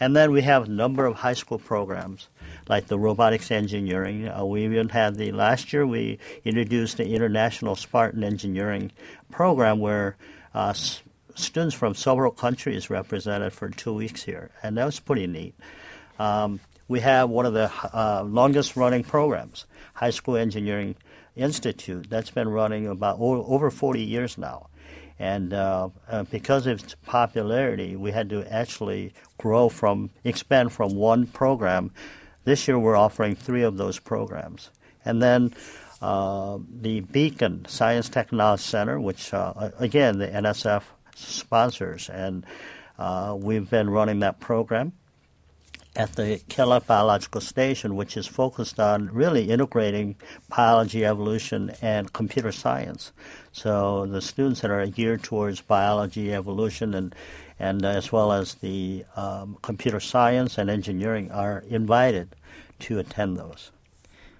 And 0.00 0.16
then 0.16 0.32
we 0.32 0.42
have 0.42 0.64
a 0.64 0.70
number 0.70 1.06
of 1.06 1.14
high 1.14 1.34
school 1.34 1.58
programs, 1.58 2.28
like 2.68 2.88
the 2.88 2.98
robotics 2.98 3.52
engineering. 3.52 4.28
Uh, 4.28 4.44
we 4.44 4.64
even 4.64 4.88
had 4.88 5.14
the 5.14 5.30
last 5.30 5.72
year 5.72 5.86
we 5.86 6.18
introduced 6.44 6.96
the 6.96 7.06
International 7.06 7.76
Spartan 7.76 8.24
Engineering 8.24 8.90
program, 9.30 9.78
where 9.78 10.16
uh, 10.52 10.72
students 11.36 11.76
from 11.76 11.94
several 11.94 12.32
countries 12.32 12.90
represented 12.90 13.52
for 13.52 13.68
two 13.68 13.94
weeks 13.94 14.24
here, 14.24 14.50
and 14.64 14.76
that 14.76 14.84
was 14.84 14.98
pretty 14.98 15.28
neat. 15.28 15.54
Um, 16.18 16.60
we 16.88 17.00
have 17.00 17.30
one 17.30 17.46
of 17.46 17.54
the 17.54 17.70
uh, 17.92 18.22
longest 18.22 18.76
running 18.76 19.04
programs, 19.04 19.66
High 19.94 20.10
School 20.10 20.36
Engineering 20.36 20.96
Institute, 21.34 22.08
that's 22.10 22.30
been 22.30 22.48
running 22.48 22.86
about 22.86 23.18
o- 23.18 23.44
over 23.46 23.70
40 23.70 24.02
years 24.02 24.36
now. 24.36 24.68
And 25.18 25.52
uh, 25.52 25.88
uh, 26.08 26.24
because 26.24 26.66
of 26.66 26.82
its 26.82 26.96
popularity, 27.06 27.96
we 27.96 28.10
had 28.10 28.28
to 28.30 28.44
actually 28.52 29.14
grow 29.38 29.68
from, 29.68 30.10
expand 30.24 30.72
from 30.72 30.94
one 30.94 31.26
program. 31.26 31.92
This 32.44 32.66
year, 32.66 32.78
we're 32.78 32.96
offering 32.96 33.36
three 33.36 33.62
of 33.62 33.76
those 33.76 33.98
programs. 33.98 34.70
And 35.04 35.22
then 35.22 35.54
uh, 36.00 36.58
the 36.68 37.00
Beacon 37.00 37.64
Science 37.68 38.08
Technology 38.08 38.62
Center, 38.64 39.00
which, 39.00 39.32
uh, 39.32 39.70
again, 39.78 40.18
the 40.18 40.26
NSF 40.26 40.82
sponsors, 41.14 42.08
and 42.10 42.44
uh, 42.98 43.36
we've 43.38 43.70
been 43.70 43.88
running 43.88 44.20
that 44.20 44.40
program 44.40 44.92
at 45.94 46.14
the 46.14 46.40
Kellogg 46.48 46.86
Biological 46.86 47.40
Station, 47.40 47.96
which 47.96 48.16
is 48.16 48.26
focused 48.26 48.80
on 48.80 49.10
really 49.12 49.50
integrating 49.50 50.16
biology, 50.48 51.04
evolution, 51.04 51.72
and 51.82 52.12
computer 52.12 52.52
science. 52.52 53.12
So 53.52 54.06
the 54.06 54.22
students 54.22 54.60
that 54.62 54.70
are 54.70 54.86
geared 54.86 55.22
towards 55.22 55.60
biology, 55.60 56.32
evolution, 56.32 56.94
and 56.94 57.14
and 57.58 57.84
as 57.84 58.10
well 58.10 58.32
as 58.32 58.54
the 58.54 59.04
um, 59.14 59.56
computer 59.62 60.00
science 60.00 60.58
and 60.58 60.68
engineering 60.68 61.30
are 61.30 61.62
invited 61.68 62.34
to 62.80 62.98
attend 62.98 63.36
those. 63.36 63.70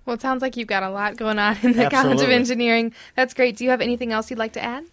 Well, 0.04 0.14
it 0.14 0.20
sounds 0.20 0.42
like 0.42 0.56
you've 0.56 0.66
got 0.66 0.82
a 0.82 0.90
lot 0.90 1.16
going 1.16 1.38
on 1.38 1.56
in 1.62 1.74
the 1.74 1.84
Absolutely. 1.84 1.90
College 1.90 2.20
of 2.22 2.30
Engineering. 2.30 2.92
That's 3.14 3.34
great. 3.34 3.56
Do 3.56 3.62
you 3.64 3.70
have 3.70 3.80
anything 3.80 4.10
else 4.10 4.30
you'd 4.30 4.38
like 4.38 4.54
to 4.54 4.62
add? 4.64 4.84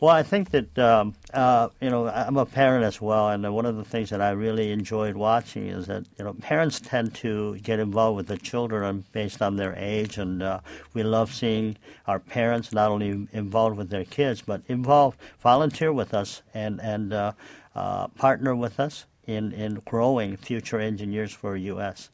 Well, 0.00 0.16
I 0.16 0.22
think 0.22 0.50
that 0.52 0.78
um, 0.78 1.14
uh, 1.34 1.68
you 1.78 1.90
know 1.90 2.08
I'm 2.08 2.38
a 2.38 2.46
parent 2.46 2.84
as 2.86 3.02
well, 3.02 3.28
and 3.28 3.54
one 3.54 3.66
of 3.66 3.76
the 3.76 3.84
things 3.84 4.08
that 4.08 4.22
I 4.22 4.30
really 4.30 4.72
enjoyed 4.72 5.14
watching 5.14 5.66
is 5.66 5.88
that 5.88 6.06
you 6.18 6.24
know 6.24 6.32
parents 6.32 6.80
tend 6.80 7.14
to 7.16 7.58
get 7.58 7.78
involved 7.78 8.16
with 8.16 8.26
the 8.28 8.38
children 8.38 9.04
based 9.12 9.42
on 9.42 9.56
their 9.56 9.74
age, 9.76 10.16
and 10.16 10.42
uh, 10.42 10.60
we 10.94 11.02
love 11.02 11.34
seeing 11.34 11.76
our 12.06 12.18
parents 12.18 12.72
not 12.72 12.90
only 12.90 13.28
involved 13.32 13.76
with 13.76 13.90
their 13.90 14.06
kids 14.06 14.40
but 14.40 14.62
involved, 14.68 15.18
volunteer 15.38 15.92
with 15.92 16.14
us, 16.14 16.40
and 16.54 16.80
and 16.80 17.12
uh, 17.12 17.32
uh, 17.74 18.06
partner 18.08 18.56
with 18.56 18.80
us 18.80 19.04
in 19.26 19.52
in 19.52 19.82
growing 19.84 20.34
future 20.38 20.80
engineers 20.80 21.32
for 21.32 21.56
U.S. 21.56 22.08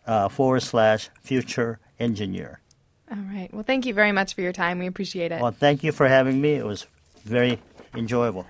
uh, 0.07 0.29
forward 0.29 0.61
slash 0.61 1.11
future 1.21 1.79
engineer. 2.01 2.59
All 3.13 3.19
right. 3.33 3.55
Well, 3.55 3.63
thank 3.63 3.87
you 3.87 3.95
very 3.95 4.11
much 4.11 4.35
for 4.35 4.41
your 4.41 4.53
time. 4.53 4.81
We 4.81 4.89
appreciate 4.89 5.31
it. 5.31 5.41
Well, 5.41 5.53
thank 5.53 5.85
you 5.85 5.93
for 5.93 6.09
having 6.09 6.41
me. 6.41 6.55
It 6.55 6.67
was 6.67 6.89
very 7.25 7.61
enjoyable. 7.95 8.47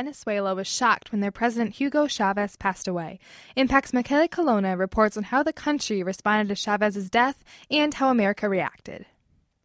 Venezuela 0.00 0.54
was 0.54 0.66
shocked 0.66 1.12
when 1.12 1.20
their 1.20 1.30
president 1.30 1.74
Hugo 1.74 2.06
Chavez 2.06 2.56
passed 2.56 2.88
away. 2.88 3.18
Impact's 3.54 3.92
Michele 3.92 4.28
Colonna 4.28 4.74
reports 4.74 5.14
on 5.18 5.24
how 5.24 5.42
the 5.42 5.52
country 5.52 6.02
responded 6.02 6.48
to 6.48 6.54
Chavez's 6.58 7.10
death 7.10 7.44
and 7.70 7.92
how 7.92 8.08
America 8.08 8.48
reacted. 8.48 9.04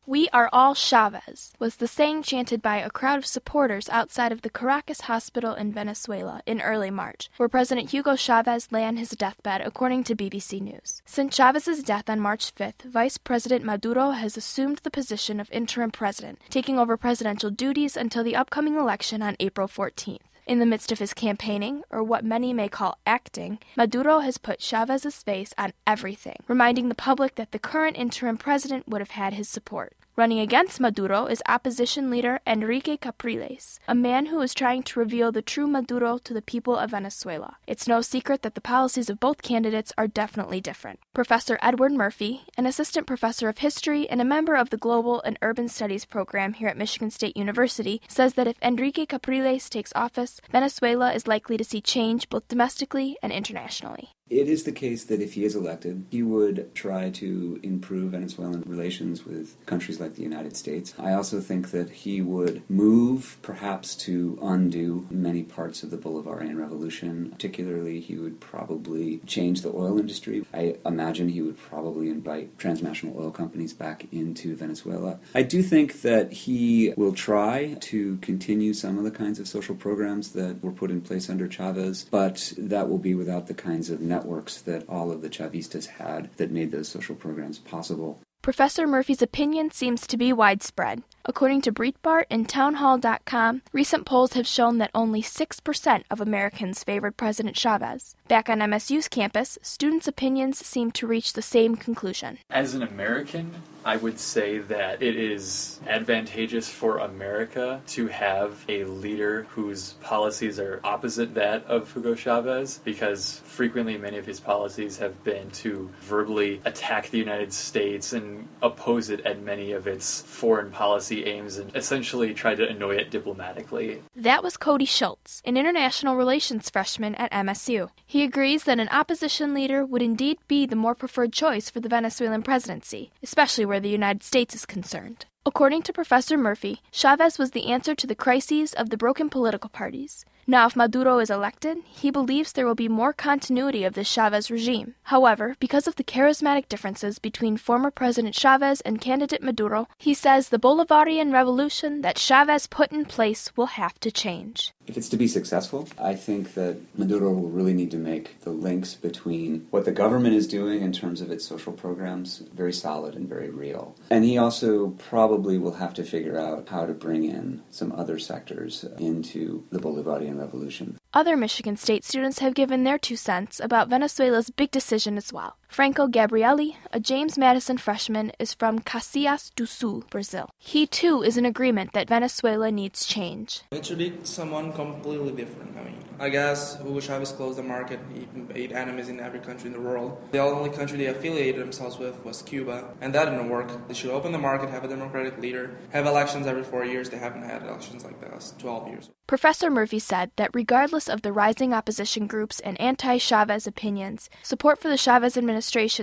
We 0.07 0.29
are 0.31 0.51
all 0.53 0.75
Chavez, 0.75 1.53
was 1.57 1.77
the 1.77 1.87
saying 1.87 2.21
chanted 2.21 2.61
by 2.61 2.77
a 2.77 2.91
crowd 2.91 3.17
of 3.17 3.25
supporters 3.25 3.89
outside 3.89 4.31
of 4.31 4.43
the 4.43 4.51
Caracas 4.51 5.01
hospital 5.01 5.55
in 5.55 5.73
Venezuela 5.73 6.43
in 6.45 6.61
early 6.61 6.91
March, 6.91 7.31
where 7.37 7.49
President 7.49 7.89
Hugo 7.89 8.15
Chavez 8.15 8.71
lay 8.71 8.85
on 8.85 8.97
his 8.97 9.09
deathbed, 9.09 9.61
according 9.61 10.03
to 10.03 10.15
BBC 10.15 10.61
News. 10.61 11.01
Since 11.07 11.35
Chavez's 11.35 11.81
death 11.81 12.07
on 12.07 12.19
March 12.19 12.53
5th, 12.53 12.83
Vice 12.83 13.17
President 13.17 13.65
Maduro 13.65 14.11
has 14.11 14.37
assumed 14.37 14.77
the 14.83 14.91
position 14.91 15.39
of 15.39 15.49
interim 15.51 15.89
president, 15.89 16.39
taking 16.51 16.77
over 16.77 16.97
presidential 16.97 17.49
duties 17.49 17.97
until 17.97 18.23
the 18.23 18.35
upcoming 18.35 18.75
election 18.75 19.23
on 19.23 19.35
April 19.39 19.67
14th. 19.67 20.19
In 20.47 20.59
the 20.59 20.65
midst 20.67 20.91
of 20.91 20.99
his 20.99 21.15
campaigning, 21.15 21.81
or 21.89 22.03
what 22.03 22.23
many 22.23 22.53
may 22.53 22.69
call 22.69 22.99
acting, 23.07 23.57
Maduro 23.75 24.19
has 24.19 24.37
put 24.37 24.59
Chavez's 24.59 25.23
face 25.23 25.55
on 25.57 25.73
everything, 25.87 26.35
reminding 26.47 26.87
the 26.87 26.93
public 26.93 27.33
that 27.35 27.51
the 27.51 27.57
current 27.57 27.97
interim 27.97 28.37
president 28.37 28.87
would 28.87 29.01
have 29.01 29.11
had 29.11 29.33
his 29.33 29.49
support. 29.49 29.93
Running 30.17 30.39
against 30.39 30.79
Maduro 30.79 31.25
is 31.25 31.43
opposition 31.45 32.09
leader 32.09 32.39
Enrique 32.47 32.95
Capriles, 32.95 33.81
a 33.85 33.93
man 33.93 34.27
who 34.27 34.39
is 34.39 34.53
trying 34.53 34.81
to 34.83 34.99
reveal 35.01 35.29
the 35.29 35.41
true 35.41 35.67
Maduro 35.67 36.17
to 36.19 36.33
the 36.33 36.41
people 36.41 36.77
of 36.77 36.91
Venezuela. 36.91 37.57
It's 37.67 37.85
no 37.85 37.99
secret 37.99 38.41
that 38.41 38.55
the 38.55 38.61
policies 38.61 39.09
of 39.09 39.19
both 39.19 39.41
candidates 39.41 39.91
are 39.97 40.07
definitely 40.07 40.61
different. 40.61 41.01
Professor 41.13 41.59
Edward 41.61 41.91
Murphy, 41.91 42.43
an 42.57 42.65
assistant 42.65 43.07
professor 43.07 43.49
of 43.49 43.57
history 43.57 44.07
and 44.09 44.21
a 44.21 44.25
member 44.25 44.55
of 44.55 44.69
the 44.69 44.77
Global 44.77 45.21
and 45.23 45.37
Urban 45.41 45.67
Studies 45.67 46.05
program 46.05 46.53
here 46.53 46.69
at 46.69 46.77
Michigan 46.77 47.11
State 47.11 47.35
University, 47.35 48.01
says 48.07 48.35
that 48.35 48.47
if 48.47 48.55
Enrique 48.61 49.05
Capriles 49.05 49.69
takes 49.69 49.91
office, 49.95 50.39
Venezuela 50.49 51.11
is 51.11 51.27
likely 51.27 51.57
to 51.57 51.65
see 51.65 51.81
change 51.81 52.29
both 52.29 52.47
domestically 52.47 53.17
and 53.21 53.33
internationally. 53.33 54.14
It 54.27 54.49
is 54.49 54.63
the 54.63 54.71
case 54.71 55.03
that 55.03 55.21
if 55.21 55.33
he 55.33 55.45
is 55.45 55.55
elected, 55.55 56.07
he 56.09 56.23
would 56.23 56.73
try 56.73 57.11
to 57.11 57.59
improve 57.61 58.13
Venezuelan 58.13 58.63
relations 58.65 59.23
with 59.23 59.55
countries 59.67 59.99
like 59.99 60.15
the 60.15 60.23
United 60.23 60.57
States. 60.57 60.95
I 60.97 61.13
also 61.13 61.39
think 61.39 61.69
that 61.69 61.91
he 61.91 62.23
would 62.23 62.67
move, 62.67 63.37
perhaps, 63.43 63.93
to 63.97 64.39
undo 64.41 65.05
many 65.11 65.43
parts 65.43 65.83
of 65.83 65.91
the 65.91 65.97
Bolivarian 65.97 66.57
Revolution. 66.57 67.29
Particularly, 67.29 67.99
he 67.99 68.15
would 68.15 68.39
probably 68.39 69.19
change 69.27 69.61
the 69.61 69.69
oil 69.69 69.99
industry. 69.99 70.43
I 70.51 70.77
imagine 70.87 71.29
he 71.29 71.43
would 71.43 71.59
probably 71.59 72.09
invite 72.09 72.57
transnational 72.57 73.15
oil 73.21 73.29
companies 73.29 73.73
back 73.73 74.07
into 74.11 74.55
Venezuela. 74.55 75.19
I 75.35 75.43
do 75.43 75.61
think 75.61 76.01
that 76.01 76.33
he 76.33 76.95
will 76.97 77.13
try 77.13 77.77
to 77.79 78.17
continue 78.23 78.73
some 78.73 78.97
of 78.97 79.03
the 79.03 79.11
kinds 79.11 79.39
of 79.39 79.47
social 79.47 79.75
programs 79.75 80.31
that 80.31 80.63
were 80.63 80.71
put 80.71 80.89
in 80.89 81.01
place 81.01 81.29
under 81.29 81.47
Chavez, 81.47 82.05
but 82.09 82.53
that 82.57 82.89
will 82.89 82.97
be 82.97 83.13
without 83.13 83.45
the 83.45 83.53
kinds 83.53 83.91
of 83.91 84.01
networks 84.15 84.61
that 84.61 84.87
all 84.87 85.11
of 85.11 85.21
the 85.21 85.29
Chavistas 85.29 85.87
had 85.87 86.31
that 86.37 86.51
made 86.51 86.71
those 86.71 86.87
social 86.87 87.15
programs 87.15 87.59
possible. 87.59 88.19
Professor 88.41 88.87
Murphy's 88.87 89.21
opinion 89.21 89.71
seems 89.71 90.07
to 90.07 90.17
be 90.17 90.31
widespread. 90.31 91.03
According 91.27 91.61
to 91.61 91.71
Breitbart 91.71 92.25
and 92.29 92.47
Townhall.com, 92.47 93.63
recent 93.73 94.05
polls 94.05 94.33
have 94.33 94.45
shown 94.45 94.77
that 94.77 94.91
only 94.93 95.23
6% 95.23 96.03
of 96.11 96.21
Americans 96.21 96.83
favored 96.83 97.17
President 97.17 97.57
Chavez. 97.57 98.15
Back 98.27 98.47
on 98.47 98.59
MSU's 98.59 99.07
campus, 99.07 99.57
students' 99.63 100.07
opinions 100.07 100.63
seem 100.63 100.91
to 100.91 101.07
reach 101.07 101.33
the 101.33 101.41
same 101.41 101.77
conclusion. 101.77 102.37
As 102.51 102.75
an 102.75 102.83
American, 102.83 103.55
I 103.85 103.97
would 103.97 104.19
say 104.19 104.57
that 104.57 105.03
it 105.03 105.15
is 105.15 105.79
advantageous 105.87 106.67
for 106.67 106.97
America 106.97 107.81
to 107.89 108.07
have 108.07 108.65
a 108.67 108.83
leader 108.85 109.43
whose 109.51 109.93
policies 110.01 110.59
are 110.59 110.79
opposite 110.83 111.35
that 111.35 111.63
of 111.65 111.93
Hugo 111.93 112.15
Chavez 112.15 112.79
because 112.83 113.41
frequently 113.45 113.95
many 113.95 114.17
of 114.17 114.25
his 114.25 114.39
policies 114.39 114.97
have 114.97 115.23
been 115.23 115.51
to 115.51 115.91
verbally 116.01 116.61
attack 116.65 117.11
the 117.11 117.19
United 117.19 117.53
States 117.53 118.13
and 118.13 118.47
oppose 118.63 119.11
it 119.11 119.19
at 119.21 119.43
many 119.43 119.71
of 119.73 119.85
its 119.85 120.21
foreign 120.21 120.71
policy 120.71 121.14
aims 121.23 121.57
and 121.57 121.73
essentially 121.75 122.33
try 122.33 122.55
to 122.55 122.67
annoy 122.67 122.95
it 122.97 123.09
diplomatically. 123.09 124.01
That 124.15 124.43
was 124.43 124.57
Cody 124.57 124.83
Schultz, 124.83 125.41
an 125.45 125.55
international 125.55 126.17
relations 126.17 126.69
freshman 126.69 127.15
at 127.15 127.31
MSU. 127.31 127.89
He 128.05 128.23
agrees 128.23 128.65
that 128.65 128.79
an 128.79 128.89
opposition 128.89 129.53
leader 129.53 129.85
would 129.85 130.01
indeed 130.01 130.39
be 130.49 130.65
the 130.65 130.75
more 130.75 130.95
preferred 130.95 131.31
choice 131.31 131.69
for 131.69 131.79
the 131.79 131.89
Venezuelan 131.89 132.43
presidency, 132.43 133.11
especially 133.23 133.65
where 133.65 133.79
the 133.79 133.87
United 133.87 134.23
States 134.23 134.53
is 134.53 134.65
concerned. 134.65 135.25
According 135.45 135.83
to 135.83 135.93
Professor 135.93 136.37
Murphy, 136.37 136.81
Chavez 136.91 137.37
was 137.37 137.51
the 137.51 137.67
answer 137.67 137.93
to 137.93 138.07
the 138.07 138.15
crises 138.15 138.73
of 138.73 138.89
the 138.89 138.97
broken 138.97 139.29
political 139.29 139.69
parties. 139.69 140.25
Now, 140.47 140.67
if 140.67 140.75
Maduro 140.75 141.17
is 141.17 141.31
elected, 141.31 141.79
he 141.85 142.11
believes 142.11 142.51
there 142.51 142.67
will 142.67 142.75
be 142.75 142.87
more 142.87 143.13
continuity 143.13 143.83
of 143.83 143.95
the 143.95 144.03
Chavez 144.03 144.51
regime. 144.51 144.93
However, 145.05 145.55
because 145.59 145.87
of 145.87 145.95
the 145.95 146.03
charismatic 146.03 146.69
differences 146.69 147.17
between 147.17 147.57
former 147.57 147.89
President 147.89 148.35
Chavez 148.35 148.79
and 148.81 149.01
candidate 149.01 149.41
Maduro, 149.41 149.87
he 149.97 150.13
says 150.13 150.49
the 150.49 150.59
Bolivarian 150.59 151.33
revolution 151.33 152.01
that 152.01 152.19
Chavez 152.19 152.67
put 152.67 152.91
in 152.91 153.05
place 153.05 153.51
will 153.55 153.77
have 153.77 153.99
to 154.01 154.11
change. 154.11 154.74
If 154.87 154.97
it's 154.97 155.09
to 155.09 155.17
be 155.17 155.27
successful, 155.27 155.87
I 155.97 156.15
think 156.15 156.53
that 156.53 156.77
Maduro 156.97 157.31
will 157.31 157.49
really 157.49 157.73
need 157.73 157.91
to 157.91 157.97
make 157.97 158.39
the 158.41 158.51
links 158.51 158.93
between 158.93 159.67
what 159.71 159.85
the 159.85 159.91
government 159.91 160.35
is 160.35 160.47
doing 160.47 160.81
in 160.81 160.91
terms 160.91 161.21
of 161.21 161.31
its 161.31 161.45
social 161.45 161.73
programs 161.73 162.43
very 162.53 162.73
solid 162.73 163.15
and 163.15 163.27
very 163.27 163.49
real. 163.49 163.95
And 164.09 164.23
he 164.23 164.37
also 164.37 164.89
probably 164.89 165.57
will 165.57 165.73
have 165.73 165.93
to 165.95 166.03
figure 166.03 166.39
out 166.39 166.69
how 166.69 166.85
to 166.85 166.93
bring 166.93 167.23
in 167.23 167.63
some 167.71 167.91
other 167.91 168.19
sectors 168.19 168.85
into 168.99 169.63
the 169.71 169.79
Bolivarian 169.79 170.39
revolution. 170.39 170.97
Other 171.13 171.37
Michigan 171.37 171.77
State 171.77 172.03
students 172.03 172.39
have 172.39 172.53
given 172.53 172.83
their 172.83 172.97
two 172.97 173.15
cents 173.15 173.59
about 173.59 173.89
Venezuela's 173.89 174.49
big 174.49 174.69
decision 174.69 175.17
as 175.17 175.31
well. 175.31 175.57
Franco 175.67 176.07
Gabrielli, 176.07 176.77
a 176.93 176.99
James 176.99 177.37
Madison 177.37 177.77
freshman, 177.77 178.31
is 178.39 178.53
from 178.53 178.79
Caxias 178.79 179.51
do 179.55 179.65
Sul, 179.65 180.03
Brazil. 180.09 180.49
He 180.57 180.87
too 180.87 181.21
is 181.21 181.37
in 181.37 181.45
agreement 181.45 181.91
that 181.93 182.07
Venezuela 182.07 182.71
needs 182.71 183.05
change. 183.05 183.61
It 183.71 183.85
should 183.85 183.97
be 183.97 184.13
someone 184.23 184.71
completely 184.71 185.33
different. 185.33 185.77
I 185.77 185.83
mean, 185.83 185.97
I 186.17 186.29
guess 186.29 186.77
Hugo 186.81 187.01
Chavez 187.01 187.33
closed 187.33 187.57
the 187.57 187.63
market. 187.63 187.99
He 188.13 188.25
made 188.39 188.71
enemies 188.71 189.09
in 189.09 189.19
every 189.19 189.39
country 189.39 189.67
in 189.67 189.73
the 189.73 189.81
world. 189.81 190.17
The 190.31 190.39
only 190.39 190.69
country 190.69 190.97
they 190.97 191.07
affiliated 191.07 191.61
themselves 191.61 191.97
with 191.97 192.23
was 192.23 192.41
Cuba, 192.41 192.93
and 193.01 193.13
that 193.13 193.25
didn't 193.25 193.49
work. 193.49 193.87
They 193.89 193.93
should 193.93 194.11
open 194.11 194.31
the 194.31 194.37
market, 194.37 194.69
have 194.69 194.85
a 194.85 194.87
democratic 194.87 195.37
leader, 195.39 195.77
have 195.91 196.05
elections 196.05 196.47
every 196.47 196.63
four 196.63 196.85
years. 196.85 197.09
They 197.09 197.17
haven't 197.17 197.43
had 197.43 197.63
elections 197.63 198.05
like 198.05 198.21
the 198.21 198.27
last 198.27 198.57
12 198.59 198.87
years. 198.87 199.09
Professor 199.27 199.69
Murphy 199.69 199.99
said 199.99 200.31
that 200.37 200.51
regardless 200.53 201.09
of 201.09 201.21
the 201.21 201.33
rising 201.33 201.73
opposition 201.73 202.27
groups 202.27 202.59
and 202.61 202.79
anti 202.79 203.17
Chavez 203.17 203.67
opinions, 203.67 204.29
support 204.41 204.79
for 204.79 204.87
the 204.87 204.97
Chavez 204.97 205.35
administration 205.35 205.54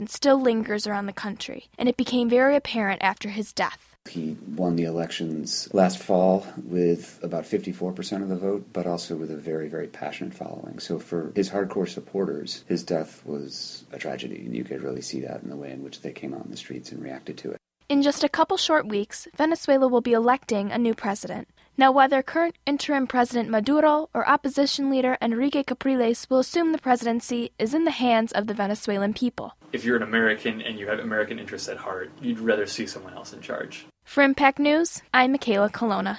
still 0.08 0.40
lingers 0.40 0.86
around 0.86 1.06
the 1.06 1.12
country, 1.12 1.68
and 1.78 1.88
it 1.88 1.96
became 1.96 2.28
very 2.28 2.56
apparent 2.56 3.02
after 3.02 3.28
his 3.28 3.52
death. 3.52 3.96
He 4.08 4.36
won 4.56 4.74
the 4.76 4.84
elections 4.84 5.68
last 5.72 5.98
fall 5.98 6.46
with 6.64 7.20
about 7.22 7.44
54% 7.44 8.22
of 8.22 8.28
the 8.28 8.36
vote, 8.36 8.66
but 8.72 8.86
also 8.86 9.14
with 9.14 9.30
a 9.30 9.36
very, 9.36 9.68
very 9.68 9.86
passionate 9.86 10.34
following. 10.34 10.80
So 10.80 10.98
for 10.98 11.32
his 11.36 11.50
hardcore 11.50 11.88
supporters, 11.88 12.64
his 12.66 12.82
death 12.82 13.24
was 13.24 13.84
a 13.92 13.98
tragedy, 13.98 14.44
and 14.44 14.56
you 14.56 14.64
could 14.64 14.82
really 14.82 15.02
see 15.02 15.20
that 15.20 15.42
in 15.42 15.50
the 15.50 15.56
way 15.56 15.70
in 15.70 15.84
which 15.84 16.00
they 16.00 16.12
came 16.12 16.34
out 16.34 16.44
in 16.44 16.50
the 16.50 16.56
streets 16.56 16.90
and 16.90 17.02
reacted 17.02 17.38
to 17.38 17.52
it. 17.52 17.58
In 17.88 18.02
just 18.02 18.24
a 18.24 18.28
couple 18.28 18.56
short 18.56 18.88
weeks, 18.88 19.28
Venezuela 19.36 19.86
will 19.86 20.00
be 20.00 20.14
electing 20.14 20.72
a 20.72 20.78
new 20.78 20.94
president. 20.94 21.46
Now, 21.78 21.90
whether 21.90 22.22
current 22.22 22.56
interim 22.66 23.06
President 23.06 23.48
Maduro 23.48 24.10
or 24.12 24.28
opposition 24.28 24.90
leader 24.90 25.16
Enrique 25.22 25.62
Capriles 25.62 26.28
will 26.28 26.40
assume 26.40 26.72
the 26.72 26.78
presidency 26.78 27.52
is 27.58 27.72
in 27.72 27.84
the 27.84 27.90
hands 27.90 28.30
of 28.30 28.46
the 28.46 28.52
Venezuelan 28.52 29.14
people. 29.14 29.54
If 29.72 29.82
you're 29.82 29.96
an 29.96 30.02
American 30.02 30.60
and 30.60 30.78
you 30.78 30.86
have 30.88 30.98
American 30.98 31.38
interests 31.38 31.70
at 31.70 31.78
heart, 31.78 32.10
you'd 32.20 32.40
rather 32.40 32.66
see 32.66 32.86
someone 32.86 33.14
else 33.14 33.32
in 33.32 33.40
charge. 33.40 33.86
For 34.04 34.22
Impact 34.22 34.58
News, 34.58 35.02
I'm 35.14 35.32
Michaela 35.32 35.70
Colonna. 35.70 36.18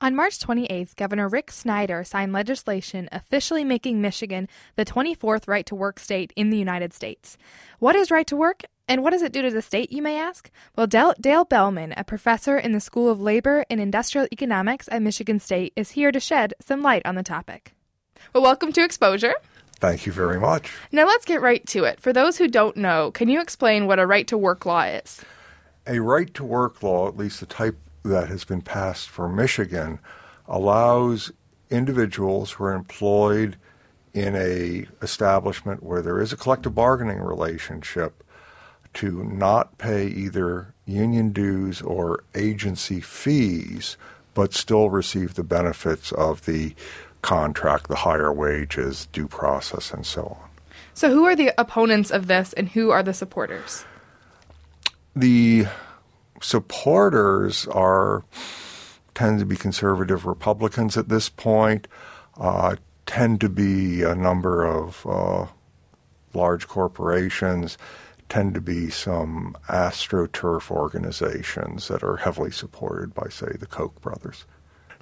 On 0.00 0.16
March 0.16 0.38
28th, 0.38 0.96
Governor 0.96 1.28
Rick 1.28 1.52
Snyder 1.52 2.02
signed 2.02 2.32
legislation 2.32 3.08
officially 3.12 3.62
making 3.62 4.00
Michigan 4.00 4.48
the 4.74 4.86
24th 4.86 5.46
right 5.46 5.66
to 5.66 5.74
work 5.74 6.00
state 6.00 6.32
in 6.34 6.50
the 6.50 6.58
United 6.58 6.92
States. 6.94 7.36
What 7.78 7.94
is 7.94 8.10
right 8.10 8.26
to 8.26 8.36
work 8.36 8.64
and 8.88 9.02
what 9.02 9.10
does 9.10 9.22
it 9.22 9.32
do 9.32 9.42
to 9.42 9.50
the 9.50 9.62
state, 9.62 9.92
you 9.92 10.02
may 10.02 10.18
ask? 10.18 10.50
Well, 10.76 10.86
Dale, 10.86 11.14
Dale 11.20 11.44
Belman, 11.44 11.94
a 11.96 12.04
professor 12.04 12.58
in 12.58 12.72
the 12.72 12.80
School 12.80 13.08
of 13.08 13.20
Labor 13.20 13.64
and 13.70 13.80
Industrial 13.80 14.26
Economics 14.32 14.88
at 14.90 15.02
Michigan 15.02 15.38
State, 15.38 15.72
is 15.76 15.92
here 15.92 16.12
to 16.12 16.20
shed 16.20 16.54
some 16.60 16.82
light 16.82 17.02
on 17.04 17.14
the 17.14 17.22
topic. 17.22 17.74
Well, 18.32 18.42
welcome 18.42 18.72
to 18.72 18.84
Exposure. 18.84 19.34
Thank 19.76 20.06
you 20.06 20.12
very 20.12 20.38
much. 20.38 20.72
Now, 20.92 21.06
let's 21.06 21.24
get 21.24 21.40
right 21.40 21.66
to 21.68 21.84
it. 21.84 22.00
For 22.00 22.12
those 22.12 22.38
who 22.38 22.48
don't 22.48 22.76
know, 22.76 23.10
can 23.10 23.28
you 23.28 23.40
explain 23.40 23.86
what 23.86 23.98
a 23.98 24.06
right 24.06 24.26
to 24.28 24.38
work 24.38 24.64
law 24.64 24.82
is? 24.82 25.22
A 25.86 25.98
right 25.98 26.32
to 26.34 26.44
work 26.44 26.82
law, 26.82 27.08
at 27.08 27.16
least 27.16 27.40
the 27.40 27.46
type 27.46 27.76
that 28.04 28.28
has 28.28 28.44
been 28.44 28.62
passed 28.62 29.08
for 29.08 29.28
Michigan, 29.28 29.98
allows 30.46 31.32
individuals 31.70 32.52
who 32.52 32.64
are 32.64 32.74
employed 32.74 33.56
in 34.14 34.36
a 34.36 34.86
establishment 35.02 35.82
where 35.82 36.02
there 36.02 36.20
is 36.20 36.32
a 36.32 36.36
collective 36.36 36.74
bargaining 36.74 37.18
relationship 37.18 38.21
to 38.94 39.24
not 39.24 39.78
pay 39.78 40.06
either 40.06 40.74
union 40.84 41.32
dues 41.32 41.80
or 41.82 42.24
agency 42.34 43.00
fees, 43.00 43.96
but 44.34 44.52
still 44.52 44.90
receive 44.90 45.34
the 45.34 45.44
benefits 45.44 46.12
of 46.12 46.44
the 46.44 46.74
contract, 47.22 47.88
the 47.88 47.96
higher 47.96 48.32
wages, 48.32 49.06
due 49.12 49.28
process, 49.28 49.92
and 49.92 50.04
so 50.04 50.38
on. 50.40 50.48
So, 50.94 51.10
who 51.10 51.24
are 51.24 51.36
the 51.36 51.52
opponents 51.58 52.10
of 52.10 52.26
this 52.26 52.52
and 52.52 52.68
who 52.68 52.90
are 52.90 53.02
the 53.02 53.14
supporters? 53.14 53.84
The 55.16 55.66
supporters 56.40 57.66
are 57.68 58.24
tend 59.14 59.38
to 59.38 59.46
be 59.46 59.56
conservative 59.56 60.26
Republicans 60.26 60.96
at 60.96 61.08
this 61.08 61.28
point, 61.28 61.86
uh, 62.38 62.76
tend 63.06 63.40
to 63.40 63.48
be 63.48 64.02
a 64.02 64.14
number 64.14 64.64
of 64.64 65.06
uh, 65.06 65.46
large 66.34 66.66
corporations 66.66 67.76
tend 68.32 68.54
to 68.54 68.62
be 68.62 68.88
some 68.88 69.54
astroturf 69.68 70.70
organizations 70.70 71.88
that 71.88 72.02
are 72.02 72.16
heavily 72.16 72.50
supported 72.50 73.12
by, 73.12 73.28
say, 73.28 73.52
the 73.60 73.66
Koch 73.66 74.00
brothers. 74.00 74.46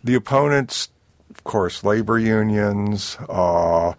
The 0.03 0.16
opponents, 0.16 0.89
of 1.31 1.45
course, 1.45 1.85
labor 1.85 2.18
unions. 2.18 3.16
Uh, 3.28 3.95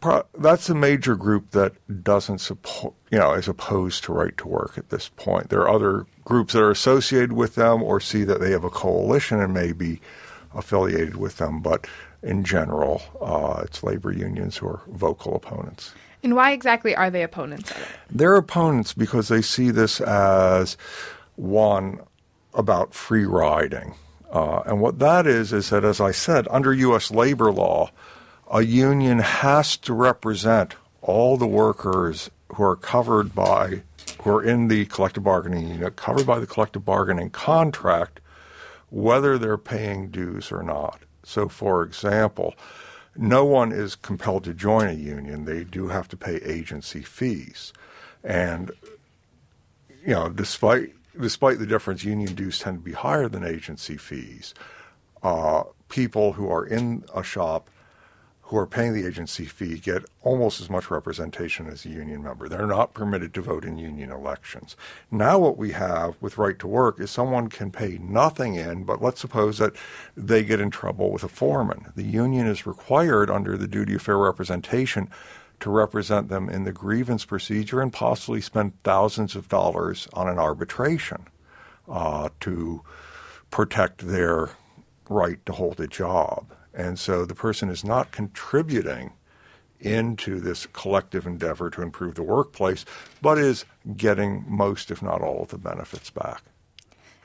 pro- 0.00 0.26
that's 0.36 0.68
a 0.68 0.74
major 0.74 1.16
group 1.16 1.52
that 1.52 1.72
doesn't 2.04 2.40
support, 2.40 2.92
you 3.10 3.18
know, 3.18 3.32
is 3.32 3.48
opposed 3.48 4.04
to 4.04 4.12
right 4.12 4.36
to 4.36 4.48
work 4.48 4.76
at 4.76 4.90
this 4.90 5.08
point. 5.16 5.48
There 5.48 5.62
are 5.62 5.70
other 5.70 6.04
groups 6.24 6.52
that 6.52 6.60
are 6.60 6.70
associated 6.70 7.32
with 7.32 7.54
them 7.54 7.82
or 7.82 8.00
see 8.00 8.22
that 8.24 8.38
they 8.38 8.50
have 8.50 8.64
a 8.64 8.70
coalition 8.70 9.40
and 9.40 9.54
may 9.54 9.72
be 9.72 10.02
affiliated 10.54 11.16
with 11.16 11.38
them, 11.38 11.62
but 11.62 11.86
in 12.22 12.44
general, 12.44 13.00
uh, 13.22 13.62
it's 13.64 13.82
labor 13.82 14.12
unions 14.12 14.58
who 14.58 14.66
are 14.66 14.82
vocal 14.88 15.34
opponents. 15.34 15.94
And 16.24 16.34
why 16.34 16.52
exactly 16.52 16.96
are 16.96 17.10
they 17.10 17.22
opponents 17.22 17.70
of 17.70 17.76
it? 17.76 17.86
They're 18.10 18.36
opponents 18.36 18.94
because 18.94 19.28
they 19.28 19.42
see 19.42 19.70
this 19.70 20.00
as 20.00 20.78
one 21.36 22.00
about 22.54 22.94
free 22.94 23.26
riding. 23.26 23.94
Uh, 24.32 24.62
and 24.64 24.80
what 24.80 24.98
that 25.00 25.26
is, 25.26 25.52
is 25.52 25.68
that, 25.68 25.84
as 25.84 26.00
I 26.00 26.12
said, 26.12 26.48
under 26.50 26.72
U.S. 26.72 27.10
labor 27.10 27.52
law, 27.52 27.90
a 28.50 28.62
union 28.62 29.18
has 29.18 29.76
to 29.78 29.92
represent 29.92 30.74
all 31.02 31.36
the 31.36 31.46
workers 31.46 32.30
who 32.54 32.62
are 32.64 32.76
covered 32.76 33.34
by, 33.34 33.82
who 34.22 34.30
are 34.30 34.42
in 34.42 34.68
the 34.68 34.86
collective 34.86 35.24
bargaining 35.24 35.68
unit, 35.68 35.96
covered 35.96 36.26
by 36.26 36.38
the 36.38 36.46
collective 36.46 36.86
bargaining 36.86 37.28
contract, 37.28 38.20
whether 38.88 39.36
they're 39.36 39.58
paying 39.58 40.08
dues 40.08 40.50
or 40.50 40.62
not. 40.62 41.00
So, 41.22 41.48
for 41.48 41.82
example, 41.82 42.54
no 43.16 43.44
one 43.44 43.72
is 43.72 43.94
compelled 43.94 44.44
to 44.44 44.54
join 44.54 44.88
a 44.88 44.92
union. 44.92 45.44
They 45.44 45.64
do 45.64 45.88
have 45.88 46.08
to 46.08 46.16
pay 46.16 46.36
agency 46.36 47.02
fees. 47.02 47.72
And, 48.22 48.70
you 50.04 50.14
know, 50.14 50.28
despite, 50.28 50.94
despite 51.18 51.58
the 51.58 51.66
difference, 51.66 52.04
union 52.04 52.34
dues 52.34 52.58
tend 52.58 52.78
to 52.78 52.84
be 52.84 52.92
higher 52.92 53.28
than 53.28 53.44
agency 53.44 53.96
fees. 53.96 54.54
Uh, 55.22 55.64
people 55.88 56.32
who 56.32 56.50
are 56.50 56.66
in 56.66 57.04
a 57.14 57.22
shop 57.22 57.70
who 58.54 58.60
are 58.60 58.66
paying 58.68 58.92
the 58.92 59.04
agency 59.04 59.46
fee 59.46 59.78
get 59.78 60.04
almost 60.22 60.60
as 60.60 60.70
much 60.70 60.88
representation 60.88 61.66
as 61.66 61.84
a 61.84 61.88
union 61.88 62.22
member. 62.22 62.48
They're 62.48 62.68
not 62.68 62.94
permitted 62.94 63.34
to 63.34 63.42
vote 63.42 63.64
in 63.64 63.78
union 63.78 64.12
elections. 64.12 64.76
Now, 65.10 65.40
what 65.40 65.58
we 65.58 65.72
have 65.72 66.14
with 66.20 66.38
right 66.38 66.56
to 66.60 66.68
work 66.68 67.00
is 67.00 67.10
someone 67.10 67.48
can 67.48 67.72
pay 67.72 67.98
nothing 67.98 68.54
in, 68.54 68.84
but 68.84 69.02
let's 69.02 69.20
suppose 69.20 69.58
that 69.58 69.72
they 70.16 70.44
get 70.44 70.60
in 70.60 70.70
trouble 70.70 71.10
with 71.10 71.24
a 71.24 71.28
foreman. 71.28 71.86
The 71.96 72.04
union 72.04 72.46
is 72.46 72.64
required 72.64 73.28
under 73.28 73.56
the 73.56 73.66
duty 73.66 73.96
of 73.96 74.02
fair 74.02 74.18
representation 74.18 75.10
to 75.58 75.68
represent 75.68 76.28
them 76.28 76.48
in 76.48 76.62
the 76.62 76.70
grievance 76.70 77.24
procedure 77.24 77.80
and 77.80 77.92
possibly 77.92 78.40
spend 78.40 78.80
thousands 78.84 79.34
of 79.34 79.48
dollars 79.48 80.06
on 80.12 80.28
an 80.28 80.38
arbitration 80.38 81.26
uh, 81.88 82.28
to 82.38 82.82
protect 83.50 84.06
their 84.06 84.50
right 85.08 85.44
to 85.44 85.52
hold 85.52 85.80
a 85.80 85.88
job. 85.88 86.54
And 86.74 86.98
so 86.98 87.24
the 87.24 87.34
person 87.34 87.68
is 87.68 87.84
not 87.84 88.10
contributing 88.10 89.12
into 89.80 90.40
this 90.40 90.66
collective 90.66 91.26
endeavor 91.26 91.70
to 91.70 91.82
improve 91.82 92.14
the 92.14 92.22
workplace, 92.22 92.84
but 93.20 93.38
is 93.38 93.64
getting 93.96 94.44
most, 94.48 94.90
if 94.90 95.02
not 95.02 95.20
all, 95.20 95.42
of 95.42 95.48
the 95.48 95.58
benefits 95.58 96.10
back. 96.10 96.42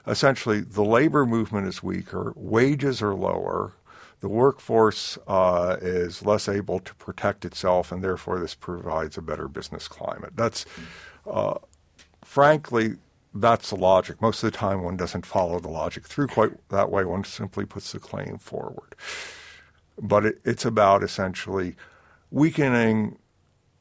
Essentially, 0.05 0.61
the 0.61 0.83
labor 0.83 1.25
movement 1.25 1.67
is 1.67 1.81
weaker, 1.81 2.33
wages 2.35 3.01
are 3.01 3.13
lower, 3.13 3.73
the 4.19 4.27
workforce 4.27 5.17
uh, 5.27 5.77
is 5.81 6.25
less 6.25 6.49
able 6.49 6.79
to 6.79 6.93
protect 6.95 7.45
itself, 7.45 7.91
and 7.91 8.03
therefore 8.03 8.39
this 8.39 8.55
provides 8.55 9.17
a 9.17 9.21
better 9.21 9.47
business 9.47 9.87
climate. 9.87 10.33
That's, 10.35 10.65
uh, 11.25 11.59
frankly, 12.23 12.95
that's 13.33 13.69
the 13.69 13.77
logic. 13.77 14.21
Most 14.21 14.43
of 14.43 14.51
the 14.51 14.57
time, 14.57 14.83
one 14.83 14.97
doesn't 14.97 15.25
follow 15.25 15.59
the 15.59 15.69
logic 15.69 16.05
through 16.05 16.27
quite 16.27 16.67
that 16.69 16.91
way. 16.91 17.05
One 17.05 17.23
simply 17.23 17.65
puts 17.65 17.91
the 17.91 17.99
claim 17.99 18.37
forward. 18.39 18.95
But 20.01 20.25
it, 20.25 20.41
it's 20.43 20.65
about 20.65 21.03
essentially 21.03 21.75
weakening 22.31 23.17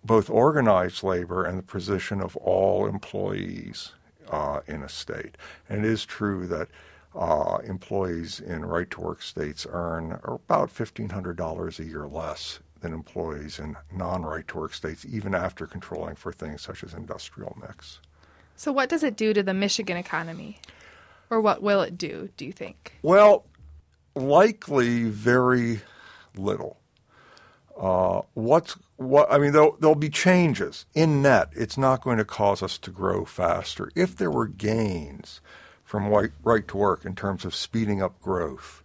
both 0.04 0.30
organized 0.30 1.02
labor 1.02 1.44
and 1.44 1.58
the 1.58 1.62
position 1.62 2.20
of 2.20 2.36
all 2.36 2.86
employees 2.86 3.92
uh, 4.30 4.60
in 4.66 4.82
a 4.82 4.88
state. 4.88 5.36
And 5.68 5.84
it 5.84 5.90
is 5.90 6.04
true 6.04 6.46
that 6.46 6.68
uh, 7.14 7.58
employees 7.64 8.40
in 8.40 8.64
right 8.64 8.90
to 8.90 9.00
work 9.00 9.22
states 9.22 9.66
earn 9.70 10.18
about 10.24 10.72
$1,500 10.72 11.78
a 11.78 11.84
year 11.84 12.06
less 12.06 12.60
than 12.80 12.92
employees 12.92 13.58
in 13.58 13.76
non 13.92 14.22
right 14.22 14.46
to 14.48 14.56
work 14.56 14.72
states, 14.72 15.04
even 15.08 15.34
after 15.34 15.66
controlling 15.66 16.14
for 16.14 16.32
things 16.32 16.62
such 16.62 16.84
as 16.84 16.94
industrial 16.94 17.56
mix. 17.60 18.00
So, 18.54 18.72
what 18.72 18.88
does 18.88 19.02
it 19.02 19.16
do 19.16 19.32
to 19.34 19.42
the 19.42 19.54
Michigan 19.54 19.96
economy? 19.96 20.60
Or 21.30 21.40
what 21.40 21.62
will 21.62 21.82
it 21.82 21.98
do, 21.98 22.30
do 22.36 22.46
you 22.46 22.52
think? 22.52 22.94
Well, 23.02 23.44
likely 24.14 25.04
very 25.04 25.80
little. 26.39 26.78
Uh, 27.76 28.22
what's 28.34 28.76
what? 28.97 29.30
I 29.30 29.39
mean, 29.39 29.53
there'll, 29.53 29.76
there'll 29.78 29.95
be 29.95 30.11
changes 30.11 30.84
in 30.95 31.22
net. 31.22 31.51
It's 31.53 31.78
not 31.78 32.03
going 32.03 32.18
to 32.18 32.24
cause 32.24 32.62
us 32.62 32.76
to 32.78 32.91
grow 32.91 33.24
faster. 33.24 33.91
If 33.95 34.16
there 34.16 34.30
were 34.30 34.49
gains 34.49 35.41
from 35.84 36.09
right, 36.09 36.32
right 36.43 36.66
to 36.68 36.76
work 36.76 37.05
in 37.05 37.14
terms 37.14 37.45
of 37.45 37.55
speeding 37.55 38.03
up 38.03 38.20
growth, 38.20 38.82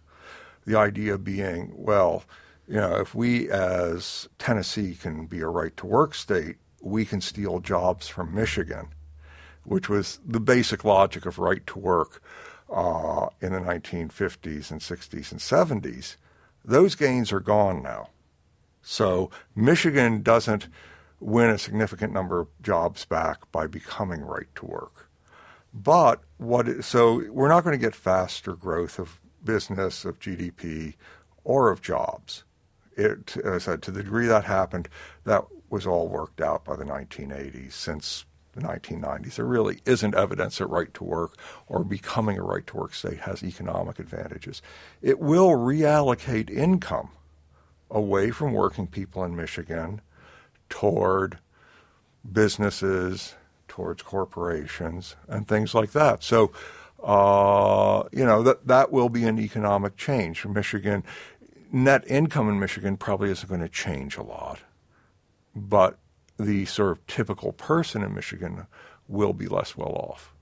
the 0.64 0.76
idea 0.76 1.18
being, 1.18 1.72
well, 1.74 2.24
you 2.68 2.76
know, 2.76 2.96
if 2.96 3.14
we 3.14 3.50
as 3.50 4.28
Tennessee 4.38 4.94
can 4.94 5.26
be 5.26 5.40
a 5.40 5.48
right 5.48 5.76
to 5.76 5.86
work 5.86 6.14
state, 6.14 6.56
we 6.80 7.04
can 7.04 7.20
steal 7.20 7.60
jobs 7.60 8.08
from 8.08 8.34
Michigan, 8.34 8.88
which 9.64 9.88
was 9.88 10.20
the 10.24 10.40
basic 10.40 10.84
logic 10.84 11.26
of 11.26 11.38
right 11.38 11.66
to 11.66 11.78
work 11.78 12.22
uh, 12.72 13.26
in 13.40 13.52
the 13.52 13.60
1950s 13.60 14.70
and 14.70 14.80
60s 14.80 15.32
and 15.32 15.82
70s. 15.82 16.16
Those 16.64 16.94
gains 16.94 17.32
are 17.32 17.40
gone 17.40 17.82
now. 17.82 18.08
So 18.82 19.30
Michigan 19.54 20.22
doesn't 20.22 20.68
win 21.20 21.50
a 21.50 21.58
significant 21.58 22.12
number 22.12 22.40
of 22.40 22.48
jobs 22.62 23.04
back 23.04 23.50
by 23.50 23.66
becoming 23.66 24.22
right 24.22 24.48
to 24.56 24.66
work. 24.66 25.08
But 25.72 26.22
what 26.36 26.84
so 26.84 27.24
we're 27.30 27.48
not 27.48 27.64
going 27.64 27.78
to 27.78 27.84
get 27.84 27.94
faster 27.94 28.54
growth 28.54 28.98
of 28.98 29.20
business, 29.44 30.04
of 30.04 30.20
GDP, 30.20 30.94
or 31.42 31.70
of 31.70 31.82
jobs. 31.82 32.44
It, 32.96 33.36
as 33.38 33.68
I 33.68 33.72
said, 33.72 33.82
to 33.82 33.90
the 33.90 34.02
degree 34.02 34.26
that 34.26 34.44
happened, 34.44 34.88
that 35.24 35.44
was 35.68 35.86
all 35.86 36.08
worked 36.08 36.40
out 36.40 36.64
by 36.64 36.76
the 36.76 36.84
1980s. 36.84 37.72
Since 37.72 38.24
the 38.54 38.60
1990s, 38.60 39.36
there 39.36 39.44
really 39.44 39.80
isn't 39.84 40.14
evidence 40.14 40.58
that 40.58 40.66
right 40.66 40.92
to 40.94 41.04
work 41.04 41.36
or 41.66 41.84
becoming 41.84 42.38
a 42.38 42.42
right 42.42 42.66
to 42.66 42.76
work 42.76 42.94
state 42.94 43.20
has 43.20 43.42
economic 43.42 43.98
advantages. 43.98 44.62
It 45.02 45.18
will 45.18 45.50
reallocate 45.50 46.50
income 46.50 47.10
away 47.90 48.30
from 48.30 48.52
working 48.52 48.86
people 48.86 49.24
in 49.24 49.36
Michigan 49.36 50.00
toward 50.68 51.38
businesses, 52.30 53.34
towards 53.68 54.02
corporations, 54.02 55.16
and 55.28 55.46
things 55.46 55.74
like 55.74 55.92
that. 55.92 56.22
So, 56.22 56.52
uh, 57.02 58.04
you 58.12 58.24
know, 58.24 58.42
that, 58.42 58.66
that 58.66 58.90
will 58.90 59.08
be 59.08 59.24
an 59.24 59.38
economic 59.38 59.96
change. 59.96 60.44
Michigan, 60.46 61.04
net 61.70 62.04
income 62.06 62.48
in 62.48 62.58
Michigan 62.58 62.96
probably 62.96 63.30
isn't 63.30 63.48
going 63.48 63.60
to 63.60 63.68
change 63.68 64.16
a 64.16 64.22
lot, 64.22 64.60
but 65.54 65.98
the 66.38 66.64
sort 66.66 66.92
of 66.92 67.06
typical 67.06 67.52
person 67.52 68.02
in 68.02 68.14
Michigan 68.14 68.66
will 69.08 69.32
be 69.32 69.46
less 69.46 69.76
well 69.76 69.92
off. 69.92 70.32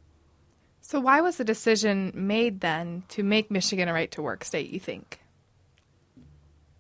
So, 0.81 1.01
why 1.01 1.21
was 1.21 1.37
the 1.37 1.45
decision 1.45 2.13
made 2.15 2.61
then 2.61 3.05
to 3.09 3.23
make 3.23 3.51
Michigan 3.51 3.89
a 3.89 3.93
right 3.93 4.11
to 4.13 4.23
work 4.23 4.45
state, 4.45 4.71
you 4.71 4.81
think? 4.81 5.21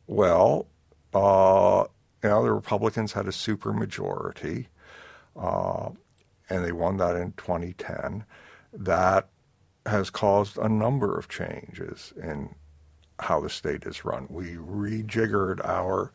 Well, 0.07 0.67
uh, 1.15 1.85
you 2.23 2.29
know, 2.29 2.43
the 2.43 2.53
Republicans 2.53 3.13
had 3.13 3.27
a 3.27 3.31
supermajority, 3.31 4.67
uh, 5.37 5.91
and 6.51 6.65
they 6.65 6.73
won 6.73 6.97
that 6.99 7.17
in 7.17 7.33
2010. 7.33 8.25
That 8.73 9.29
has 9.87 10.11
caused 10.11 10.59
a 10.59 10.69
number 10.69 11.17
of 11.19 11.29
changes 11.29 12.13
in 12.21 12.55
how 13.19 13.41
the 13.41 13.51
state 13.51 13.85
is 13.85 14.05
run. 14.05 14.27
We 14.29 14.57
rejiggered 14.57 15.65
our 15.65 16.13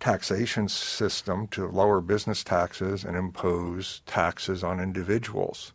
taxation 0.00 0.68
system 0.68 1.48
to 1.48 1.66
lower 1.66 2.00
business 2.00 2.44
taxes 2.44 3.04
and 3.04 3.16
impose 3.16 4.02
taxes 4.06 4.62
on 4.62 4.80
individuals 4.80 5.72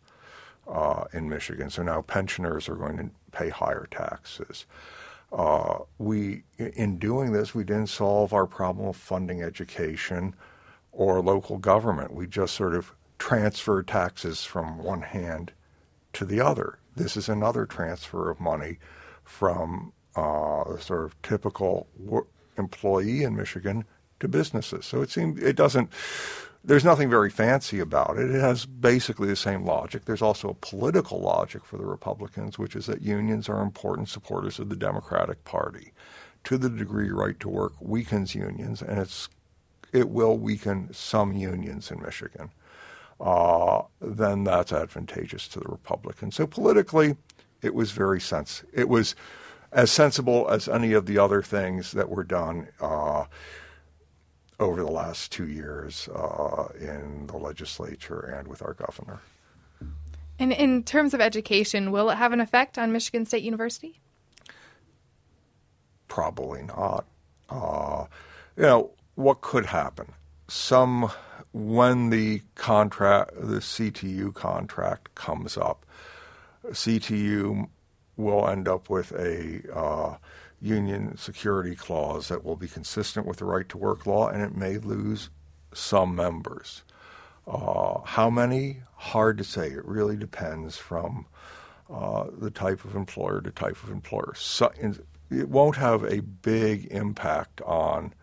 uh, 0.66 1.04
in 1.12 1.28
Michigan. 1.28 1.70
So 1.70 1.82
now 1.82 2.02
pensioners 2.02 2.68
are 2.68 2.76
going 2.76 2.96
to 2.96 3.10
pay 3.32 3.50
higher 3.50 3.86
taxes. 3.90 4.66
Uh, 5.32 5.78
we, 5.98 6.44
in 6.58 6.98
doing 6.98 7.32
this, 7.32 7.54
we 7.54 7.64
didn't 7.64 7.88
solve 7.88 8.32
our 8.32 8.46
problem 8.46 8.88
of 8.88 8.96
funding 8.96 9.42
education 9.42 10.34
or 10.92 11.20
local 11.20 11.58
government. 11.58 12.14
We 12.14 12.26
just 12.26 12.54
sort 12.54 12.74
of 12.74 12.92
transferred 13.18 13.88
taxes 13.88 14.44
from 14.44 14.78
one 14.78 15.02
hand 15.02 15.52
to 16.14 16.24
the 16.24 16.40
other. 16.40 16.78
This 16.96 17.16
is 17.16 17.28
another 17.28 17.66
transfer 17.66 18.30
of 18.30 18.40
money 18.40 18.78
from 19.24 19.92
uh, 20.14 20.78
sort 20.78 21.04
of 21.04 21.20
typical 21.22 21.88
employee 22.56 23.24
in 23.24 23.34
Michigan 23.34 23.84
to 24.20 24.28
businesses. 24.28 24.86
So 24.86 25.02
it 25.02 25.10
seems 25.10 25.42
it 25.42 25.56
doesn't 25.56 25.90
there's 26.66 26.84
nothing 26.84 27.10
very 27.10 27.28
fancy 27.28 27.78
about 27.78 28.16
it. 28.18 28.30
It 28.30 28.40
has 28.40 28.64
basically 28.64 29.28
the 29.28 29.36
same 29.36 29.66
logic. 29.66 30.06
There's 30.06 30.22
also 30.22 30.48
a 30.48 30.54
political 30.54 31.20
logic 31.20 31.64
for 31.64 31.76
the 31.76 31.84
Republicans, 31.84 32.58
which 32.58 32.74
is 32.74 32.86
that 32.86 33.02
unions 33.02 33.50
are 33.50 33.60
important 33.60 34.08
supporters 34.08 34.58
of 34.58 34.70
the 34.70 34.76
Democratic 34.76 35.44
Party. 35.44 35.92
To 36.44 36.58
the 36.58 36.68
degree 36.68 37.10
right 37.10 37.38
to 37.40 37.48
work 37.48 37.72
weakens 37.80 38.34
unions, 38.34 38.82
and 38.82 38.98
it's 38.98 39.30
it 39.94 40.10
will 40.10 40.36
weaken 40.36 40.92
some 40.92 41.32
unions 41.32 41.90
in 41.90 42.02
Michigan, 42.02 42.50
uh, 43.18 43.82
then 44.00 44.44
that's 44.44 44.72
advantageous 44.72 45.48
to 45.48 45.60
the 45.60 45.68
Republicans. 45.68 46.34
So 46.34 46.46
politically, 46.46 47.16
it 47.62 47.74
was 47.74 47.92
very 47.92 48.20
sens- 48.20 48.64
It 48.74 48.90
was 48.90 49.14
as 49.72 49.90
sensible 49.90 50.46
as 50.50 50.68
any 50.68 50.92
of 50.92 51.06
the 51.06 51.18
other 51.18 51.42
things 51.42 51.92
that 51.92 52.10
were 52.10 52.24
done. 52.24 52.68
Uh, 52.78 53.24
over 54.60 54.82
the 54.82 54.90
last 54.90 55.32
two 55.32 55.48
years 55.48 56.08
uh, 56.08 56.68
in 56.78 57.26
the 57.26 57.36
legislature 57.36 58.20
and 58.20 58.48
with 58.48 58.62
our 58.62 58.74
governor. 58.74 59.20
And 60.38 60.52
in 60.52 60.82
terms 60.82 61.14
of 61.14 61.20
education, 61.20 61.92
will 61.92 62.10
it 62.10 62.16
have 62.16 62.32
an 62.32 62.40
effect 62.40 62.78
on 62.78 62.92
Michigan 62.92 63.24
State 63.26 63.42
University? 63.42 64.00
Probably 66.08 66.62
not. 66.62 67.06
Uh, 67.48 68.06
you 68.56 68.62
know, 68.62 68.90
what 69.14 69.40
could 69.40 69.66
happen? 69.66 70.12
Some, 70.48 71.10
when 71.52 72.10
the 72.10 72.42
contract, 72.54 73.32
the 73.34 73.58
CTU 73.58 74.34
contract 74.34 75.14
comes 75.14 75.56
up, 75.56 75.86
CTU 76.66 77.68
will 78.16 78.48
end 78.48 78.68
up 78.68 78.88
with 78.90 79.12
a 79.12 79.60
uh, 79.74 80.16
union 80.64 81.16
security 81.18 81.76
clause 81.76 82.28
that 82.28 82.42
will 82.42 82.56
be 82.56 82.66
consistent 82.66 83.26
with 83.26 83.36
the 83.36 83.44
right 83.44 83.68
to 83.68 83.78
work 83.78 84.06
law, 84.06 84.28
and 84.28 84.42
it 84.42 84.56
may 84.56 84.78
lose 84.78 85.28
some 85.74 86.14
members. 86.14 86.82
Uh, 87.46 88.00
how 88.04 88.30
many? 88.30 88.78
Hard 88.96 89.36
to 89.38 89.44
say. 89.44 89.68
It 89.68 89.84
really 89.84 90.16
depends 90.16 90.78
from 90.78 91.26
uh, 91.90 92.24
the 92.32 92.50
type 92.50 92.84
of 92.84 92.96
employer 92.96 93.42
to 93.42 93.50
type 93.50 93.82
of 93.82 93.90
employer. 93.90 94.32
So, 94.36 94.72
it 95.30 95.48
won't 95.48 95.76
have 95.76 96.04
a 96.04 96.20
big 96.20 96.86
impact 96.90 97.60
on 97.62 98.14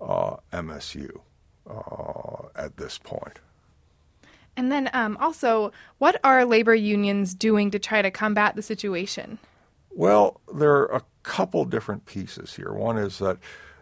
uh, 0.00 0.36
MSU 0.52 1.20
uh, 1.68 2.48
at 2.54 2.76
this 2.76 2.98
point. 2.98 3.40
And 4.56 4.70
then 4.70 4.90
um, 4.92 5.16
also, 5.18 5.72
what 5.98 6.20
are 6.22 6.44
labor 6.44 6.74
unions 6.74 7.34
doing 7.34 7.70
to 7.70 7.78
try 7.78 8.02
to 8.02 8.10
combat 8.10 8.54
the 8.54 8.62
situation? 8.62 9.38
Well, 9.90 10.40
there 10.54 10.72
are 10.72 10.96
a 10.96 11.02
couple 11.22 11.64
different 11.64 12.06
pieces 12.06 12.54
here. 12.54 12.72
One 12.72 12.98
is 12.98 13.18
that 13.18 13.38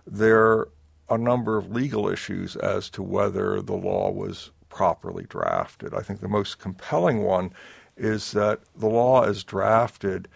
there 0.07 0.41
are 0.41 0.69
a 1.09 1.19
number 1.19 1.57
of 1.57 1.71
legal 1.71 2.09
issues 2.09 2.57
as 2.57 2.89
to 2.91 3.03
whether 3.03 3.61
the 3.61 3.75
law 3.75 4.11
was 4.11 4.51
properly 4.69 5.25
drafted. 5.29 5.93
I 5.93 6.01
think 6.01 6.21
the 6.21 6.29
most 6.29 6.59
compelling 6.59 7.23
one 7.23 7.53
is 7.97 8.33
that 8.33 8.61
the 8.77 8.89
law 8.89 9.25
as 9.25 9.45
drafted 9.45 10.29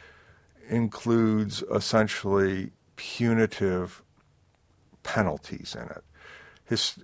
includes 0.69 1.63
essentially 1.73 2.73
punitive 2.97 4.03
penalties 5.03 5.77
in 5.79 5.85
it. 5.89 6.05
His, 6.65 6.99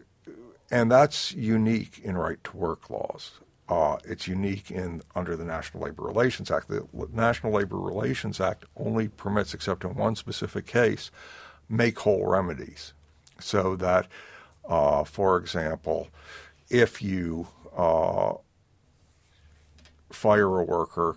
and 0.71 0.91
that's 0.91 1.33
unique 1.33 2.01
in 2.03 2.17
right 2.17 2.43
to 2.45 2.57
work 2.57 2.91
laws. 2.91 3.33
Uh, 3.71 3.97
it's 4.05 4.27
unique 4.27 4.73
in 4.73 5.01
under 5.15 5.37
the 5.37 5.45
National 5.45 5.85
Labor 5.85 6.03
Relations 6.03 6.51
Act. 6.51 6.67
The 6.67 6.85
National 7.13 7.53
Labor 7.53 7.79
Relations 7.79 8.41
Act 8.41 8.65
only 8.77 9.07
permits, 9.07 9.55
except 9.55 9.85
in 9.85 9.95
one 9.95 10.17
specific 10.17 10.67
case, 10.67 11.13
make 11.69 12.01
whole 12.01 12.27
remedies. 12.27 12.95
So 13.39 13.77
that, 13.77 14.09
uh, 14.69 15.05
for 15.05 15.37
example, 15.37 16.09
if 16.69 17.01
you 17.01 17.47
uh, 17.77 18.33
fire 20.11 20.59
a 20.59 20.65
worker 20.65 21.17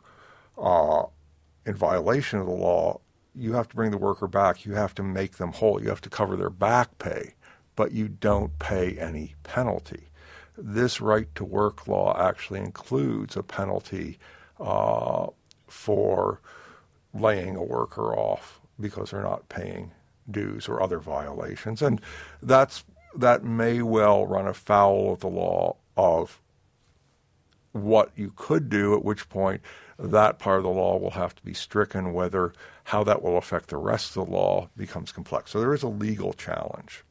uh, 0.56 1.06
in 1.66 1.74
violation 1.74 2.38
of 2.38 2.45
the 2.45 2.54
law, 2.54 3.01
you 3.34 3.54
have 3.54 3.68
to 3.70 3.76
bring 3.76 3.89
the 3.89 3.97
worker 3.97 4.28
back. 4.28 4.64
You 4.64 4.74
have 4.74 4.93
to 4.95 5.04
make 5.04 5.38
them 5.38 5.54
whole. 5.54 5.82
You 5.82 5.89
have 5.89 6.01
to 6.01 6.10
cover 6.10 6.36
their 6.36 6.51
back 6.51 6.99
pay, 6.99 7.34
but 7.76 7.93
you 7.93 8.08
don't 8.08 8.60
pay 8.60 8.95
any 8.99 9.34
penalty. 9.41 10.10
This 10.58 11.01
right 11.01 11.34
to 11.36 11.43
work 11.43 11.88
law 11.88 12.16
actually 12.18 12.60
includes 12.60 13.36
a 13.36 13.43
penalty 13.43 14.20
uh, 14.60 15.28
for 15.68 16.41
laying 17.14 17.56
a 17.56 17.64
worker 17.64 18.16
off 18.16 18.60
because 18.80 19.12
they're 19.12 19.22
not 19.22 19.49
paying 19.49 19.91
dues 20.30 20.68
or 20.68 20.82
other 20.82 20.99
violations, 20.99 21.82
and 21.82 22.01
that's 22.41 22.84
that 23.16 23.43
may 23.43 23.82
well 23.82 24.26
run 24.26 24.47
afoul 24.47 25.14
of 25.14 25.20
the 25.20 25.28
law 25.28 25.76
of 25.95 26.41
what 27.72 28.12
you 28.16 28.32
could 28.36 28.70
do, 28.70 28.95
at 28.95 29.04
which 29.04 29.30
point 29.30 29.62
that 29.99 30.39
part 30.39 30.58
of 30.58 30.64
the 30.64 30.70
law 30.70 30.97
will 30.97 31.12
have 31.12 31.36
to 31.36 31.43
be 31.43 31.54
stricken, 31.54 32.14
whether 32.14 32.54
how 32.86 33.04
that 33.04 33.22
will 33.22 33.38
affect 33.38 33.70
the 33.70 33.78
rest 33.78 34.16
of 34.16 34.26
the 34.26 34.32
law 34.32 34.70
becomes 34.78 35.12
complex. 35.12 35.51
So 35.51 35.60
there 35.60 35.74
is 35.74 35.84
a 35.84 35.88
legal 35.88 36.34
challenge. 36.34 37.04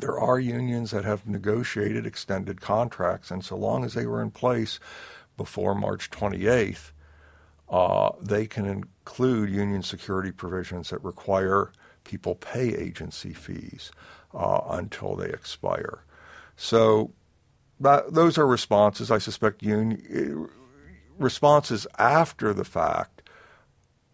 There 0.00 0.18
are 0.18 0.40
unions 0.40 0.90
that 0.92 1.04
have 1.04 1.26
negotiated 1.26 2.06
extended 2.06 2.60
contracts, 2.60 3.30
and 3.30 3.44
so 3.44 3.56
long 3.56 3.84
as 3.84 3.94
they 3.94 4.06
were 4.06 4.22
in 4.22 4.30
place 4.30 4.80
before 5.36 5.74
March 5.74 6.10
28th, 6.10 6.92
uh, 7.68 8.10
they 8.20 8.46
can 8.46 8.66
include 8.66 9.50
union 9.50 9.82
security 9.82 10.30
provisions 10.30 10.90
that 10.90 11.02
require 11.02 11.72
people 12.04 12.34
pay 12.34 12.74
agency 12.74 13.32
fees 13.32 13.92
uh, 14.34 14.60
until 14.70 15.14
they 15.14 15.28
expire. 15.28 16.04
So 16.56 17.12
that, 17.80 18.12
those 18.12 18.38
are 18.38 18.46
responses. 18.46 19.10
I 19.10 19.18
suspect 19.18 19.62
union, 19.62 20.48
responses 21.18 21.86
after 21.98 22.52
the 22.52 22.64
fact 22.64 23.22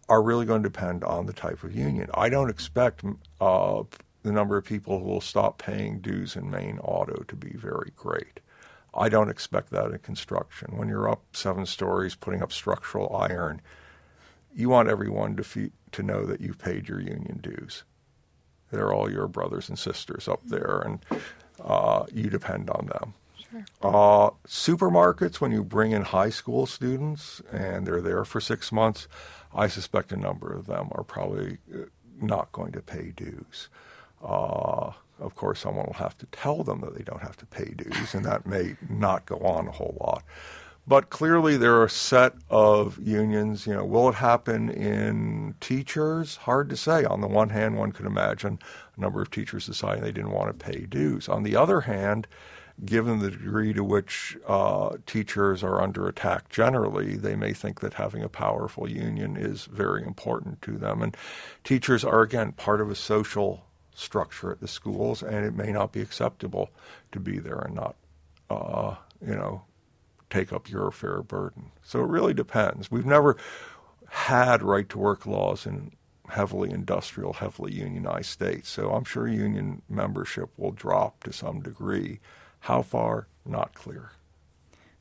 are 0.07 0.23
really 0.23 0.45
going 0.45 0.63
to 0.63 0.69
depend 0.69 1.03
on 1.03 1.25
the 1.25 1.33
type 1.33 1.63
of 1.63 1.75
union. 1.75 2.09
I 2.13 2.29
don't 2.29 2.49
expect 2.49 3.03
uh, 3.39 3.83
the 4.29 4.35
number 4.35 4.57
of 4.57 4.63
people 4.63 4.99
who 4.99 5.05
will 5.05 5.21
stop 5.21 5.57
paying 5.57 6.01
dues 6.01 6.35
in 6.35 6.51
Maine 6.51 6.77
Auto 6.83 7.23
to 7.27 7.35
be 7.35 7.49
very 7.55 7.91
great. 7.95 8.41
I 8.93 9.09
don't 9.09 9.31
expect 9.31 9.71
that 9.71 9.89
in 9.89 9.97
construction. 9.97 10.77
When 10.77 10.87
you're 10.87 11.09
up 11.09 11.23
seven 11.33 11.65
stories 11.65 12.13
putting 12.13 12.43
up 12.43 12.53
structural 12.53 13.15
iron, 13.15 13.59
you 14.53 14.69
want 14.69 14.87
everyone 14.87 15.35
to, 15.37 15.43
fe- 15.43 15.71
to 15.93 16.03
know 16.03 16.25
that 16.25 16.41
you've 16.41 16.59
paid 16.59 16.87
your 16.87 16.99
union 16.99 17.39
dues. 17.41 17.85
They're 18.71 18.93
all 18.93 19.11
your 19.11 19.27
brothers 19.27 19.67
and 19.67 19.79
sisters 19.79 20.27
up 20.27 20.41
there, 20.45 20.83
and 20.85 20.99
uh, 21.59 22.05
you 22.13 22.29
depend 22.29 22.69
on 22.69 22.85
them. 22.85 23.15
Sure. 23.49 23.65
Uh, 23.81 24.29
supermarkets, 24.47 25.41
when 25.41 25.51
you 25.51 25.63
bring 25.63 25.91
in 25.91 26.03
high 26.03 26.29
school 26.29 26.67
students 26.67 27.41
and 27.51 27.87
they're 27.87 27.99
there 27.99 28.25
for 28.25 28.39
six 28.39 28.71
months, 28.71 29.07
I 29.55 29.67
suspect 29.67 30.11
a 30.11 30.17
number 30.17 30.53
of 30.53 30.67
them 30.67 30.89
are 30.91 31.03
probably 31.03 31.57
uh, 31.73 31.85
not 32.21 32.51
going 32.51 32.73
to 32.73 32.81
pay 32.81 33.11
dues. 33.15 33.69
Uh, 34.23 34.91
of 35.19 35.35
course, 35.35 35.59
someone 35.59 35.85
will 35.85 35.93
have 35.93 36.17
to 36.17 36.25
tell 36.27 36.63
them 36.63 36.81
that 36.81 36.97
they 36.97 37.03
don't 37.03 37.21
have 37.21 37.37
to 37.37 37.45
pay 37.45 37.73
dues, 37.75 38.13
and 38.13 38.25
that 38.25 38.45
may 38.45 38.75
not 38.89 39.25
go 39.25 39.37
on 39.39 39.67
a 39.67 39.71
whole 39.71 39.97
lot. 39.99 40.23
But 40.87 41.11
clearly, 41.11 41.55
there 41.55 41.75
are 41.75 41.83
a 41.83 41.89
set 41.89 42.33
of 42.49 42.97
unions. 42.99 43.67
You 43.67 43.75
know, 43.75 43.85
will 43.85 44.09
it 44.09 44.15
happen 44.15 44.69
in 44.69 45.53
teachers? 45.59 46.37
Hard 46.37 46.69
to 46.69 46.77
say. 46.77 47.05
On 47.05 47.21
the 47.21 47.27
one 47.27 47.49
hand, 47.49 47.77
one 47.77 47.91
could 47.91 48.07
imagine 48.07 48.59
a 48.97 49.01
number 49.01 49.21
of 49.21 49.29
teachers 49.29 49.67
deciding 49.67 50.03
they 50.03 50.11
didn't 50.11 50.31
want 50.31 50.57
to 50.57 50.65
pay 50.65 50.85
dues. 50.85 51.29
On 51.29 51.43
the 51.43 51.55
other 51.55 51.81
hand, 51.81 52.27
given 52.85 53.19
the 53.19 53.29
degree 53.29 53.73
to 53.73 53.83
which 53.83 54.35
uh, 54.47 54.97
teachers 55.05 55.63
are 55.63 55.81
under 55.81 56.07
attack 56.07 56.49
generally, 56.49 57.17
they 57.17 57.35
may 57.35 57.53
think 57.53 57.81
that 57.81 57.93
having 57.93 58.23
a 58.23 58.29
powerful 58.29 58.89
union 58.89 59.37
is 59.37 59.65
very 59.65 60.01
important 60.01 60.61
to 60.63 60.71
them. 60.71 61.03
And 61.03 61.15
teachers 61.63 62.03
are, 62.03 62.21
again, 62.21 62.53
part 62.53 62.81
of 62.81 62.89
a 62.89 62.95
social 62.95 63.65
structure 63.99 64.51
at 64.51 64.59
the 64.59 64.67
schools, 64.67 65.21
and 65.21 65.45
it 65.45 65.53
may 65.53 65.71
not 65.71 65.91
be 65.91 66.01
acceptable 66.01 66.69
to 67.11 67.19
be 67.19 67.39
there 67.39 67.59
and 67.59 67.75
not, 67.75 67.95
uh, 68.49 68.95
you 69.25 69.35
know, 69.35 69.63
take 70.29 70.53
up 70.53 70.69
your 70.69 70.91
fair 70.91 71.21
burden. 71.21 71.71
So 71.83 71.99
it 71.99 72.07
really 72.07 72.33
depends. 72.33 72.89
We've 72.91 73.05
never 73.05 73.37
had 74.07 74.63
right 74.63 74.87
to 74.89 74.97
work 74.97 75.25
laws 75.25 75.65
in 75.65 75.91
heavily 76.29 76.71
industrial, 76.71 77.33
heavily 77.33 77.73
unionized 77.73 78.29
states. 78.29 78.69
So 78.69 78.91
I'm 78.91 79.03
sure 79.03 79.27
union 79.27 79.81
membership 79.89 80.49
will 80.57 80.71
drop 80.71 81.23
to 81.23 81.33
some 81.33 81.61
degree. 81.61 82.19
How 82.61 82.81
far? 82.81 83.27
Not 83.45 83.73
clear. 83.73 84.11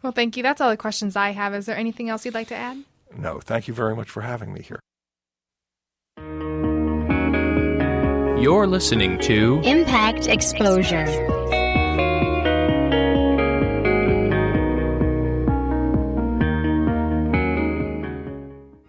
Well, 0.02 0.12
thank 0.12 0.36
you. 0.36 0.42
That's 0.42 0.60
all 0.60 0.70
the 0.70 0.76
questions 0.76 1.16
I 1.16 1.30
have. 1.30 1.54
Is 1.54 1.66
there 1.66 1.76
anything 1.76 2.08
else 2.08 2.24
you'd 2.24 2.34
like 2.34 2.48
to 2.48 2.54
add? 2.56 2.78
No. 3.16 3.40
Thank 3.40 3.68
you 3.68 3.74
very 3.74 3.94
much 3.94 4.10
for 4.10 4.22
having 4.22 4.52
me 4.52 4.62
here. 4.62 4.80
You're 8.40 8.68
listening 8.68 9.18
to 9.22 9.60
Impact 9.64 10.28
Exposure. 10.28 11.06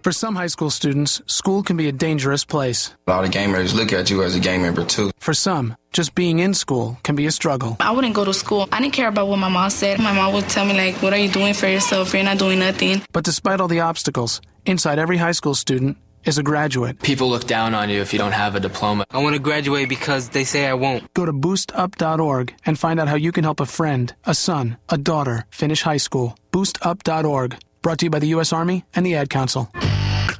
For 0.03 0.11
some 0.11 0.35
high 0.35 0.47
school 0.47 0.69
students, 0.69 1.23
school 1.25 1.63
can 1.63 1.77
be 1.77 1.87
a 1.87 1.91
dangerous 1.91 2.45
place. 2.45 2.93
A 3.07 3.11
lot 3.11 3.25
of 3.25 3.31
gamers 3.31 3.73
look 3.73 3.91
at 3.91 4.11
you 4.11 4.21
as 4.21 4.35
a 4.35 4.39
gang 4.39 4.61
member 4.61 4.85
too. 4.85 5.09
For 5.19 5.33
some, 5.33 5.75
just 5.93 6.13
being 6.13 6.37
in 6.37 6.53
school 6.53 6.99
can 7.01 7.15
be 7.15 7.25
a 7.25 7.31
struggle. 7.31 7.75
I 7.79 7.89
wouldn't 7.89 8.13
go 8.13 8.25
to 8.25 8.35
school. 8.35 8.69
I 8.71 8.79
didn't 8.79 8.93
care 8.93 9.07
about 9.07 9.29
what 9.29 9.39
my 9.39 9.49
mom 9.49 9.71
said. 9.71 9.97
My 9.97 10.13
mom 10.13 10.33
would 10.33 10.47
tell 10.47 10.65
me 10.65 10.73
like, 10.75 11.01
"What 11.01 11.11
are 11.11 11.17
you 11.17 11.29
doing 11.29 11.55
for 11.55 11.67
yourself? 11.67 12.13
You're 12.13 12.23
not 12.23 12.37
doing 12.37 12.59
nothing." 12.59 13.01
But 13.11 13.23
despite 13.23 13.59
all 13.59 13.67
the 13.67 13.79
obstacles, 13.79 14.41
inside 14.67 14.99
every 14.99 15.17
high 15.17 15.33
school 15.33 15.55
student 15.55 15.97
is 16.25 16.37
a 16.37 16.43
graduate. 16.43 17.01
People 17.01 17.29
look 17.29 17.45
down 17.47 17.73
on 17.73 17.89
you 17.89 18.01
if 18.01 18.13
you 18.13 18.19
don't 18.19 18.31
have 18.31 18.55
a 18.55 18.59
diploma. 18.59 19.05
I 19.11 19.19
want 19.19 19.35
to 19.35 19.39
graduate 19.39 19.89
because 19.89 20.29
they 20.29 20.43
say 20.43 20.67
I 20.67 20.73
won't. 20.73 21.13
Go 21.13 21.25
to 21.25 21.33
boostup.org 21.33 22.53
and 22.65 22.77
find 22.77 22.99
out 22.99 23.07
how 23.07 23.15
you 23.15 23.31
can 23.31 23.43
help 23.43 23.59
a 23.59 23.65
friend, 23.65 24.13
a 24.25 24.33
son, 24.33 24.77
a 24.89 24.97
daughter 24.97 25.45
finish 25.49 25.81
high 25.83 25.97
school. 25.97 26.37
Boostup.org. 26.51 27.57
Brought 27.81 27.99
to 27.99 28.05
you 28.05 28.09
by 28.09 28.19
the 28.19 28.27
U.S. 28.27 28.51
Army 28.51 28.85
and 28.93 29.05
the 29.05 29.15
Ad 29.15 29.29
Council. 29.29 29.69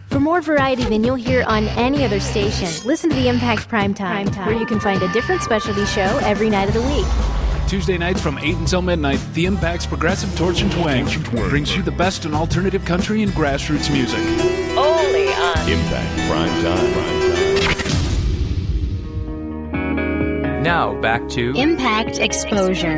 For 0.10 0.20
more 0.20 0.42
variety 0.42 0.84
than 0.86 1.04
you'll 1.04 1.16
hear 1.16 1.44
on 1.44 1.68
any 1.70 2.04
other 2.04 2.20
station, 2.20 2.68
listen 2.86 3.10
to 3.12 3.16
the 3.16 3.28
Impact 3.28 3.70
Prime 3.70 3.94
Time, 3.94 4.28
where 4.46 4.58
you 4.58 4.66
can 4.66 4.80
find 4.80 5.02
a 5.04 5.12
different 5.14 5.42
specialty 5.44 5.86
show 5.86 6.20
every 6.24 6.50
night 6.50 6.68
of 6.68 6.74
the 6.74 6.82
week. 6.82 7.06
Tuesday 7.70 8.00
nights 8.00 8.20
from 8.20 8.40
8 8.40 8.56
until 8.56 8.82
midnight, 8.82 9.20
The 9.34 9.46
Impact's 9.46 9.86
Progressive 9.86 10.36
Torch 10.36 10.64
and 10.64 10.72
Twang 10.72 11.06
brings 11.50 11.76
you 11.76 11.84
the 11.84 11.92
best 11.92 12.26
in 12.26 12.34
alternative 12.34 12.84
country 12.84 13.22
and 13.22 13.32
grassroots 13.34 13.94
music. 13.94 14.69
Only 15.20 15.34
on 15.34 15.58
uh, 15.58 15.66
Impact 15.68 16.16
Prime 16.30 16.64
Time. 16.64 16.94
Now 20.64 20.96
back 21.02 21.28
to 21.30 21.54
Impact 21.58 22.20
Exposure. 22.20 22.96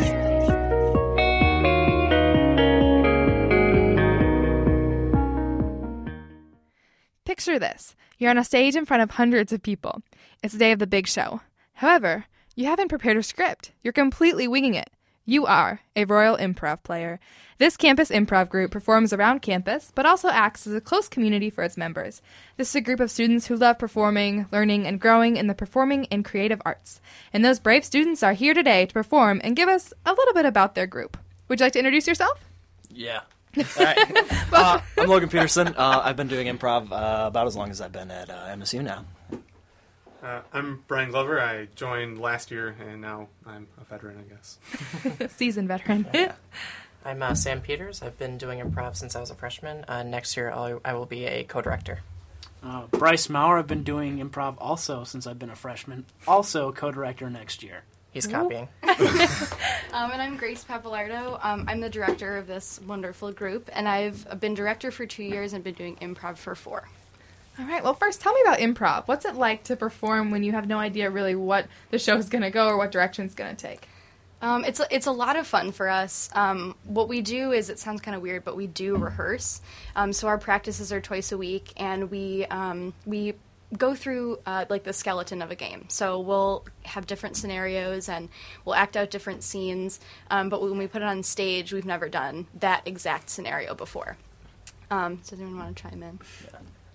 Picture 7.25 7.57
this 7.57 7.95
you're 8.19 8.29
on 8.29 8.37
a 8.37 8.43
stage 8.43 8.75
in 8.75 8.85
front 8.85 9.01
of 9.01 9.09
hundreds 9.09 9.51
of 9.51 9.63
people. 9.63 10.03
It's 10.43 10.53
the 10.53 10.59
day 10.59 10.73
of 10.73 10.77
the 10.77 10.85
big 10.85 11.07
show. 11.07 11.41
However, 11.73 12.25
you 12.55 12.65
haven't 12.65 12.89
prepared 12.89 13.17
a 13.17 13.23
script, 13.23 13.71
you're 13.81 13.93
completely 13.93 14.47
winging 14.47 14.75
it. 14.75 14.91
You 15.25 15.47
are 15.47 15.81
a 15.95 16.05
Royal 16.05 16.37
Improv 16.37 16.83
player. 16.83 17.19
This 17.61 17.77
campus 17.77 18.09
improv 18.09 18.49
group 18.49 18.71
performs 18.71 19.13
around 19.13 19.43
campus, 19.43 19.91
but 19.93 20.03
also 20.03 20.29
acts 20.29 20.65
as 20.65 20.73
a 20.73 20.81
close 20.81 21.07
community 21.07 21.51
for 21.51 21.63
its 21.63 21.77
members. 21.77 22.19
This 22.57 22.69
is 22.69 22.75
a 22.75 22.81
group 22.81 22.99
of 22.99 23.11
students 23.11 23.45
who 23.45 23.55
love 23.55 23.77
performing, 23.77 24.47
learning, 24.51 24.87
and 24.87 24.99
growing 24.99 25.37
in 25.37 25.45
the 25.45 25.53
performing 25.53 26.07
and 26.09 26.25
creative 26.25 26.59
arts. 26.65 27.01
And 27.31 27.45
those 27.45 27.59
brave 27.59 27.85
students 27.85 28.23
are 28.23 28.33
here 28.33 28.55
today 28.55 28.87
to 28.87 28.91
perform 28.91 29.41
and 29.43 29.55
give 29.55 29.69
us 29.69 29.93
a 30.07 30.13
little 30.13 30.33
bit 30.33 30.47
about 30.47 30.73
their 30.73 30.87
group. 30.87 31.19
Would 31.49 31.59
you 31.59 31.67
like 31.67 31.73
to 31.73 31.77
introduce 31.77 32.07
yourself? 32.07 32.43
Yeah. 32.89 33.21
All 33.55 33.63
right. 33.77 34.51
uh, 34.51 34.81
I'm 34.97 35.07
Logan 35.07 35.29
Peterson. 35.29 35.67
Uh, 35.67 36.01
I've 36.03 36.17
been 36.17 36.29
doing 36.29 36.47
improv 36.47 36.91
uh, 36.91 37.27
about 37.27 37.45
as 37.45 37.55
long 37.55 37.69
as 37.69 37.79
I've 37.79 37.91
been 37.91 38.09
at 38.09 38.31
uh, 38.31 38.47
MSU 38.55 38.83
now. 38.83 39.05
Uh, 40.23 40.41
I'm 40.51 40.83
Brian 40.87 41.11
Glover. 41.11 41.39
I 41.39 41.67
joined 41.75 42.19
last 42.19 42.49
year, 42.49 42.75
and 42.79 43.01
now 43.01 43.27
I'm 43.45 43.67
a 43.79 43.83
veteran, 43.83 44.17
I 44.17 44.33
guess. 44.33 45.31
Seasoned 45.35 45.67
veteran. 45.67 46.07
I'm 47.03 47.21
uh, 47.23 47.33
Sam 47.33 47.61
Peters. 47.61 48.01
I've 48.01 48.17
been 48.17 48.37
doing 48.37 48.59
improv 48.59 48.95
since 48.95 49.15
I 49.15 49.19
was 49.19 49.31
a 49.31 49.35
freshman. 49.35 49.85
Uh, 49.87 50.03
next 50.03 50.37
year, 50.37 50.51
I'll, 50.51 50.79
I 50.85 50.93
will 50.93 51.05
be 51.05 51.25
a 51.25 51.43
co-director. 51.43 52.01
Uh, 52.63 52.85
Bryce 52.91 53.27
Maurer. 53.27 53.59
I've 53.59 53.67
been 53.67 53.83
doing 53.83 54.19
improv 54.19 54.55
also 54.59 55.03
since 55.03 55.25
I've 55.25 55.39
been 55.39 55.49
a 55.49 55.55
freshman. 55.55 56.05
Also 56.27 56.71
co-director 56.71 57.29
next 57.29 57.63
year. 57.63 57.83
He's 58.11 58.27
copying. 58.27 58.67
Um, 59.93 60.11
and 60.11 60.21
I'm 60.21 60.37
Grace 60.37 60.63
Pappalardo. 60.63 61.43
Um, 61.43 61.65
I'm 61.67 61.81
the 61.81 61.89
director 61.89 62.37
of 62.37 62.47
this 62.47 62.79
wonderful 62.87 63.31
group, 63.31 63.69
and 63.73 63.87
I've 63.87 64.39
been 64.39 64.53
director 64.53 64.89
for 64.89 65.05
two 65.05 65.23
years 65.23 65.53
and 65.53 65.63
been 65.63 65.73
doing 65.73 65.95
improv 65.97 66.37
for 66.37 66.55
four. 66.55 66.87
All 67.59 67.65
right. 67.65 67.83
Well, 67.83 67.93
first, 67.93 68.21
tell 68.21 68.33
me 68.33 68.41
about 68.41 68.59
improv. 68.59 69.07
What's 69.07 69.25
it 69.25 69.35
like 69.35 69.65
to 69.65 69.75
perform 69.75 70.31
when 70.31 70.43
you 70.43 70.53
have 70.53 70.67
no 70.67 70.77
idea 70.77 71.09
really 71.09 71.35
what 71.35 71.67
the 71.89 71.99
show 71.99 72.15
is 72.15 72.29
going 72.29 72.43
to 72.43 72.49
go 72.51 72.67
or 72.67 72.77
what 72.77 72.91
direction 72.91 73.25
it's 73.25 73.35
going 73.35 73.53
to 73.55 73.61
take? 73.67 73.87
Um, 74.41 74.65
it's 74.65 74.81
it's 74.89 75.05
a 75.05 75.11
lot 75.11 75.35
of 75.35 75.45
fun 75.45 75.71
for 75.71 75.87
us. 75.87 76.29
Um, 76.33 76.75
what 76.85 77.07
we 77.07 77.21
do 77.21 77.51
is 77.51 77.69
it 77.69 77.77
sounds 77.77 78.01
kind 78.01 78.15
of 78.15 78.21
weird, 78.21 78.43
but 78.43 78.57
we 78.57 78.67
do 78.67 78.97
rehearse. 78.97 79.61
Um, 79.95 80.13
so 80.13 80.27
our 80.27 80.37
practices 80.37 80.91
are 80.91 80.99
twice 80.99 81.31
a 81.31 81.37
week, 81.37 81.73
and 81.77 82.09
we 82.09 82.45
um, 82.47 82.93
we 83.05 83.35
go 83.77 83.95
through 83.95 84.39
uh, 84.45 84.65
like 84.69 84.83
the 84.83 84.93
skeleton 84.93 85.41
of 85.41 85.51
a 85.51 85.55
game. 85.55 85.85
So 85.87 86.19
we'll 86.19 86.65
have 86.83 87.07
different 87.07 87.37
scenarios 87.37 88.09
and 88.09 88.29
we'll 88.65 88.75
act 88.75 88.97
out 88.97 89.09
different 89.09 89.43
scenes. 89.43 89.99
Um, 90.29 90.49
but 90.49 90.61
when 90.61 90.77
we 90.77 90.87
put 90.87 91.01
it 91.01 91.05
on 91.05 91.23
stage, 91.23 91.71
we've 91.71 91.85
never 91.85 92.09
done 92.09 92.47
that 92.59 92.81
exact 92.85 93.29
scenario 93.29 93.73
before. 93.73 94.17
Um, 94.89 95.19
so 95.23 95.31
does 95.31 95.39
anyone 95.41 95.57
want 95.57 95.77
to 95.77 95.83
chime 95.83 96.03
in? 96.03 96.19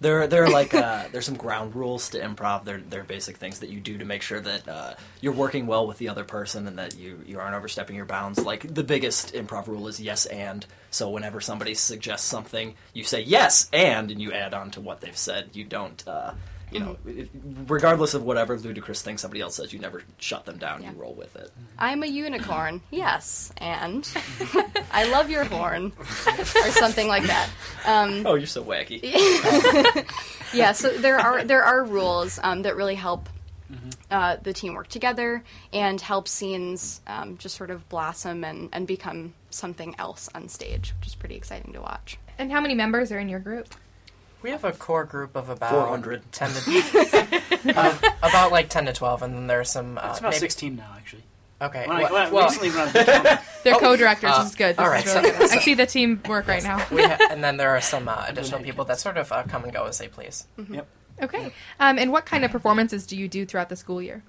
There, 0.00 0.26
there 0.26 0.44
are 0.44 0.50
like 0.50 0.74
uh, 0.74 1.04
there's 1.12 1.26
some 1.26 1.36
ground 1.36 1.74
rules 1.74 2.10
to 2.10 2.20
improv. 2.20 2.64
There, 2.64 2.78
there 2.78 3.00
are 3.00 3.04
basic 3.04 3.36
things 3.36 3.60
that 3.60 3.70
you 3.70 3.80
do 3.80 3.98
to 3.98 4.04
make 4.04 4.22
sure 4.22 4.40
that 4.40 4.68
uh, 4.68 4.94
you're 5.20 5.32
working 5.32 5.66
well 5.66 5.86
with 5.86 5.98
the 5.98 6.08
other 6.08 6.24
person 6.24 6.66
and 6.66 6.78
that 6.78 6.96
you 6.96 7.20
you 7.26 7.38
aren't 7.38 7.54
overstepping 7.54 7.96
your 7.96 8.04
bounds. 8.04 8.44
Like 8.44 8.74
the 8.74 8.84
biggest 8.84 9.34
improv 9.34 9.66
rule 9.66 9.88
is 9.88 10.00
yes 10.00 10.26
and. 10.26 10.66
So 10.90 11.10
whenever 11.10 11.40
somebody 11.40 11.74
suggests 11.74 12.26
something, 12.26 12.74
you 12.94 13.04
say 13.04 13.20
yes 13.20 13.68
and, 13.72 14.10
and 14.10 14.20
you 14.20 14.32
add 14.32 14.54
on 14.54 14.70
to 14.72 14.80
what 14.80 15.00
they've 15.00 15.16
said. 15.16 15.50
You 15.52 15.64
don't. 15.64 16.06
Uh, 16.06 16.32
you 16.70 16.80
know, 16.80 16.96
it- 17.06 17.30
regardless 17.68 18.14
of 18.14 18.22
whatever 18.22 18.58
ludicrous 18.58 19.02
thing 19.02 19.18
somebody 19.18 19.40
else 19.40 19.56
says, 19.56 19.72
you 19.72 19.78
never 19.78 20.02
shut 20.18 20.44
them 20.46 20.58
down. 20.58 20.82
You 20.82 20.90
roll 20.96 21.14
with 21.14 21.36
it. 21.36 21.50
I'm 21.78 22.02
a 22.02 22.06
unicorn. 22.06 22.80
yes, 22.90 23.52
and 23.58 24.08
I 24.92 25.04
love 25.08 25.30
your 25.30 25.44
horn, 25.44 25.92
or 26.26 26.44
something 26.44 27.08
like 27.08 27.24
that. 27.24 27.48
Um, 27.86 28.26
Oh, 28.26 28.34
you're 28.34 28.46
so 28.46 28.64
wacky. 28.64 29.00
yeah, 30.52 30.72
so 30.72 30.90
there 30.90 31.18
are 31.18 31.44
there 31.44 31.62
are 31.62 31.84
rules 31.84 32.38
um, 32.42 32.62
that 32.62 32.76
really 32.76 32.94
help 32.94 33.28
uh, 34.10 34.36
the 34.42 34.52
team 34.52 34.74
work 34.74 34.86
together 34.88 35.42
and 35.72 36.00
help 36.00 36.28
scenes 36.28 37.00
um, 37.08 37.36
just 37.38 37.56
sort 37.56 37.70
of 37.70 37.88
blossom 37.88 38.44
and, 38.44 38.68
and 38.72 38.86
become 38.86 39.34
something 39.50 39.94
else 39.98 40.28
on 40.34 40.48
stage, 40.48 40.94
which 41.00 41.08
is 41.08 41.14
pretty 41.16 41.34
exciting 41.34 41.72
to 41.72 41.80
watch. 41.80 42.16
And 42.38 42.52
how 42.52 42.60
many 42.60 42.74
members 42.74 43.10
are 43.10 43.18
in 43.18 43.28
your 43.28 43.40
group? 43.40 43.74
We 44.42 44.50
have 44.50 44.64
a 44.64 44.72
core 44.72 45.04
group 45.04 45.34
of 45.36 45.48
about 45.48 45.70
400. 45.72 46.30
10 46.30 46.50
to 46.50 47.74
uh, 47.76 47.98
about 48.22 48.52
like 48.52 48.68
10 48.68 48.86
to 48.86 48.92
12 48.92 49.22
and 49.22 49.34
then 49.34 49.46
there's 49.46 49.70
some 49.70 49.98
uh, 49.98 50.08
It's 50.10 50.18
about 50.20 50.30
maybe- 50.32 50.40
16 50.40 50.76
now, 50.76 50.92
actually. 50.96 51.22
Okay. 51.60 51.86
When 51.86 51.96
I- 51.96 52.02
well- 52.02 52.12
when 52.12 52.32
well- 52.32 52.44
recently 52.46 52.68
when 52.70 52.78
I 52.80 52.84
was. 52.84 52.92
They're 53.64 53.74
Oh, 53.74 53.78
co-directors. 53.78 54.30
uh, 54.30 54.38
this 54.42 54.50
is 54.50 54.54
good. 54.56 54.76
This 54.76 54.78
all 54.78 54.88
right, 54.90 55.04
is 55.04 55.14
really 55.14 55.30
so- 55.32 55.38
good. 55.38 55.50
I 55.52 55.58
see 55.60 55.74
the 55.74 55.86
team 55.86 56.20
work 56.28 56.46
right 56.46 56.62
now. 56.62 56.86
we 56.92 57.02
ha- 57.02 57.18
and 57.30 57.42
then 57.42 57.56
there 57.56 57.70
are 57.70 57.80
some 57.80 58.08
uh, 58.08 58.24
additional 58.28 58.60
people 58.60 58.84
that 58.84 59.00
sort 59.00 59.16
of 59.16 59.32
uh, 59.32 59.42
come 59.44 59.64
and 59.64 59.72
go 59.72 59.84
as 59.86 59.98
they 59.98 60.08
please. 60.08 60.46
Yep. 60.70 60.86
Okay. 61.22 61.52
Um, 61.80 61.98
and 61.98 62.12
what 62.12 62.26
kind 62.26 62.44
of 62.44 62.50
performances 62.50 63.06
do 63.06 63.16
you 63.16 63.26
do 63.26 63.46
throughout 63.46 63.70
the 63.70 63.76
school 63.76 64.02
year? 64.02 64.22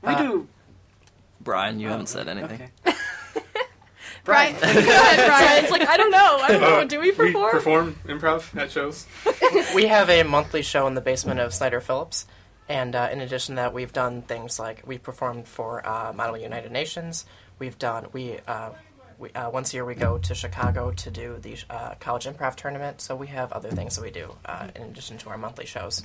We 0.00 0.14
do. 0.16 0.48
Brian, 1.40 1.78
you 1.78 1.88
haven't 1.88 2.08
said 2.08 2.26
anything. 2.28 2.70
Brian, 4.24 4.54
Go 4.54 4.60
ahead, 4.62 5.26
Brian. 5.26 5.62
It's 5.64 5.70
like 5.72 5.86
I 5.88 5.96
don't 5.96 6.10
know. 6.10 6.38
I 6.42 6.48
don't 6.52 6.60
know. 6.60 6.80
Uh, 6.80 6.84
Do 6.84 7.00
we 7.00 7.10
perform? 7.12 7.50
perform 7.50 7.96
improv 8.06 8.56
at 8.56 8.70
shows? 8.70 9.06
we 9.74 9.86
have 9.86 10.08
a 10.10 10.22
monthly 10.22 10.62
show 10.62 10.86
in 10.86 10.94
the 10.94 11.00
basement 11.00 11.40
of 11.40 11.52
Snyder 11.52 11.80
Phillips, 11.80 12.26
and 12.68 12.94
uh, 12.94 13.08
in 13.10 13.20
addition 13.20 13.56
to 13.56 13.62
that, 13.62 13.72
we've 13.74 13.92
done 13.92 14.22
things 14.22 14.58
like 14.60 14.82
we've 14.86 15.02
performed 15.02 15.48
for 15.48 15.86
uh, 15.86 16.12
Model 16.12 16.36
United 16.38 16.70
Nations. 16.70 17.24
We've 17.58 17.78
done 17.78 18.06
we. 18.12 18.38
Uh, 18.46 18.70
we, 19.18 19.30
uh, 19.34 19.50
once 19.50 19.72
a 19.72 19.76
year 19.76 19.84
we 19.84 19.94
go 19.94 20.18
to 20.18 20.34
Chicago 20.34 20.90
to 20.90 21.08
do 21.10 21.38
the 21.40 21.56
uh, 21.70 21.94
college 22.00 22.24
improv 22.26 22.56
tournament, 22.56 23.00
so 23.00 23.14
we 23.14 23.28
have 23.28 23.52
other 23.52 23.70
things 23.70 23.94
that 23.94 24.02
we 24.02 24.10
do 24.10 24.34
uh, 24.46 24.66
in 24.74 24.82
addition 24.82 25.16
to 25.18 25.28
our 25.30 25.38
monthly 25.38 25.64
shows. 25.64 26.04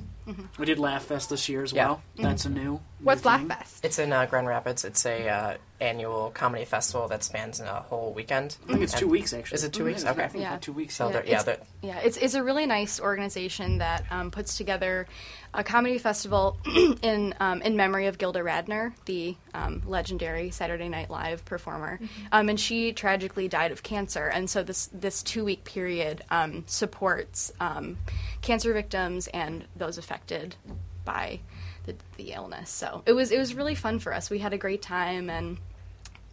We 0.59 0.65
did 0.67 0.77
Laugh 0.77 1.05
Fest 1.05 1.31
this 1.31 1.49
year 1.49 1.63
as 1.63 1.73
Yeah. 1.73 1.87
well. 1.87 2.01
That's 2.17 2.45
a 2.45 2.49
new. 2.51 2.79
What's 3.01 3.23
new 3.23 3.29
Laugh 3.31 3.39
thing. 3.39 3.49
Fest? 3.49 3.83
It's 3.85 3.97
in 3.97 4.13
uh, 4.13 4.27
Grand 4.27 4.45
Rapids. 4.45 4.85
It's 4.85 5.03
a 5.07 5.27
uh, 5.29 5.57
annual 5.79 6.31
comedy 6.31 6.65
festival 6.65 7.07
that 7.07 7.23
spans 7.23 7.59
a 7.59 7.65
whole 7.89 8.11
weekend. 8.13 8.57
I 8.65 8.71
think 8.71 8.81
it's 8.83 8.93
And- 8.93 8.99
two 9.01 9.07
weeks 9.07 9.31
actually. 9.33 9.55
Is 9.55 9.63
it 9.63 9.73
two 9.73 9.85
weeks? 9.85 10.03
Yeah, 10.03 10.09
I 10.09 10.11
Okay. 10.13 10.27
think 10.29 10.45
about 10.45 10.61
two 10.63 10.73
weeks. 10.73 10.95
So 10.95 11.07
Yeah, 11.07 11.13
they're- 11.13 11.23
yeah, 11.25 11.29
it's- 11.29 11.43
they're- 11.45 11.59
Yeah, 11.81 11.99
it's, 11.99 12.17
it's 12.17 12.33
a 12.33 12.43
really 12.43 12.65
nice 12.65 12.99
organization 12.99 13.77
that 13.77 14.03
um, 14.09 14.31
puts 14.31 14.57
together 14.57 15.07
a 15.53 15.63
comedy 15.63 15.97
festival 15.99 16.57
in 17.03 17.33
um, 17.39 17.61
in 17.61 17.75
memory 17.77 18.07
of 18.07 18.17
Gilda 18.17 18.39
Radner, 18.39 18.93
the 19.05 19.35
um, 19.53 19.81
legendary 19.85 20.49
Saturday 20.51 20.89
Night 20.89 21.09
Live 21.09 21.45
performer. 21.45 21.99
Um, 22.31 22.49
and 22.49 22.59
she 22.59 22.91
tragically 22.91 23.47
died 23.47 23.71
of 23.71 23.81
cancer, 23.83 24.27
and 24.27 24.49
so 24.49 24.63
this 24.63 24.89
this 24.91 25.21
two 25.23 25.45
week 25.45 25.63
period 25.63 26.23
um, 26.31 26.63
supports 26.67 27.51
um, 27.59 27.97
cancer 28.41 28.73
victims 28.73 29.27
and 29.27 29.65
those 29.75 29.97
affected 29.97 30.55
by 31.05 31.39
the, 31.87 31.95
the 32.17 32.33
illness. 32.33 32.69
So 32.69 33.01
it 33.07 33.13
was 33.13 33.31
it 33.31 33.39
was 33.39 33.55
really 33.55 33.75
fun 33.75 33.97
for 33.97 34.13
us. 34.13 34.29
We 34.29 34.39
had 34.39 34.53
a 34.53 34.57
great 34.57 34.83
time 34.83 35.29
and 35.29 35.57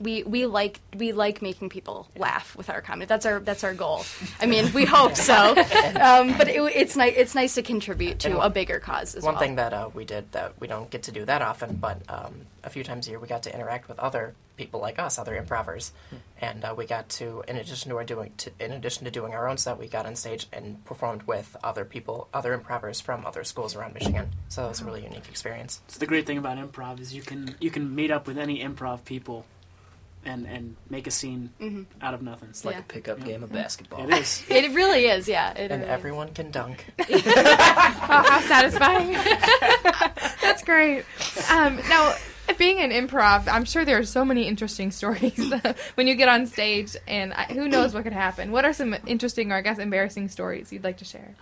we 0.00 0.22
we 0.24 0.46
like 0.46 0.80
we 0.96 1.12
like 1.12 1.40
making 1.42 1.68
people 1.68 2.08
laugh 2.16 2.56
with 2.56 2.68
our 2.70 2.80
comedy. 2.80 3.06
That's 3.06 3.26
our 3.26 3.40
that's 3.40 3.64
our 3.64 3.74
goal. 3.74 4.04
I 4.40 4.46
mean, 4.46 4.72
we 4.72 4.84
hope 4.84 5.16
so. 5.16 5.54
Um, 5.94 6.36
but 6.36 6.48
it, 6.48 6.60
it's 6.74 6.96
nice 6.96 7.14
it's 7.16 7.34
nice 7.34 7.54
to 7.54 7.62
contribute 7.62 8.18
to 8.20 8.30
And 8.30 8.38
a 8.38 8.50
bigger 8.50 8.78
cause 8.80 9.14
as 9.14 9.22
well. 9.22 9.32
One 9.32 9.34
well. 9.34 9.42
thing 9.42 9.56
that 9.56 9.72
uh, 9.72 9.90
we 9.94 10.04
did 10.04 10.30
that 10.32 10.60
we 10.60 10.66
don't 10.66 10.90
get 10.90 11.04
to 11.04 11.12
do 11.12 11.24
that 11.24 11.40
often, 11.40 11.76
but 11.76 11.98
um, 12.08 12.46
a 12.64 12.70
few 12.70 12.82
times 12.82 13.06
a 13.06 13.10
year 13.10 13.18
we 13.18 13.28
got 13.28 13.42
to 13.44 13.54
interact 13.54 13.88
with 13.88 13.98
other 13.98 14.34
people 14.56 14.80
like 14.80 14.98
us, 14.98 15.18
other 15.18 15.36
improvers, 15.36 15.92
and 16.40 16.64
uh, 16.64 16.74
we 16.76 16.86
got 16.86 17.08
to, 17.08 17.42
in 17.48 17.56
addition 17.56 17.90
to 17.90 17.96
our 17.96 18.04
doing, 18.04 18.32
to, 18.38 18.50
in 18.60 18.72
addition 18.72 19.04
to 19.04 19.10
doing 19.10 19.34
our 19.34 19.48
own 19.48 19.56
set, 19.56 19.78
we 19.78 19.88
got 19.88 20.06
on 20.06 20.16
stage 20.16 20.46
and 20.52 20.84
performed 20.84 21.22
with 21.24 21.56
other 21.64 21.84
people, 21.84 22.28
other 22.32 22.52
improvers 22.52 23.00
from 23.00 23.26
other 23.26 23.44
schools 23.44 23.74
around 23.74 23.94
Michigan. 23.94 24.30
So 24.48 24.64
it 24.66 24.68
was 24.68 24.80
a 24.80 24.84
really 24.84 25.02
unique 25.02 25.28
experience. 25.28 25.80
So 25.88 25.98
the 25.98 26.06
great 26.06 26.26
thing 26.26 26.38
about 26.38 26.58
improv 26.58 27.00
is 27.00 27.14
you 27.14 27.22
can 27.22 27.54
you 27.60 27.70
can 27.70 27.94
meet 27.94 28.10
up 28.10 28.26
with 28.26 28.38
any 28.38 28.62
improv 28.62 29.04
people, 29.04 29.44
and 30.24 30.46
and 30.46 30.76
make 30.90 31.06
a 31.06 31.10
scene 31.10 31.50
Mhm. 31.60 31.86
out 32.02 32.14
of 32.14 32.22
nothing. 32.22 32.48
It's 32.50 32.64
like 32.64 32.74
Yeah. 32.76 32.80
a 32.80 32.84
pickup 32.84 33.24
game 33.24 33.42
of 33.42 33.52
basketball. 33.52 34.10
It 34.10 34.18
is. 34.18 34.44
It 34.48 34.72
really 34.74 35.06
is, 35.06 35.28
yeah. 35.28 35.50
It 35.52 35.70
and 35.70 35.80
really 35.80 35.82
is. 35.84 35.88
everyone 35.90 36.32
can 36.34 36.50
dunk. 36.50 36.84
oh, 36.98 38.00
how 38.28 38.40
satisfying. 38.40 39.12
That's 40.42 40.62
great. 40.62 41.04
Um, 41.50 41.76
now, 41.88 42.14
being 42.58 42.80
an 42.80 42.90
improv, 42.90 43.48
I'm 43.48 43.64
sure 43.64 43.84
there 43.84 43.98
are 43.98 44.04
so 44.04 44.24
many 44.24 44.46
interesting 44.46 44.90
stories 44.90 45.52
when 45.94 46.06
you 46.06 46.14
get 46.14 46.28
on 46.28 46.46
stage, 46.46 46.96
and 47.08 47.32
I, 47.32 47.44
who 47.44 47.68
knows 47.68 47.94
what 47.94 48.04
could 48.04 48.12
happen. 48.12 48.52
What 48.52 48.64
are 48.64 48.72
some 48.72 48.94
interesting 49.06 49.50
or, 49.52 49.56
I 49.56 49.60
guess, 49.62 49.78
embarrassing 49.78 50.28
stories 50.28 50.72
you'd 50.72 50.84
like 50.84 50.98
to 50.98 51.04
share? 51.04 51.34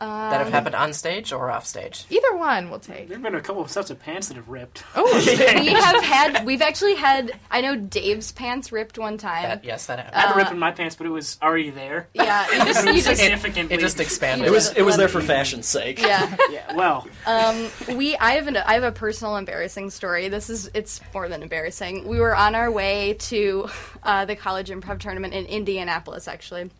That 0.00 0.32
have 0.38 0.46
Um, 0.48 0.52
happened 0.52 0.74
on 0.74 0.92
stage 0.92 1.32
or 1.32 1.50
off 1.50 1.66
stage. 1.66 2.04
Either 2.10 2.36
one 2.36 2.70
will 2.70 2.78
take. 2.78 3.08
There've 3.08 3.20
been 3.22 3.34
a 3.34 3.40
couple 3.40 3.62
of 3.62 3.70
sets 3.70 3.90
of 3.90 4.00
pants 4.00 4.28
that 4.28 4.36
have 4.36 4.48
ripped. 4.48 4.84
Oh, 4.94 5.04
we 5.26 5.66
have 5.72 6.02
had. 6.04 6.44
We've 6.46 6.62
actually 6.62 6.94
had. 6.94 7.32
I 7.50 7.60
know 7.60 7.74
Dave's 7.76 8.30
pants 8.32 8.70
ripped 8.70 8.98
one 8.98 9.18
time. 9.18 9.42
That, 9.42 9.64
yes, 9.64 9.86
that 9.86 9.98
happened. 9.98 10.14
I 10.16 10.18
happened. 10.20 10.34
had 10.34 10.36
a 10.36 10.40
Uh, 10.40 10.44
rip 10.44 10.52
in 10.52 10.58
my 10.58 10.70
pants, 10.70 10.94
but 10.96 11.06
it 11.06 11.10
was 11.10 11.38
already 11.42 11.70
there. 11.70 12.08
Yeah, 12.14 12.46
you 12.52 12.64
just- 12.64 12.86
you 12.86 12.92
just- 12.94 13.06
significantly. 13.20 13.74
it 13.76 13.80
just 13.80 13.98
expanded. 14.00 14.46
It 14.46 14.50
was 14.50 14.70
it 14.76 14.82
was 14.82 14.96
there 14.96 15.08
for 15.08 15.20
fashion's 15.20 15.66
sake. 15.66 16.00
Yeah. 16.00 16.36
yeah. 16.50 16.74
Well, 16.74 17.06
Um, 17.26 17.68
we 17.96 18.16
I 18.16 18.32
have 18.32 18.46
an, 18.46 18.56
I 18.56 18.74
have 18.74 18.84
a 18.84 18.92
personal 18.92 19.36
embarrassing 19.36 19.90
story. 19.90 20.28
This 20.28 20.48
is 20.50 20.70
it's 20.74 21.00
more 21.12 21.28
than 21.28 21.42
embarrassing. 21.42 22.06
We 22.06 22.20
were 22.20 22.36
on 22.36 22.54
our 22.54 22.70
way 22.70 23.14
to 23.14 23.68
uh, 24.02 24.24
the 24.26 24.36
college 24.36 24.68
improv 24.70 25.00
tournament 25.00 25.34
in 25.34 25.46
Indianapolis, 25.46 26.28
actually, 26.28 26.70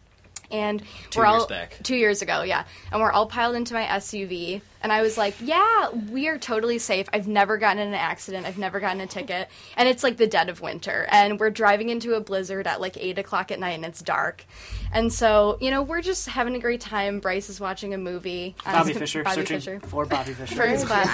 and 0.51 0.83
Two 1.11 1.21
we're 1.21 1.27
years 1.27 1.43
all 1.43 1.47
back. 1.49 1.77
two 1.83 1.97
years 1.97 2.23
ago, 2.23 2.43
yeah. 2.43 2.65
And 2.93 3.01
we're 3.01 3.13
all 3.13 3.27
piled 3.27 3.55
into 3.57 3.75
my 3.75 3.85
SUV, 3.85 4.61
and 4.83 4.93
I 4.93 5.03
was 5.03 5.19
like, 5.19 5.35
"Yeah, 5.43 5.91
we 5.91 6.29
are 6.29 6.39
totally 6.39 6.79
safe. 6.79 7.09
I've 7.13 7.29
never 7.29 7.57
gotten 7.59 7.79
in 7.81 7.89
an 7.89 7.95
accident. 7.95 8.47
I've 8.47 8.59
never 8.59 8.81
gotten 8.81 9.01
a 9.01 9.07
ticket, 9.07 9.49
and 9.77 9.89
it's 9.89 10.03
like 10.03 10.17
the 10.17 10.27
dead 10.27 10.49
of 10.49 10.61
winter, 10.61 11.07
and 11.11 11.39
we're 11.39 11.51
driving 11.51 11.89
into 11.91 12.15
a 12.15 12.21
blizzard 12.21 12.67
at 12.67 12.81
like 12.81 12.97
eight 12.97 13.19
o'clock 13.19 13.51
at 13.51 13.59
night, 13.61 13.73
and 13.77 13.85
it's 13.85 14.01
dark, 14.03 14.45
and 14.93 15.13
so 15.13 15.59
you 15.61 15.71
know 15.71 15.83
we're 15.83 16.03
just 16.03 16.29
having 16.29 16.55
a 16.55 16.59
great 16.61 16.81
time. 16.81 17.21
Bryce 17.21 17.49
is 17.51 17.61
watching 17.61 17.93
a 17.95 17.99
movie. 17.99 18.55
Bobby 18.65 18.91
his- 18.91 18.99
Fischer 18.99 19.23
Bobby 19.23 19.35
searching 19.43 19.57
Fischer 19.59 19.81
for 19.89 20.07
Bobby 20.07 20.33
Fischer. 20.33 20.55
for 20.55 20.67
his 20.67 20.85
class. 20.87 21.09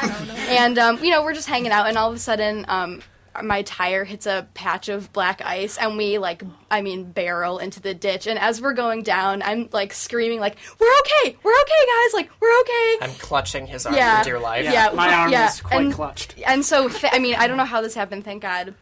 And 0.49 0.79
um, 0.79 1.03
you 1.03 1.11
know, 1.11 1.23
we're 1.25 1.35
just 1.35 1.49
hanging 1.49 1.73
out, 1.73 1.87
and 1.89 1.97
all 1.99 2.11
of 2.11 2.17
a 2.17 2.19
sudden, 2.21 2.65
um, 2.69 3.03
my 3.43 3.63
tire 3.63 4.05
hits 4.05 4.27
a 4.27 4.47
patch 4.55 4.89
of 4.89 5.13
black 5.13 5.43
ice, 5.45 5.77
and 5.79 5.97
we 5.97 6.19
like, 6.19 6.43
I 6.71 6.83
mean, 6.83 7.11
barrel 7.11 7.59
into 7.59 7.81
the 7.81 7.95
ditch. 7.95 8.27
And 8.27 8.39
as 8.39 8.61
we're 8.61 8.75
going 8.75 9.03
down, 9.03 9.43
I'm 9.43 9.69
like 9.73 9.93
screaming, 9.93 10.41
like, 10.41 10.57
"We're 10.79 10.99
okay, 11.01 11.37
we're 11.43 11.61
okay, 11.61 11.87
guys! 11.87 12.15
Like, 12.15 12.31
we're 12.41 12.61
okay." 12.61 12.99
I'm 13.03 13.15
clutching 13.15 13.67
his 13.67 13.87
arm 13.87 13.95
yeah, 13.95 14.19
for 14.19 14.25
dear 14.25 14.39
life. 14.39 14.65
Yeah, 14.65 14.91
my 14.95 15.13
arm 15.13 15.33
yeah. 15.33 15.49
is 15.49 15.61
quite 15.61 15.87
and, 15.87 15.93
clutched. 15.93 16.35
And 16.47 16.65
so, 16.65 16.89
fa- 16.89 17.15
I 17.15 17.19
mean, 17.19 17.35
I 17.35 17.47
don't 17.47 17.57
know 17.57 17.65
how 17.65 17.81
this 17.81 17.95
happened. 17.95 18.25
Thank 18.25 18.43
God. 18.43 18.75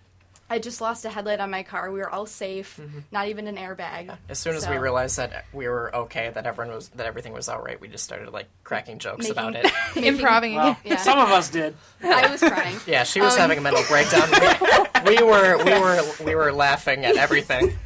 I 0.53 0.59
just 0.59 0.83
lost 0.83 1.07
a 1.07 1.09
headlight 1.11 1.41
on 1.41 1.51
my 1.51 1.63
car. 1.63 1.91
We 1.91 1.99
were 2.01 2.11
all 2.11 2.27
safe. 2.27 2.79
Not 3.11 3.29
even 3.29 3.47
an 3.47 3.57
airbag. 3.57 4.15
As 4.29 4.39
soon 4.39 4.55
as 4.55 4.69
we 4.69 4.77
realized 4.77 5.17
that 5.17 5.47
we 5.53 5.67
were 5.67 5.95
okay, 5.97 6.29
that 6.35 6.45
everyone 6.47 6.75
was, 6.75 6.89
that 6.91 7.07
everything 7.07 7.33
was 7.33 7.49
all 7.49 7.63
right, 7.63 7.81
we 7.81 7.89
just 7.89 8.05
started 8.05 8.31
like 8.35 8.49
cracking 8.63 8.99
jokes 8.99 9.21
Making- 9.29 9.33
about 9.33 9.55
it. 9.57 9.73
making- 9.97 10.05
Improving 10.15 10.55
Well, 10.57 10.77
Yeah. 10.85 10.97
some 10.97 11.19
of 11.19 11.31
us 11.31 11.49
did. 11.49 11.75
I 12.05 12.31
was 12.31 12.41
crying. 12.41 12.77
Yeah, 12.87 13.05
she 13.05 13.23
was 13.23 13.33
Um, 13.35 13.41
having 13.41 13.59
a 13.59 13.61
mental 13.63 13.83
breakdown. 13.89 14.29
We, 15.05 15.17
we 15.17 15.23
were 15.25 15.57
we 15.65 15.73
were 15.81 16.01
we 16.25 16.35
were 16.37 16.53
laughing 16.53 17.05
at 17.05 17.17
everything. 17.17 17.77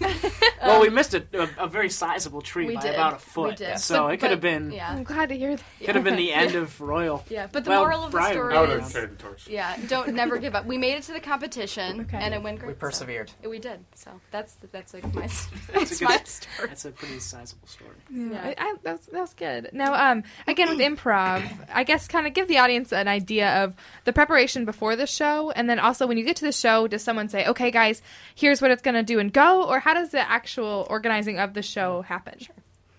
well, 0.63 0.83
we 0.83 0.91
missed 0.91 1.15
a, 1.15 1.25
a, 1.33 1.65
a 1.65 1.67
very 1.67 1.89
sizable 1.89 2.43
tree 2.43 2.67
We 2.67 2.75
by 2.75 2.83
did. 2.83 2.95
about 2.95 3.13
a 3.15 3.17
We 3.17 3.21
foot. 3.23 3.57
did. 3.57 3.79
So 3.79 4.05
But- 4.05 4.15
it 4.15 4.17
could 4.19 4.31
have 4.33 4.41
been. 4.43 4.71
yeah. 4.71 4.91
I'm 4.91 5.03
glad 5.03 5.31
to 5.31 5.37
hear 5.37 5.57
that. 5.57 5.65
Could 5.83 5.95
have 5.95 6.05
been 6.05 6.17
the 6.17 6.33
end 6.35 6.53
Yeah. 6.53 6.61
of 6.61 6.79
Royal. 6.79 7.25
Yeah, 7.31 7.47
but 7.51 7.65
the 7.65 7.71
Well, 7.71 7.81
moral 7.85 8.05
of 8.05 8.13
the 8.13 8.29
story 8.31 8.55
is, 8.81 8.93
the 8.93 9.07
torch. 9.19 9.49
yeah, 9.49 9.79
don't 9.89 10.13
never 10.15 10.37
give 10.37 10.55
up. 10.55 10.67
We 10.67 10.77
made 10.77 10.97
it 10.97 11.05
to 11.05 11.13
the 11.15 11.21
competition, 11.21 12.07
and 12.13 12.35
it 12.35 12.43
went 12.43 12.56
great. 12.57 12.69
We 12.69 12.75
persevered. 12.75 13.33
Yeah, 13.43 13.49
we 13.49 13.59
did. 13.59 13.85
So 13.95 14.11
that's 14.31 14.57
that's 14.73 14.95
like 14.95 15.05
my 15.15 15.23
That's, 15.23 15.47
that's 15.73 16.01
a 16.01 16.05
my 16.05 16.17
good, 16.19 16.27
story. 16.29 16.69
that's 16.69 16.85
a 16.85 16.91
pretty 16.91 17.19
sizable 17.21 17.69
story. 17.69 17.91
Yeah, 18.11 18.41
I, 18.43 18.55
I, 18.59 18.75
that's 18.83 19.07
that's 19.07 19.35
good. 19.35 19.71
Now, 19.73 20.13
um, 20.13 20.25
again 20.47 20.69
with 20.69 20.79
improv, 20.79 21.43
I 21.73 21.85
guess 21.85 22.09
kind 22.09 22.27
of 22.27 22.35
give 22.35 22.49
the 22.49 22.59
audience 22.59 22.93
an 22.93 23.09
idea 23.09 23.65
of 23.65 23.75
the 24.05 24.13
preparation 24.13 24.65
before 24.65 24.97
the 24.97 25.07
show, 25.07 25.51
and 25.53 25.69
then 25.69 25.79
also 25.79 26.07
when 26.07 26.19
you 26.19 26.25
get 26.25 26.37
to 26.37 26.45
the 26.45 26.53
show, 26.53 26.87
does 26.87 27.03
someone 27.03 27.29
say, 27.29 27.47
"Okay, 27.47 27.71
guys, 27.71 28.03
here's 28.35 28.61
what 28.63 28.71
it's 28.71 28.83
going 28.83 28.95
to 28.95 29.03
do 29.03 29.19
and 29.19 29.33
go," 29.33 29.65
or 29.65 29.81
how 29.81 29.95
does 29.95 30.11
the 30.11 30.21
actual 30.21 30.87
organizing 30.91 31.39
of 31.39 31.55
the 31.55 31.63
show 31.63 32.03
happen? 32.03 32.39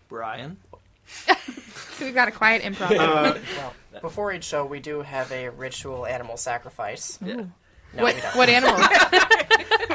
Brian. 0.07 0.57
We've 2.01 2.13
got 2.13 2.27
a 2.27 2.31
quiet 2.31 2.61
improv. 2.63 2.89
well, 3.57 3.73
before 4.01 4.33
each 4.33 4.43
show, 4.43 4.65
we 4.65 4.79
do 4.79 5.01
have 5.01 5.31
a 5.31 5.49
ritual 5.49 6.05
animal 6.05 6.37
sacrifice. 6.37 7.17
Yeah. 7.25 7.43
No, 7.93 8.03
what 8.03 8.15
what 8.35 8.49
animal? 8.49 8.77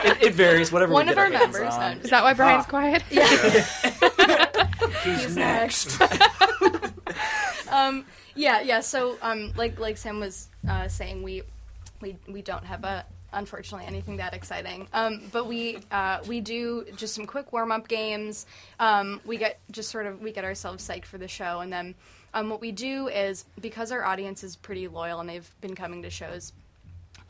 It, 0.05 0.21
it 0.21 0.35
varies. 0.35 0.73
Whatever. 0.73 0.95
One 0.95 1.07
we 1.07 1.13
of 1.13 1.17
get 1.17 1.27
our 1.27 1.31
hands 1.39 1.53
members, 1.57 1.75
on. 1.75 1.99
Is 1.99 2.11
that 2.11 2.25
why 2.25 2.35
Brian's 2.35 2.65
Ah. 2.67 2.69
quiet? 2.69 3.03
He's 5.05 5.37
next. 5.37 6.01
um, 7.71 8.05
yeah, 8.35 8.61
yeah. 8.63 8.81
So, 8.81 9.17
um, 9.23 9.53
like 9.57 9.79
like 9.79 9.97
Sam 9.97 10.19
was 10.19 10.49
uh, 10.69 10.89
saying, 10.89 11.23
we 11.23 11.43
we 12.01 12.17
we 12.27 12.43
don't 12.43 12.65
have 12.65 12.83
a 12.85 13.05
unfortunately 13.33 13.87
anything 13.87 14.17
that 14.17 14.35
exciting. 14.35 14.89
Um, 14.93 15.23
but 15.31 15.47
we 15.47 15.79
uh, 15.93 16.19
we 16.27 16.41
do 16.41 16.85
just 16.97 17.15
some 17.15 17.27
quick 17.27 17.53
warm 17.53 17.71
up 17.71 17.87
games. 17.87 18.47
Um, 18.81 19.21
we 19.25 19.37
get 19.37 19.61
just 19.71 19.91
sort 19.91 20.07
of 20.07 20.21
we 20.21 20.33
get 20.33 20.45
ourselves 20.45 20.85
psyched 20.87 21.05
for 21.07 21.19
the 21.19 21.29
show, 21.29 21.61
and 21.61 21.73
then 21.73 21.95
um, 22.35 22.51
what 22.51 22.61
we 22.61 22.73
do 22.73 23.07
is 23.09 23.45
because 23.61 23.93
our 23.93 24.05
audience 24.05 24.43
is 24.43 24.57
pretty 24.57 24.89
loyal 24.89 25.21
and 25.21 25.29
they've 25.29 25.49
been 25.61 25.77
coming 25.77 26.03
to 26.03 26.11
shows 26.11 26.53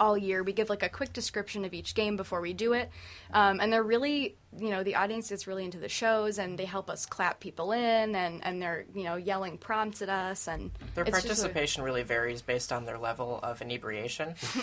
all 0.01 0.17
year. 0.17 0.43
We 0.43 0.53
give 0.53 0.69
like 0.71 0.83
a 0.83 0.89
quick 0.89 1.13
description 1.13 1.65
of 1.65 1.75
each 1.75 1.95
game 1.95 2.17
before 2.17 2.41
we 2.41 2.53
do 2.53 2.73
it, 2.73 2.91
um, 3.33 3.61
and 3.61 3.73
they're 3.73 3.83
really, 3.83 4.37
you 4.59 4.71
know, 4.71 4.83
the 4.83 4.95
audience 4.97 5.29
gets 5.31 5.47
really 5.47 5.65
into 5.65 5.79
the 5.79 5.89
shows, 5.89 6.39
and 6.39 6.59
they 6.59 6.65
help 6.65 6.89
us 6.91 7.07
clap 7.07 7.41
people 7.41 7.73
in, 7.73 8.15
and 8.15 8.45
and 8.45 8.61
they're 8.63 8.85
you 8.95 9.05
know 9.05 9.17
yelling 9.17 9.59
prompts 9.59 10.03
at 10.03 10.09
us, 10.09 10.49
and 10.49 10.71
Their 10.95 11.05
it's 11.05 11.13
just 11.23 11.25
a- 11.25 11.29
participation 11.29 11.83
really 11.83 12.03
varies 12.03 12.43
based 12.43 12.73
on 12.73 12.85
their 12.85 12.99
level 12.99 13.41
of 13.43 13.61
inebriation. 13.63 14.35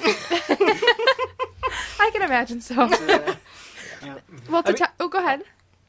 I 2.01 2.09
can 2.13 2.21
imagine 2.21 2.61
so. 2.61 2.85
Yeah. 2.87 3.35
Well, 4.49 4.63
to 4.63 4.69
I 4.69 4.71
mean- 4.71 4.77
ta- 4.77 4.93
oh, 5.01 5.09
go 5.09 5.17
ahead. 5.19 5.43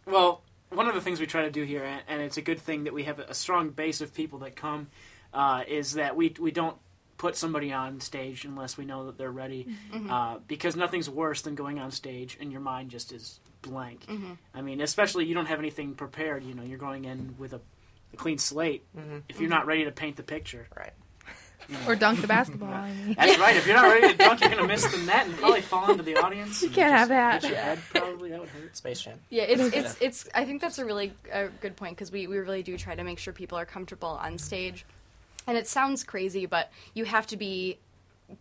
Well, 0.05 0.43
one 0.71 0.89
of 0.89 0.95
the 0.97 1.01
things 1.01 1.21
we 1.21 1.27
try 1.27 1.43
to 1.43 1.51
do 1.51 1.63
here, 1.63 1.85
and- 1.85 2.03
and 2.09 2.21
it's 2.21 2.37
a 2.37 2.43
good 2.43 2.59
thing 2.61 2.85
that 2.85 2.93
we 2.93 3.05
have 3.05 3.21
a 3.21 3.35
strong 3.35 3.71
base 3.71 4.01
of 4.01 4.13
people 4.13 4.41
that 4.41 4.57
come, 4.57 4.89
uh, 5.33 5.63
is 5.69 5.93
that 5.95 6.17
we 6.17 6.35
we 6.41 6.51
don't 6.51 6.77
put 7.21 7.37
somebody 7.37 7.71
on 7.71 8.01
stage 8.01 8.47
unless 8.47 8.79
we 8.79 8.85
know 8.87 9.05
that 9.05 9.19
they're 9.19 9.31
ready, 9.31 9.67
Mhm. 9.93 10.11
uh, 10.11 10.39
because 10.49 10.75
nothing's 10.75 11.11
worse 11.11 11.43
than 11.43 11.55
going 11.55 11.79
on 11.79 11.91
stage 11.91 12.39
and 12.41 12.51
your 12.51 12.63
mind 12.63 12.91
just 12.91 13.13
is 13.13 13.41
blank. 13.61 14.07
Mhm. 14.09 14.39
I 14.55 14.63
mean, 14.63 14.81
especially 14.81 15.27
you 15.27 15.35
don't 15.35 15.45
have 15.45 15.59
anything 15.59 15.95
prepared. 15.95 16.43
You 16.45 16.55
know, 16.55 16.63
you're 16.63 16.79
going 16.79 17.05
in 17.05 17.35
with 17.39 17.53
a, 17.53 17.61
a 18.15 18.17
clean 18.17 18.39
slate. 18.39 18.85
Mhm. 18.97 19.25
If 19.29 19.39
you're 19.39 19.51
not 19.51 19.67
ready 19.67 19.85
to 19.85 19.93
paint 19.93 20.17
the 20.17 20.23
picture, 20.23 20.67
right? 20.75 20.95
Or 21.87 21.95
dunk 21.95 22.23
the 22.23 22.27
basketball. 22.27 22.73
I 22.73 22.91
mean. 22.91 23.15
That's 23.19 23.39
right. 23.39 23.55
If 23.55 23.67
you're 23.67 23.77
not 23.77 23.85
ready 23.93 24.09
to 24.09 24.15
dunk, 24.17 24.41
you're 24.41 24.49
going 24.49 24.63
to 24.63 24.67
miss 24.67 24.91
the 24.91 24.97
net 25.05 25.27
and 25.27 25.37
probably 25.43 25.61
fall 25.61 25.91
into 25.91 26.03
the 26.03 26.17
audience. 26.17 26.63
You 26.63 26.71
can't 26.71 26.91
just 26.91 26.99
have 27.01 27.09
that. 27.11 27.43
hit 27.43 27.51
your 27.53 27.61
head, 27.61 27.79
probably 27.95 28.31
that 28.31 28.41
would 28.41 28.49
hurt. 28.49 28.75
Space 28.77 29.03
Jam. 29.03 29.21
Yeah, 29.29 29.43
it's 29.43 29.63
it's 29.79 29.97
it's. 30.01 30.29
I 30.35 30.47
think 30.47 30.63
that's 30.63 30.79
a 30.79 30.87
really 30.87 31.13
uh, 31.33 31.49
good 31.61 31.77
point 31.77 31.97
because 31.97 32.11
we 32.11 32.27
we 32.27 32.39
really 32.39 32.63
do 32.65 32.79
try 32.79 32.95
to 32.97 33.05
make 33.05 33.19
sure 33.21 33.33
people 33.35 33.57
are 33.59 33.67
comfortable 33.67 34.09
on 34.09 34.39
stage, 34.39 34.85
and 35.47 35.57
it 35.57 35.67
sounds 35.67 36.05
crazy, 36.05 36.47
but 36.47 36.71
you 36.95 37.05
have 37.05 37.27
to 37.29 37.37
be 37.37 37.79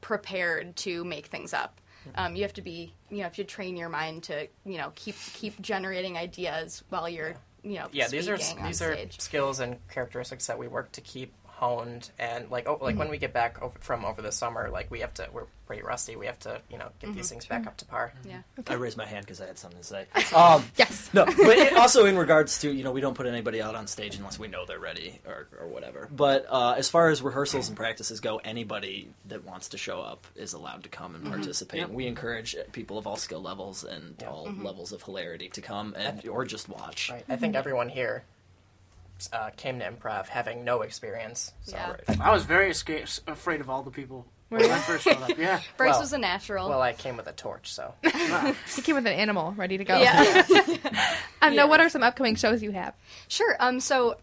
prepared 0.02 0.76
to 0.78 1.04
make 1.04 1.28
things 1.28 1.54
up. 1.54 1.80
Um, 2.16 2.36
you 2.36 2.44
have 2.44 2.54
to 2.54 2.62
be 2.62 2.94
you 3.10 3.20
know 3.20 3.28
if 3.28 3.38
you 3.38 3.44
train 3.44 3.76
your 3.76 3.90
mind 3.90 4.24
to 4.24 4.48
you 4.66 4.78
know 4.78 4.92
keep 4.96 5.16
keep 5.34 5.62
generating 5.62 6.18
ideas 6.18 6.84
while 6.90 7.10
you're 7.10 7.36
you 7.62 7.76
know 7.76 7.88
Yeah, 7.92 8.08
these 8.08 8.30
are 8.30 8.38
these 8.38 8.82
are 8.82 8.98
skills 9.18 9.60
and 9.60 9.78
characteristics 9.90 10.48
that 10.48 10.58
we 10.58 10.68
work 10.68 10.92
to 10.94 11.02
keep 11.02 11.34
honed 11.60 12.10
and 12.18 12.50
like 12.50 12.68
oh 12.68 12.78
like 12.82 12.98
when 12.98 13.10
we 13.10 13.18
get 13.18 13.34
back 13.34 13.62
over, 13.62 13.78
from 13.80 14.06
over 14.06 14.22
the 14.22 14.32
summer 14.32 14.70
like 14.70 14.90
we 14.90 15.02
have 15.02 15.14
to 15.14 15.28
we're 15.34 15.44
pretty 15.68 15.84
rusty 15.84 16.16
we 16.16 16.26
have 16.26 16.40
to 16.40 16.62
you 16.72 16.78
know 16.78 16.88
get 17.00 17.14
these 17.14 17.28
Mhm. 17.28 17.30
things 17.32 17.46
back 17.46 17.64
Sure. 17.64 17.70
up 17.70 17.78
to 17.78 17.86
par 17.86 18.14
Yeah. 18.26 18.42
I 18.68 18.74
raised 18.76 18.98
my 18.98 19.06
hand 19.06 19.26
because 19.26 19.42
I 19.42 19.46
had 19.48 19.58
something 19.58 19.80
to 19.80 19.86
say. 19.86 20.06
Um, 20.36 20.64
yes. 20.78 21.10
No, 21.14 21.26
but 21.26 21.38
it, 21.58 21.74
also 21.74 22.06
in 22.06 22.18
regards 22.18 22.60
to 22.60 22.72
you 22.72 22.84
know 22.84 22.92
we 22.92 23.02
don't 23.02 23.14
put 23.14 23.26
anybody 23.28 23.62
out 23.62 23.76
on 23.76 23.88
stage 23.88 24.16
unless 24.16 24.40
we 24.40 24.48
know 24.48 24.66
they're 24.66 24.80
ready 24.80 25.20
or, 25.28 25.48
or 25.60 25.68
whatever. 25.68 26.08
But 26.12 26.46
uh, 26.50 26.76
as 26.78 26.90
far 26.90 27.10
as 27.10 27.22
rehearsals 27.22 27.68
and 27.68 27.76
practices 27.78 28.20
go, 28.22 28.38
anybody 28.38 29.10
that 29.28 29.44
wants 29.46 29.70
to 29.70 29.78
show 29.78 30.00
up 30.02 30.26
is 30.36 30.54
allowed 30.54 30.84
to 30.84 30.90
come 30.90 31.14
and 31.16 31.26
Mhm. 31.26 31.30
participate. 31.30 31.82
Yep. 31.82 31.90
We 31.90 32.08
encourage 32.08 32.56
people 32.72 32.98
of 32.98 33.06
all 33.06 33.18
skill 33.18 33.42
levels 33.42 33.84
and 33.84 34.22
all 34.24 34.48
Mhm. 34.48 34.64
levels 34.64 34.92
of 34.94 35.04
hilarity 35.04 35.50
to 35.50 35.62
come 35.62 35.94
and 35.98 36.26
or 36.28 36.46
just 36.46 36.70
watch. 36.70 37.10
Right. 37.12 37.26
I 37.30 37.36
think 37.36 37.56
everyone 37.56 37.90
here 37.90 38.24
uh, 39.34 39.50
came 39.58 39.80
to 39.80 39.90
improv 39.92 40.28
having 40.28 40.64
no 40.64 40.82
experience. 40.84 41.52
So. 41.64 41.76
Yeah. 41.76 41.96
I 42.22 42.32
was 42.32 42.44
very 42.46 42.74
sca- 42.74 43.06
afraid 43.28 43.60
of 43.62 43.70
all 43.70 43.84
the 43.84 43.92
people 43.92 44.26
when? 44.50 44.64
I 44.64 44.80
first 44.80 45.04
showed 45.04 45.22
up. 45.22 45.38
Yeah. 45.38 45.60
Bryce 45.78 45.92
Well- 45.92 46.00
was 46.02 46.14
a 46.14 46.18
natural. 46.18 46.70
Well, 46.70 46.82
I 46.82 46.94
came 46.94 47.18
with 47.18 47.28
a 47.28 47.34
torch, 47.34 47.72
so. 47.74 47.94
He 48.76 48.82
came 48.82 48.96
with 48.96 49.06
an 49.06 49.14
animal 49.14 49.54
ready 49.58 49.78
to 49.78 49.84
go. 49.84 49.98
Yeah. 50.00 50.44
um, 51.42 51.54
Yeah. 51.54 51.64
Now, 51.64 51.68
what 51.68 51.80
are 51.80 51.90
some 51.90 52.04
upcoming 52.04 52.36
shows 52.36 52.64
you 52.64 52.72
have? 52.72 52.94
Sure. 53.28 53.56
Um, 53.60 53.80
so, 53.80 54.18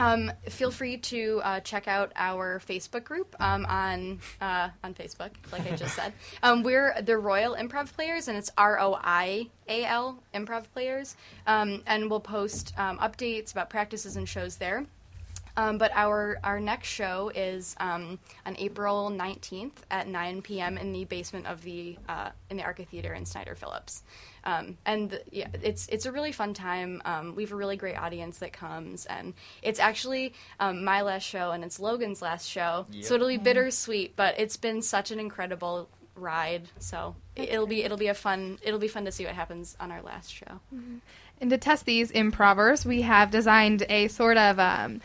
um, 0.00 0.32
feel 0.48 0.70
free 0.70 0.98
to 0.98 1.40
uh, 1.42 1.60
check 1.60 1.88
out 1.88 2.12
our 2.16 2.60
Facebook 2.66 3.04
group 3.04 3.34
um, 3.40 3.66
on 3.66 4.20
uh, 4.40 4.70
on 4.84 4.94
Facebook, 4.94 5.30
like 5.52 5.70
I 5.70 5.76
just 5.76 5.94
said. 5.94 6.12
Um, 6.42 6.62
we're 6.62 6.94
the 7.02 7.16
Royal 7.18 7.54
Improv 7.56 7.92
Players, 7.92 8.28
and 8.28 8.36
it's 8.36 8.50
R 8.56 8.78
O 8.78 8.98
I 9.00 9.48
A 9.68 9.84
L 9.84 10.22
Improv 10.34 10.64
Players, 10.72 11.16
um, 11.46 11.82
and 11.86 12.10
we'll 12.10 12.20
post 12.20 12.72
um, 12.76 12.98
updates 12.98 13.52
about 13.52 13.70
practices 13.70 14.16
and 14.16 14.28
shows 14.28 14.56
there. 14.56 14.86
Um, 15.58 15.78
but 15.78 15.90
our 15.94 16.38
our 16.44 16.60
next 16.60 16.88
show 16.88 17.30
is 17.34 17.74
um, 17.80 18.18
on 18.44 18.56
April 18.58 19.08
nineteenth 19.10 19.84
at 19.90 20.06
nine 20.06 20.42
p.m. 20.42 20.76
in 20.76 20.92
the 20.92 21.04
basement 21.04 21.46
of 21.46 21.62
the 21.62 21.96
uh, 22.08 22.30
in 22.50 22.58
the 22.58 22.62
RCAH 22.62 22.88
Theater 22.88 23.14
in 23.14 23.24
Snyder 23.24 23.54
Phillips, 23.54 24.02
um, 24.44 24.76
and 24.84 25.10
the- 25.10 25.22
yeah, 25.32 25.48
it's 25.62 25.86
it's 25.88 26.04
a 26.04 26.12
really 26.12 26.32
fun 26.32 26.52
time. 26.52 27.00
Um, 27.06 27.34
we 27.34 27.42
have 27.44 27.52
a 27.52 27.56
really 27.56 27.76
great 27.76 27.96
audience 27.96 28.38
that 28.40 28.52
comes, 28.52 29.06
and 29.06 29.32
it's 29.62 29.80
actually 29.80 30.34
um, 30.60 30.84
my 30.84 31.00
last 31.00 31.24
show 31.24 31.52
and 31.52 31.64
it's 31.64 31.80
Logan's 31.80 32.20
last 32.20 32.46
show, 32.48 32.84
so 33.02 33.14
it'll 33.14 33.28
be 33.28 33.38
bittersweet. 33.38 34.14
But 34.14 34.38
it's 34.38 34.56
been 34.58 34.82
such 34.82 35.10
an 35.10 35.18
incredible 35.18 35.88
ride, 36.16 36.68
so 36.78 37.16
it'll 37.34 37.66
be 37.66 37.82
it'll 37.82 37.96
be 37.96 38.08
a 38.08 38.14
fun 38.14 38.58
it'll 38.62 38.78
be 38.80 38.88
fun 38.88 39.06
to 39.06 39.12
see 39.12 39.24
what 39.24 39.34
happens 39.34 39.74
on 39.80 39.90
our 39.90 40.02
last 40.02 40.30
show. 40.32 40.60
And 41.38 41.50
to 41.50 41.58
test 41.58 41.84
these 41.84 42.10
improvers, 42.10 42.86
we 42.86 43.02
have 43.02 43.30
designed 43.30 43.84
a 43.90 44.08
sort 44.08 44.38
of, 44.38 44.58
um, 44.58 45.02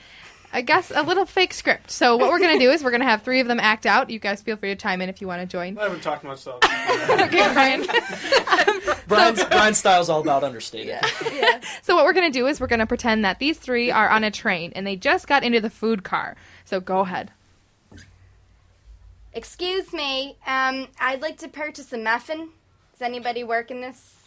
I 0.53 0.61
guess, 0.61 0.91
a 0.93 1.01
little 1.01 1.25
fake 1.25 1.53
script. 1.53 1.91
So 1.91 2.17
what 2.17 2.29
we're 2.29 2.39
going 2.39 2.57
to 2.57 2.63
do 2.63 2.71
is 2.71 2.83
we're 2.83 2.91
going 2.91 3.01
to 3.01 3.07
have 3.07 3.23
three 3.23 3.39
of 3.39 3.47
them 3.47 3.59
act 3.59 3.85
out. 3.85 4.09
You 4.09 4.19
guys 4.19 4.41
feel 4.41 4.57
free 4.57 4.69
to 4.69 4.75
chime 4.75 5.01
in 5.01 5.07
if 5.07 5.21
you 5.21 5.27
want 5.27 5.41
to 5.41 5.47
join. 5.47 5.77
I 5.77 5.83
haven't 5.83 6.03
talked 6.03 6.23
much, 6.23 6.39
so. 6.39 6.59
okay, 6.63 7.53
Brian. 7.53 7.85
Brian's, 9.07 9.43
Brian's 9.45 9.77
style's 9.77 10.09
all 10.09 10.21
about 10.21 10.43
understated. 10.43 10.99
So 11.83 11.95
what 11.95 12.05
we're 12.05 12.13
going 12.13 12.31
to 12.31 12.37
do 12.37 12.47
is 12.47 12.59
we're 12.59 12.67
going 12.67 12.79
to 12.79 12.85
pretend 12.85 13.23
that 13.23 13.39
these 13.39 13.57
three 13.57 13.91
are 13.91 14.09
on 14.09 14.23
a 14.23 14.31
train 14.31 14.73
and 14.75 14.85
they 14.85 14.95
just 14.95 15.27
got 15.27 15.43
into 15.43 15.61
the 15.61 15.69
food 15.69 16.03
car. 16.03 16.35
So 16.65 16.79
go 16.79 16.99
ahead. 16.99 17.31
Excuse 19.33 19.93
me, 19.93 20.37
um, 20.45 20.87
I'd 20.99 21.21
like 21.21 21.37
to 21.37 21.47
purchase 21.47 21.93
a 21.93 21.97
muffin. 21.97 22.49
Does 22.91 23.01
anybody 23.01 23.45
work 23.45 23.71
in 23.71 23.79
this? 23.79 24.17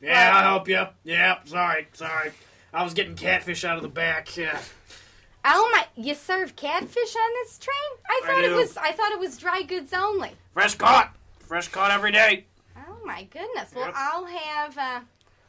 Yeah, 0.00 0.30
I'll 0.34 0.42
help 0.42 0.68
you. 0.68 0.84
Yeah, 1.04 1.38
sorry, 1.44 1.88
sorry. 1.94 2.32
I 2.72 2.84
was 2.84 2.92
getting 2.92 3.14
catfish 3.14 3.64
out 3.64 3.76
of 3.76 3.82
the 3.82 3.88
back. 3.88 4.36
Yeah. 4.36 4.60
Oh 5.48 5.70
my! 5.72 5.86
You 6.02 6.14
serve 6.14 6.56
catfish 6.56 7.16
on 7.16 7.30
this 7.44 7.58
train? 7.58 7.76
I 8.08 8.20
I 8.22 8.26
thought 8.26 8.44
it 8.44 8.52
was. 8.54 8.76
I 8.76 8.92
thought 8.92 9.12
it 9.12 9.18
was 9.20 9.38
dry 9.38 9.62
goods 9.62 9.92
only. 9.92 10.32
Fresh 10.52 10.74
caught. 10.74 11.14
Fresh 11.40 11.68
caught 11.68 11.90
every 11.92 12.10
day. 12.12 12.46
Oh 12.76 12.98
my 13.04 13.24
goodness! 13.24 13.70
Well, 13.74 13.86
Yep. 13.86 13.94
I'll 13.96 14.24
have. 14.26 14.78
Uh, 14.78 15.00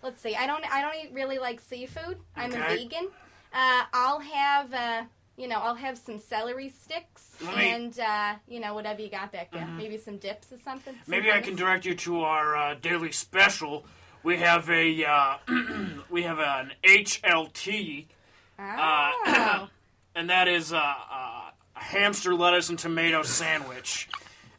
let's 0.03 0.21
see. 0.21 0.35
I 0.35 0.45
don't. 0.45 0.63
I 0.71 0.81
don't 0.81 0.95
eat, 1.03 1.11
really 1.13 1.39
like 1.39 1.59
seafood. 1.59 2.17
I'm 2.35 2.53
a 2.53 2.57
vegan. 2.57 3.07
Uh, 3.53 3.83
I'll 3.93 4.19
have. 4.19 4.73
Uh, 4.73 5.03
you 5.35 5.47
know, 5.47 5.57
I'll 5.59 5.75
have 5.75 5.97
some 5.97 6.17
celery 6.19 6.69
sticks 6.69 7.35
me- 7.41 7.69
and 7.71 7.99
uh, 7.99 8.35
you 8.47 8.59
know 8.59 8.73
whatever 8.73 9.01
you 9.01 9.09
got 9.09 9.31
back 9.31 9.51
there. 9.51 9.61
Mhm. 9.65 9.77
Maybe 9.77 9.97
some 9.97 10.17
dips 10.17 10.51
or 10.51 10.57
something. 10.57 10.93
some 10.93 11.03
Maybe 11.07 11.31
I 11.31 11.41
can 11.41 11.55
direct 11.55 11.85
you 11.85 11.95
to 11.95 12.21
our 12.21 12.55
uh, 12.55 12.73
daily 12.75 13.11
special. 13.11 13.85
We 14.23 14.37
have 14.37 14.69
a 14.69 15.05
uh, 15.05 15.37
we 16.09 16.23
have 16.23 16.39
an 16.39 16.71
HLT, 16.83 18.05
uh, 18.59 19.11
Oh. 19.25 19.67
and 20.18 20.32
that 20.32 20.47
is 20.47 20.74
uh, 20.74 20.78
uh, 20.78 21.51
a 21.76 21.80
hamster 21.80 22.34
lettuce 22.34 22.70
and 22.70 22.80
tomato 22.80 23.22
sandwich. 23.22 24.09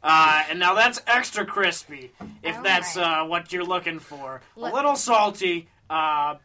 Uh, 0.03 0.45
and 0.49 0.61
now 0.61 0.75
that's 0.75 1.03
extra 1.09 1.45
crispy, 1.45 2.13
if 2.45 2.63
that's 2.63 2.97
uh, 2.97 3.25
what 3.25 3.53
you're 3.53 3.65
looking 3.65 3.99
for. 3.99 4.41
A 4.57 4.61
little 4.61 4.95
salty, 4.95 5.69
uh, 5.91 6.37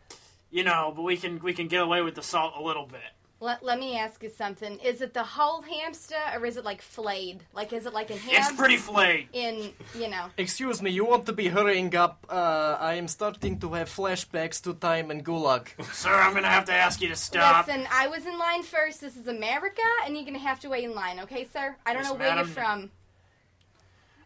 you 0.50 0.64
know, 0.64 0.92
but 0.96 1.04
we 1.04 1.16
can 1.16 1.40
we 1.40 1.54
can 1.54 1.68
get 1.68 1.82
away 1.82 2.02
with 2.02 2.16
the 2.16 2.24
salt 2.24 2.56
a 2.58 2.64
little 2.64 2.88
bit. 2.88 3.02
Let, 3.44 3.62
let 3.62 3.78
me 3.78 3.98
ask 3.98 4.24
you 4.24 4.30
something. 4.30 4.80
Is 4.80 5.02
it 5.02 5.14
the 5.14 5.28
whole 5.36 5.62
hamster 5.64 6.22
or 6.34 6.46
is 6.46 6.56
it 6.56 6.64
like 6.64 6.82
flayed? 6.82 7.40
Like, 7.54 7.74
is 7.74 7.86
it 7.86 7.94
like 7.94 8.10
in 8.10 8.18
halves? 8.18 8.48
It's 8.50 8.58
pretty 8.58 8.78
flayed. 8.78 9.28
In, 9.34 9.56
you 10.02 10.08
know. 10.14 10.26
Excuse 10.38 10.82
me, 10.82 10.90
you 10.92 11.04
want 11.04 11.26
to 11.26 11.34
be 11.34 11.50
hurrying 11.50 11.94
up? 11.94 12.26
Uh, 12.30 12.78
I 12.80 12.94
am 12.94 13.10
starting 13.10 13.60
to 13.60 13.74
have 13.74 13.90
flashbacks 13.90 14.62
to 14.64 14.74
time 14.74 15.12
in 15.12 15.24
Gulag. 15.24 15.66
Sir, 15.94 16.14
I'm 16.14 16.34
gonna 16.34 16.48
have 16.48 16.64
to 16.72 16.74
ask 16.74 17.02
you 17.02 17.10
to 17.10 17.18
stop. 17.18 17.68
Listen, 17.68 17.86
I 17.92 18.08
was 18.08 18.26
in 18.26 18.38
line 18.40 18.64
first. 18.64 19.02
This 19.02 19.18
is 19.18 19.28
America, 19.28 19.82
and 20.06 20.16
you're 20.16 20.24
going 20.24 20.40
to 20.42 20.48
have 20.50 20.62
to 20.62 20.70
wait 20.70 20.86
in 20.86 20.96
line, 20.96 21.20
okay, 21.20 21.46
sir? 21.52 21.76
I 21.86 21.92
don't 21.94 22.04
Yes, 22.04 22.12
know 22.12 22.18
where 22.18 22.30
madam. 22.30 22.48
you're 22.48 22.56
from. 22.56 22.92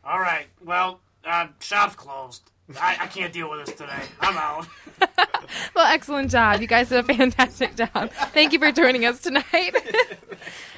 All 0.04 0.20
right, 0.20 0.46
well, 0.64 1.00
uh, 1.26 1.48
shop's 1.60 1.96
closed. 1.96 2.52
I, 2.76 2.98
I 3.02 3.08
can't 3.08 3.32
deal 3.32 3.50
with 3.50 3.66
this 3.66 3.76
today. 3.76 4.04
I'm 4.20 4.38
out. 4.38 4.68
Well, 5.76 5.86
excellent 5.86 6.32
job. 6.32 6.60
You 6.60 6.68
guys 6.68 6.90
did 6.90 7.00
a 7.00 7.04
fantastic 7.04 7.76
job. 7.76 8.12
Thank 8.34 8.52
you 8.52 8.60
for 8.60 8.72
joining 8.72 9.06
us 9.06 9.22
tonight. 9.22 9.46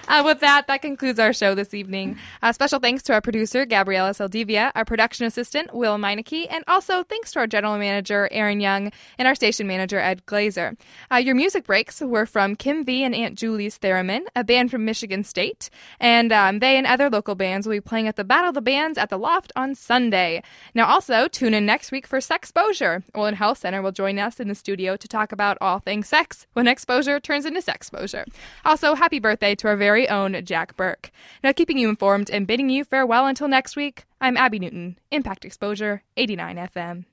Uh, 0.09 0.23
with 0.25 0.39
that, 0.39 0.65
that 0.65 0.81
concludes 0.81 1.19
our 1.19 1.31
show 1.31 1.53
this 1.53 1.71
evening. 1.71 2.17
Uh, 2.41 2.51
special 2.51 2.79
thanks 2.79 3.03
to 3.03 3.13
our 3.13 3.21
producer, 3.21 3.63
Gabriela 3.63 4.09
Saldivia, 4.09 4.71
our 4.73 4.83
production 4.83 5.27
assistant, 5.27 5.71
Will 5.71 5.97
Meineke, 5.99 6.47
and 6.49 6.63
also 6.67 7.03
thanks 7.03 7.31
to 7.33 7.37
our 7.37 7.45
general 7.45 7.77
manager, 7.77 8.27
Aaron 8.31 8.59
Young, 8.59 8.91
and 9.19 9.27
our 9.27 9.35
station 9.35 9.67
manager, 9.67 9.99
Ed 9.99 10.25
Glazer. 10.25 10.75
Uh, 11.11 11.17
your 11.17 11.35
music 11.35 11.63
breaks 11.63 12.01
were 12.01 12.25
from 12.25 12.55
Kim 12.55 12.83
V 12.83 13.03
and 13.03 13.13
Aunt 13.13 13.37
Julie's 13.37 13.77
Theremin, 13.77 14.21
a 14.35 14.43
band 14.43 14.71
from 14.71 14.83
Michigan 14.83 15.23
State, 15.23 15.69
and 15.99 16.33
um, 16.33 16.57
they 16.57 16.75
and 16.75 16.87
other 16.87 17.11
local 17.11 17.35
bands 17.35 17.67
will 17.67 17.75
be 17.75 17.79
playing 17.81 18.07
at 18.07 18.15
the 18.15 18.23
Battle 18.23 18.49
of 18.49 18.55
the 18.55 18.61
Bands 18.61 18.97
at 18.97 19.09
the 19.11 19.17
Loft 19.19 19.51
on 19.55 19.75
Sunday. 19.75 20.41
Now, 20.73 20.87
also, 20.87 21.27
tune 21.27 21.53
in 21.53 21.67
next 21.79 21.93
week 21.93 22.05
for 22.05 22.19
Sexposure. 22.19 23.03
Olin 23.15 23.35
Health 23.35 23.59
Center 23.59 23.81
will 23.81 23.93
join 23.93 24.19
us 24.19 24.41
in 24.41 24.49
the 24.49 24.53
studio 24.53 24.97
to 24.97 25.07
talk 25.07 25.31
about 25.31 25.57
all 25.61 25.79
things 25.79 26.09
sex 26.09 26.45
when 26.51 26.67
exposure 26.67 27.21
turns 27.21 27.45
into 27.45 27.61
sexposure. 27.61 28.25
Also, 28.65 28.95
happy 28.95 29.17
birthday 29.17 29.55
to 29.55 29.69
our 29.69 29.77
very 29.77 30.09
own 30.09 30.43
Jack 30.43 30.75
Burke. 30.75 31.09
Now, 31.41 31.53
keeping 31.53 31.77
you 31.77 31.87
informed 31.87 32.29
and 32.29 32.45
bidding 32.45 32.69
you 32.69 32.83
farewell 32.83 33.27
until 33.27 33.47
next 33.47 33.77
week, 33.77 34.03
I'm 34.19 34.35
Abby 34.35 34.59
Newton, 34.59 34.99
Impact 35.09 35.45
Exposure 35.45 36.03
89 36.17 36.57
FM. 36.57 37.05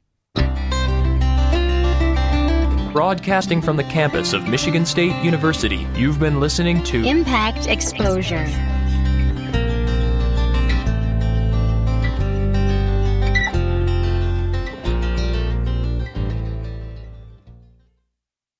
Broadcasting 2.93 3.63
from 3.63 3.77
the 3.77 3.85
campus 3.85 4.33
of 4.33 4.49
Michigan 4.49 4.85
State 4.85 5.15
University, 5.23 5.87
you've 5.95 6.19
been 6.19 6.41
listening 6.41 6.83
to 6.83 7.05
Impact 7.05 7.69
Exposure. 7.69 8.76